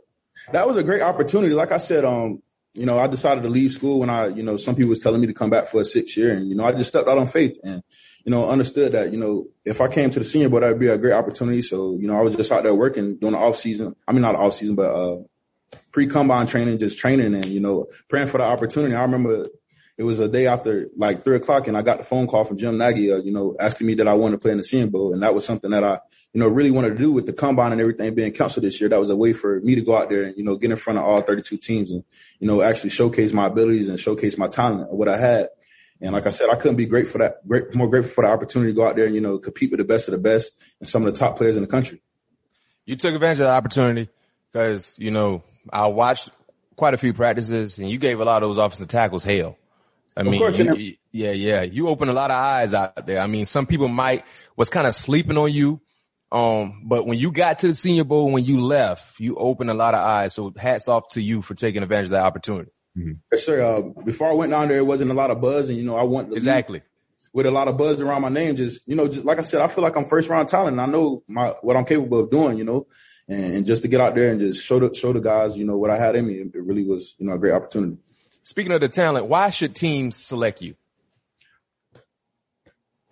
That 0.52 0.66
was 0.66 0.76
a 0.76 0.82
great 0.82 1.02
opportunity. 1.02 1.54
Like 1.54 1.72
I 1.72 1.78
said, 1.78 2.04
um, 2.04 2.42
you 2.74 2.84
know, 2.84 2.98
I 2.98 3.06
decided 3.06 3.42
to 3.44 3.48
leave 3.48 3.72
school 3.72 4.00
when 4.00 4.10
I, 4.10 4.26
you 4.26 4.42
know, 4.42 4.56
some 4.56 4.74
people 4.74 4.90
was 4.90 4.98
telling 4.98 5.20
me 5.20 5.26
to 5.26 5.32
come 5.32 5.50
back 5.50 5.68
for 5.68 5.80
a 5.80 5.84
six 5.84 6.16
year, 6.16 6.32
and 6.34 6.48
you 6.48 6.54
know, 6.54 6.64
I 6.64 6.72
just 6.72 6.88
stepped 6.88 7.08
out 7.08 7.18
on 7.18 7.26
faith 7.26 7.58
and 7.64 7.82
you 8.24 8.30
know 8.30 8.48
understood 8.48 8.92
that 8.92 9.12
you 9.12 9.18
know 9.18 9.46
if 9.64 9.80
I 9.80 9.88
came 9.88 10.10
to 10.10 10.18
the 10.18 10.24
Senior 10.24 10.48
Bowl, 10.48 10.60
that'd 10.60 10.78
be 10.78 10.88
a 10.88 10.98
great 10.98 11.12
opportunity. 11.12 11.62
So 11.62 11.96
you 11.98 12.06
know, 12.06 12.16
I 12.16 12.22
was 12.22 12.36
just 12.36 12.52
out 12.52 12.62
there 12.62 12.74
working 12.74 13.16
during 13.16 13.34
the 13.34 13.38
off 13.40 13.56
season. 13.56 13.94
I 14.06 14.12
mean, 14.12 14.22
not 14.22 14.34
off 14.34 14.54
season, 14.54 14.74
but 14.74 14.94
uh, 14.94 15.22
pre 15.92 16.06
combine 16.06 16.46
training, 16.46 16.78
just 16.78 16.98
training 16.98 17.34
and, 17.34 17.46
you 17.46 17.60
know, 17.60 17.86
praying 18.08 18.28
for 18.28 18.38
the 18.38 18.44
opportunity. 18.44 18.94
I 18.94 19.02
remember 19.02 19.48
it 19.98 20.02
was 20.02 20.20
a 20.20 20.28
day 20.28 20.46
after 20.46 20.88
like 20.96 21.22
three 21.22 21.36
o'clock 21.36 21.68
and 21.68 21.76
I 21.76 21.82
got 21.82 21.98
the 21.98 22.04
phone 22.04 22.26
call 22.26 22.44
from 22.44 22.58
Jim 22.58 22.78
Nagy, 22.78 23.12
uh, 23.12 23.16
you 23.16 23.32
know, 23.32 23.56
asking 23.60 23.86
me 23.86 23.94
that 23.94 24.08
I 24.08 24.14
wanted 24.14 24.36
to 24.36 24.38
play 24.38 24.52
in 24.52 24.56
the 24.56 24.64
Senior 24.64 24.86
Bowl. 24.88 25.12
And 25.12 25.22
that 25.22 25.34
was 25.34 25.44
something 25.44 25.70
that 25.70 25.84
I, 25.84 25.98
you 26.32 26.40
know, 26.40 26.48
really 26.48 26.70
wanted 26.70 26.90
to 26.90 26.98
do 26.98 27.12
with 27.12 27.26
the 27.26 27.32
combine 27.32 27.72
and 27.72 27.80
everything 27.80 28.14
being 28.14 28.32
canceled 28.32 28.64
this 28.64 28.80
year. 28.80 28.88
That 28.88 29.00
was 29.00 29.10
a 29.10 29.16
way 29.16 29.32
for 29.32 29.60
me 29.60 29.74
to 29.74 29.82
go 29.82 29.96
out 29.96 30.08
there 30.08 30.24
and, 30.24 30.36
you 30.36 30.44
know, 30.44 30.56
get 30.56 30.70
in 30.70 30.76
front 30.76 30.98
of 30.98 31.04
all 31.04 31.20
32 31.20 31.56
teams 31.56 31.90
and, 31.90 32.04
you 32.38 32.46
know, 32.46 32.62
actually 32.62 32.90
showcase 32.90 33.32
my 33.32 33.46
abilities 33.46 33.88
and 33.88 33.98
showcase 33.98 34.38
my 34.38 34.48
talent, 34.48 34.92
what 34.92 35.08
I 35.08 35.18
had. 35.18 35.48
And 36.00 36.12
like 36.12 36.26
I 36.26 36.30
said, 36.30 36.48
I 36.50 36.56
couldn't 36.56 36.76
be 36.76 36.86
great 36.86 37.08
for 37.08 37.18
that, 37.18 37.46
great, 37.46 37.74
more 37.74 37.88
grateful 37.88 38.14
for 38.14 38.24
the 38.24 38.30
opportunity 38.30 38.72
to 38.72 38.76
go 38.76 38.86
out 38.86 38.96
there 38.96 39.04
and, 39.04 39.14
you 39.14 39.20
know, 39.20 39.38
compete 39.38 39.70
with 39.70 39.78
the 39.78 39.84
best 39.84 40.08
of 40.08 40.12
the 40.12 40.18
best 40.18 40.52
and 40.80 40.88
some 40.88 41.04
of 41.04 41.12
the 41.12 41.18
top 41.18 41.36
players 41.36 41.56
in 41.56 41.62
the 41.62 41.68
country. 41.68 42.00
You 42.86 42.96
took 42.96 43.14
advantage 43.14 43.40
of 43.40 43.46
the 43.46 43.50
opportunity 43.50 44.08
because, 44.50 44.96
you 44.98 45.10
know, 45.10 45.42
I 45.70 45.88
watched 45.88 46.30
quite 46.76 46.94
a 46.94 46.98
few 46.98 47.12
practices 47.12 47.78
and 47.78 47.90
you 47.90 47.98
gave 47.98 48.18
a 48.20 48.24
lot 48.24 48.42
of 48.42 48.48
those 48.48 48.58
offensive 48.58 48.88
tackles 48.88 49.24
hell. 49.24 49.58
I 50.16 50.22
mean, 50.22 50.40
you, 50.76 50.94
yeah, 51.12 51.32
yeah. 51.32 51.62
You 51.62 51.88
opened 51.88 52.10
a 52.10 52.14
lot 52.14 52.30
of 52.30 52.36
eyes 52.36 52.74
out 52.74 53.06
there. 53.06 53.20
I 53.20 53.26
mean, 53.26 53.44
some 53.44 53.66
people 53.66 53.88
might 53.88 54.24
was 54.56 54.68
kind 54.68 54.86
of 54.86 54.94
sleeping 54.94 55.38
on 55.38 55.52
you. 55.52 55.80
Um, 56.32 56.82
but 56.84 57.06
when 57.06 57.18
you 57.18 57.32
got 57.32 57.60
to 57.60 57.68
the 57.68 57.74
Senior 57.74 58.04
Bowl, 58.04 58.30
when 58.30 58.44
you 58.44 58.60
left, 58.60 59.18
you 59.20 59.36
opened 59.36 59.70
a 59.70 59.74
lot 59.74 59.94
of 59.94 60.00
eyes. 60.00 60.34
So 60.34 60.52
hats 60.56 60.88
off 60.88 61.10
to 61.10 61.22
you 61.22 61.42
for 61.42 61.54
taking 61.54 61.82
advantage 61.82 62.06
of 62.06 62.10
that 62.12 62.24
opportunity. 62.24 62.70
Mm-hmm. 62.96 63.12
Yes, 63.32 63.46
sir. 63.46 63.62
Uh, 63.62 63.82
before 64.04 64.28
I 64.28 64.34
went 64.34 64.50
down 64.50 64.68
there, 64.68 64.78
it 64.78 64.86
wasn't 64.86 65.10
a 65.10 65.14
lot 65.14 65.30
of 65.30 65.40
buzz, 65.40 65.68
and 65.68 65.78
you 65.78 65.84
know, 65.84 65.96
I 65.96 66.02
want 66.02 66.32
exactly 66.32 66.82
with 67.32 67.46
a 67.46 67.50
lot 67.50 67.68
of 67.68 67.76
buzz 67.76 68.00
around 68.00 68.22
my 68.22 68.28
name. 68.28 68.56
Just 68.56 68.86
you 68.86 68.96
know, 68.96 69.08
just 69.08 69.24
like 69.24 69.38
I 69.38 69.42
said, 69.42 69.60
I 69.60 69.68
feel 69.68 69.84
like 69.84 69.96
I'm 69.96 70.04
first 70.04 70.28
round 70.28 70.48
talent. 70.48 70.72
And 70.72 70.80
I 70.80 70.86
know 70.86 71.22
my 71.28 71.54
what 71.62 71.76
I'm 71.76 71.84
capable 71.84 72.20
of 72.20 72.30
doing. 72.30 72.58
You 72.58 72.64
know, 72.64 72.86
and, 73.28 73.54
and, 73.54 73.66
just 73.66 73.82
to 73.82 73.88
get 73.88 74.00
out 74.00 74.14
there 74.14 74.30
and 74.30 74.40
just 74.40 74.64
show 74.64 74.80
the 74.80 74.94
show 74.94 75.12
the 75.12 75.20
guys, 75.20 75.56
you 75.56 75.64
know, 75.64 75.76
what 75.76 75.90
I 75.90 75.96
had 75.96 76.16
in 76.16 76.26
me, 76.26 76.34
it 76.34 76.50
really 76.54 76.84
was 76.84 77.14
you 77.18 77.26
know 77.26 77.34
a 77.34 77.38
great 77.38 77.52
opportunity. 77.52 77.98
Speaking 78.42 78.72
of 78.72 78.80
the 78.80 78.88
talent, 78.88 79.26
why 79.26 79.50
should 79.50 79.74
teams 79.74 80.16
select 80.16 80.62
you? 80.62 80.74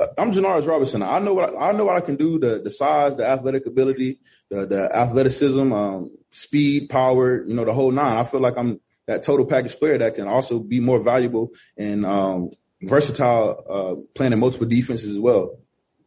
Uh, 0.01 0.07
I'm 0.17 0.33
Janarius 0.33 0.67
Robinson. 0.67 1.03
I 1.03 1.19
know 1.19 1.35
what 1.35 1.55
I, 1.55 1.69
I, 1.69 1.73
know 1.73 1.85
what 1.85 1.97
I 1.97 2.01
can 2.01 2.17
do. 2.17 2.39
The 2.39 2.61
the 2.63 2.71
size, 2.71 3.17
the 3.17 3.27
athletic 3.27 3.67
ability, 3.67 4.19
the 4.51 4.67
the 4.67 4.97
athleticism, 4.97 5.73
um, 5.73 6.11
speed, 6.31 6.89
power. 6.89 7.45
You 7.45 7.55
know, 7.55 7.65
the 7.65 7.73
whole 7.75 7.93
nine. 7.93 8.17
I 8.17 8.25
feel 8.25 8.41
like 8.41 8.57
I'm 8.57 8.81
that 9.09 9.23
total 9.23 9.47
package 9.47 9.77
player 9.79 9.99
that 9.99 10.15
can 10.15 10.29
also 10.29 10.61
be 10.61 10.81
more 10.81 11.01
valuable 11.01 11.51
and 11.77 12.05
um, 12.05 12.51
versatile, 12.83 13.65
uh, 13.69 14.03
playing 14.15 14.35
in 14.35 14.39
multiple 14.39 14.69
defenses 14.69 15.11
as 15.11 15.19
well, 15.19 15.59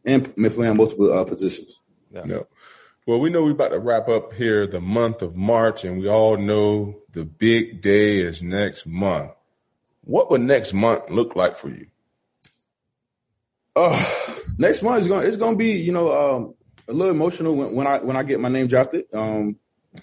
and 0.04 0.34
playing 0.34 0.76
multiple 0.76 1.12
uh, 1.12 1.24
positions. 1.24 1.80
Yeah. 2.12 2.22
No. 2.24 2.46
Well, 3.04 3.18
we 3.18 3.30
know 3.30 3.42
we're 3.42 3.50
about 3.50 3.70
to 3.70 3.80
wrap 3.80 4.08
up 4.08 4.32
here 4.34 4.68
the 4.68 4.80
month 4.80 5.20
of 5.20 5.34
March, 5.34 5.82
and 5.84 5.98
we 5.98 6.08
all 6.08 6.36
know 6.36 7.00
the 7.12 7.24
big 7.24 7.82
day 7.82 8.20
is 8.20 8.40
next 8.40 8.86
month. 8.86 9.32
What 10.04 10.30
would 10.30 10.40
next 10.40 10.72
month 10.72 11.10
look 11.10 11.34
like 11.34 11.56
for 11.56 11.68
you? 11.70 11.88
Uh, 13.74 14.04
next 14.58 14.84
month 14.84 15.00
is 15.00 15.08
going. 15.08 15.26
It's 15.26 15.36
going 15.36 15.54
to 15.54 15.58
be, 15.58 15.72
you 15.72 15.92
know, 15.92 16.12
um, 16.12 16.54
a 16.86 16.92
little 16.92 17.12
emotional 17.12 17.56
when, 17.56 17.74
when, 17.74 17.86
I 17.88 17.98
when 17.98 18.16
I 18.16 18.22
get 18.22 18.38
my 18.38 18.48
name 18.48 18.68
drafted. 18.68 19.12
Um, 19.12 19.58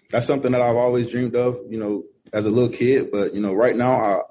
that's 0.09 0.27
something 0.27 0.51
that 0.51 0.61
I've 0.61 0.75
always 0.75 1.09
dreamed 1.09 1.35
of, 1.35 1.57
you 1.69 1.79
know, 1.79 2.03
as 2.33 2.45
a 2.45 2.49
little 2.49 2.69
kid. 2.69 3.11
But 3.11 3.33
you 3.33 3.41
know, 3.41 3.53
right 3.53 3.75
now 3.75 4.01
I, 4.01 4.21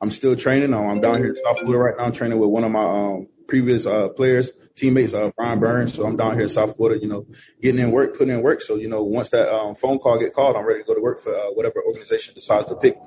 I'm 0.00 0.10
still 0.10 0.36
training. 0.36 0.74
I'm 0.74 1.00
down 1.00 1.18
here 1.18 1.30
in 1.30 1.36
South 1.36 1.60
Florida 1.60 1.78
right 1.78 1.94
now. 1.98 2.10
Training 2.10 2.38
with 2.38 2.50
one 2.50 2.64
of 2.64 2.70
my 2.70 2.84
um, 2.84 3.28
previous 3.46 3.86
uh, 3.86 4.08
players, 4.10 4.50
teammates, 4.76 5.14
uh, 5.14 5.30
Brian 5.36 5.58
Burns. 5.58 5.94
So 5.94 6.06
I'm 6.06 6.16
down 6.16 6.34
here 6.34 6.44
in 6.44 6.48
South 6.48 6.76
Florida, 6.76 7.00
you 7.00 7.08
know, 7.08 7.26
getting 7.60 7.80
in 7.80 7.90
work, 7.90 8.16
putting 8.16 8.34
in 8.34 8.42
work. 8.42 8.62
So 8.62 8.76
you 8.76 8.88
know, 8.88 9.02
once 9.02 9.30
that 9.30 9.52
um, 9.52 9.74
phone 9.74 9.98
call 9.98 10.18
get 10.18 10.32
called, 10.32 10.56
I'm 10.56 10.66
ready 10.66 10.82
to 10.82 10.86
go 10.86 10.94
to 10.94 11.00
work 11.00 11.20
for 11.20 11.34
uh, 11.34 11.50
whatever 11.52 11.82
organization 11.86 12.34
decides 12.34 12.66
to 12.66 12.76
pick. 12.76 12.98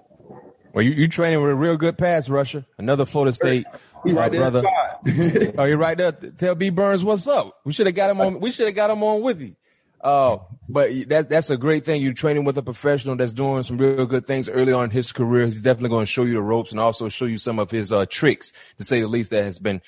Well, 0.73 0.83
you 0.83 0.91
you 0.91 1.07
training 1.07 1.41
with 1.41 1.51
a 1.51 1.55
real 1.55 1.77
good 1.77 1.97
pass 1.97 2.29
rusher, 2.29 2.65
another 2.77 3.05
Florida 3.05 3.33
State 3.33 3.65
he 4.03 4.13
right 4.13 4.31
there 4.31 4.49
brother. 4.49 4.67
oh, 5.57 5.63
you 5.65 5.75
right 5.75 5.97
there. 5.97 6.11
Tell 6.11 6.55
B 6.55 6.69
Burns 6.69 7.03
what's 7.03 7.27
up. 7.27 7.59
We 7.65 7.73
should 7.73 7.85
have 7.85 7.95
got 7.95 8.09
him 8.09 8.21
on. 8.21 8.39
We 8.39 8.51
should 8.51 8.67
have 8.67 8.75
got 8.75 8.89
him 8.89 9.03
on 9.03 9.21
with 9.21 9.41
you. 9.41 9.55
Uh, 10.03 10.37
but 10.67 10.89
that 11.09 11.29
that's 11.29 11.49
a 11.49 11.57
great 11.57 11.85
thing. 11.85 12.01
You're 12.01 12.13
training 12.13 12.43
with 12.43 12.57
a 12.57 12.63
professional 12.63 13.15
that's 13.15 13.33
doing 13.33 13.63
some 13.63 13.77
real 13.77 14.05
good 14.05 14.25
things 14.25 14.49
early 14.49 14.73
on 14.73 14.85
in 14.85 14.89
his 14.89 15.11
career. 15.11 15.45
He's 15.45 15.61
definitely 15.61 15.89
going 15.89 16.05
to 16.05 16.11
show 16.11 16.23
you 16.23 16.33
the 16.33 16.41
ropes 16.41 16.71
and 16.71 16.79
also 16.79 17.07
show 17.09 17.25
you 17.25 17.37
some 17.37 17.59
of 17.59 17.69
his 17.69 17.93
uh, 17.93 18.05
tricks, 18.09 18.51
to 18.77 18.83
say 18.83 19.01
the 19.01 19.07
least, 19.07 19.31
that 19.31 19.43
has 19.43 19.59
been 19.59 19.81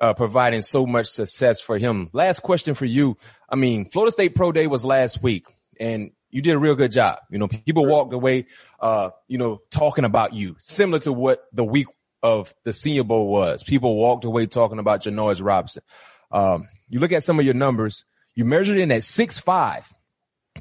uh, 0.00 0.14
providing 0.14 0.62
so 0.62 0.86
much 0.86 1.06
success 1.06 1.60
for 1.60 1.78
him. 1.78 2.10
Last 2.12 2.40
question 2.40 2.74
for 2.74 2.86
you. 2.86 3.16
I 3.48 3.56
mean, 3.56 3.88
Florida 3.90 4.12
State 4.12 4.34
Pro 4.34 4.50
Day 4.50 4.66
was 4.66 4.84
last 4.84 5.22
week, 5.22 5.46
and 5.78 6.10
you 6.30 6.42
did 6.42 6.54
a 6.54 6.58
real 6.58 6.74
good 6.74 6.92
job. 6.92 7.18
You 7.30 7.38
know, 7.38 7.48
people 7.48 7.86
walked 7.86 8.12
away, 8.12 8.46
uh, 8.80 9.10
you 9.28 9.38
know, 9.38 9.60
talking 9.70 10.04
about 10.04 10.32
you, 10.32 10.56
similar 10.58 10.98
to 11.00 11.12
what 11.12 11.44
the 11.52 11.64
week 11.64 11.86
of 12.22 12.52
the 12.64 12.72
Senior 12.72 13.04
Bowl 13.04 13.28
was. 13.28 13.62
People 13.62 13.96
walked 13.96 14.24
away 14.24 14.46
talking 14.46 14.78
about 14.78 15.02
Janarius 15.02 15.42
Robinson. 15.42 15.82
Um, 16.30 16.68
you 16.88 17.00
look 17.00 17.12
at 17.12 17.24
some 17.24 17.38
of 17.38 17.44
your 17.44 17.54
numbers. 17.54 18.04
You 18.34 18.44
measured 18.44 18.78
in 18.78 18.92
at 18.92 19.02
6'5", 19.02 19.84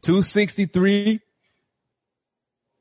263. 0.02 1.20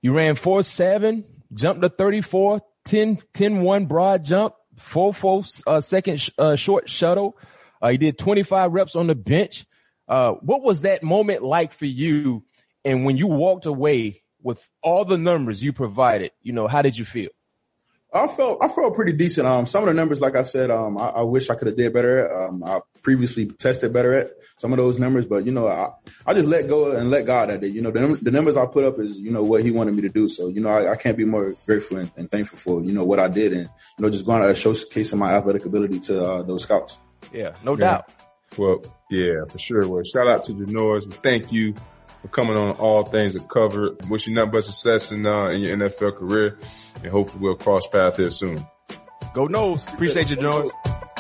You 0.03 0.13
ran 0.13 0.37
4'7", 0.37 1.25
jumped 1.53 1.83
to 1.83 1.89
34, 1.89 2.63
10, 2.85 3.19
10 3.33 3.63
1 3.63 3.87
broad 3.87 4.25
jump, 4.25 4.55
4 4.79 5.13
4 5.13 5.45
uh, 5.67 5.81
second 5.81 6.21
sh- 6.21 6.31
uh, 6.39 6.57
short 6.57 6.89
shuttle. 6.89 7.37
Uh, 7.83 7.89
you 7.89 7.99
did 7.99 8.19
25 8.19 8.73
reps 8.73 8.97
on 8.97 9.07
the 9.07 9.15
bench. 9.15 9.67
Uh, 10.09 10.33
what 10.33 10.63
was 10.63 10.83
that 10.83 11.03
moment 11.03 11.43
like 11.43 11.73
for 11.73 11.87
you? 11.87 12.45
And 12.85 13.05
when 13.05 13.17
you 13.17 13.27
walked 13.27 13.67
away 13.67 14.23
with 14.43 14.67
all 14.83 15.05
the 15.05 15.19
numbers 15.19 15.63
you 15.63 15.73
provided, 15.73 16.33
you 16.43 16.53
know, 16.53 16.67
how 16.67 16.83
did 16.83 16.97
you 16.97 17.05
feel? 17.05 17.31
I 18.13 18.27
felt 18.27 18.59
I 18.63 18.69
felt 18.69 18.95
pretty 18.95 19.13
decent. 19.13 19.47
Um, 19.47 19.67
some 19.67 19.83
of 19.83 19.89
the 19.89 19.95
numbers, 19.95 20.21
like 20.21 20.35
I 20.35 20.43
said, 20.43 20.71
um, 20.71 20.97
I, 20.97 21.09
I 21.09 21.23
wish 21.23 21.51
I 21.51 21.55
could 21.55 21.67
have 21.69 21.77
did 21.77 21.93
better. 21.93 22.47
Um, 22.47 22.65
I 22.65 22.81
previously 23.03 23.47
tested 23.47 23.93
better 23.93 24.15
at 24.15 24.31
some 24.57 24.73
of 24.73 24.79
those 24.79 24.99
numbers, 24.99 25.27
but 25.27 25.45
you 25.45 25.53
know, 25.53 25.69
I, 25.69 25.91
I 26.27 26.33
just 26.33 26.49
let 26.49 26.69
go 26.69 26.97
and 26.97 27.11
let 27.11 27.27
God 27.27 27.51
at 27.51 27.63
it. 27.63 27.73
You 27.73 27.83
know, 27.83 27.91
the, 27.91 28.19
the 28.23 28.31
numbers 28.31 28.57
I 28.57 28.65
put 28.65 28.85
up 28.85 28.99
is 28.99 29.19
you 29.19 29.31
know 29.31 29.43
what 29.43 29.63
He 29.63 29.71
wanted 29.71 29.95
me 29.95 30.03
to 30.03 30.09
do. 30.09 30.27
So 30.29 30.49
you 30.49 30.61
know, 30.61 30.71
I, 30.71 30.93
I 30.93 30.97
can't 30.97 31.19
be 31.19 31.27
more 31.27 31.55
grateful 31.67 31.99
and, 31.99 32.11
and, 32.17 32.31
thankful 32.31 32.59
for 32.59 32.83
you 32.83 32.93
know 32.93 33.05
what 33.05 33.21
I 33.21 33.29
did, 33.29 33.53
and 33.53 33.69
you 33.99 34.03
know, 34.03 34.11
just 34.11 34.25
going 34.25 34.43
to 34.43 34.55
showcase 34.55 35.13
my 35.13 35.35
athletic 35.35 35.67
ability 35.67 36.01
to 36.01 36.25
uh, 36.25 36.43
those 36.43 36.63
scouts. 36.63 36.99
Yeah, 37.31 37.55
no 37.63 37.73
yeah. 37.73 37.79
doubt. 37.79 38.11
Well, 38.57 38.83
yeah, 39.11 39.45
for 39.51 39.59
sure. 39.59 39.87
Well, 39.87 40.03
shout 40.05 40.27
out 40.27 40.45
to 40.45 40.55
the 40.55 40.65
Noles. 40.65 41.05
And 41.05 41.15
thank 41.15 41.53
you 41.53 41.75
for 42.23 42.29
coming 42.29 42.57
on 42.57 42.77
all 42.77 43.05
things 43.05 43.35
that 43.35 43.49
cover. 43.49 43.97
Wish 44.09 44.27
you 44.27 44.35
nothing 44.35 44.53
but 44.53 44.65
success 44.65 45.13
in, 45.13 45.27
uh, 45.27 45.47
in 45.47 45.61
your 45.61 45.77
NFL 45.77 46.17
career 46.19 46.59
and 47.03 47.13
hopefully 47.13 47.41
we'll 47.41 47.57
cross 47.57 47.87
paths 47.87 48.17
here 48.17 48.31
soon. 48.31 48.67
Go 49.35 49.47
Noles. 49.47 49.93
Appreciate 49.93 50.31
you, 50.31 50.37
Jones. 50.37 50.71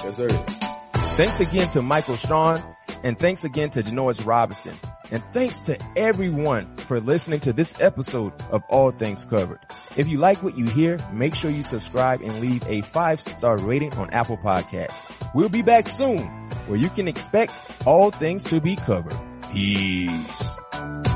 Yes, 0.04 0.16
sir. 0.16 0.28
Thanks 0.28 1.40
again 1.40 1.70
to 1.70 1.82
Michael 1.82 2.16
Strachan 2.16 2.62
and 3.02 3.18
thanks 3.18 3.44
again 3.44 3.70
to 3.70 3.82
Janarius 3.82 4.24
Robinson. 4.26 4.74
And 5.11 5.22
thanks 5.32 5.62
to 5.62 5.78
everyone 5.96 6.76
for 6.76 7.00
listening 7.00 7.40
to 7.40 7.52
this 7.52 7.80
episode 7.80 8.32
of 8.50 8.62
All 8.68 8.90
Things 8.90 9.24
Covered. 9.24 9.58
If 9.96 10.06
you 10.06 10.18
like 10.18 10.42
what 10.42 10.58
you 10.58 10.66
hear, 10.66 10.98
make 11.12 11.34
sure 11.34 11.50
you 11.50 11.62
subscribe 11.62 12.20
and 12.20 12.40
leave 12.40 12.62
a 12.68 12.82
five 12.82 13.20
star 13.20 13.56
rating 13.56 13.94
on 13.94 14.11
Apple 14.11 14.37
Podcasts. 14.37 15.34
We'll 15.34 15.48
be 15.48 15.62
back 15.62 15.88
soon 15.88 16.26
where 16.66 16.78
you 16.78 16.90
can 16.90 17.08
expect 17.08 17.52
all 17.87 18.11
things 18.11 18.44
to 18.44 18.61
be 18.61 18.76
covered. 18.76 19.16
Peace. 19.50 20.50
Bye. 20.78 21.07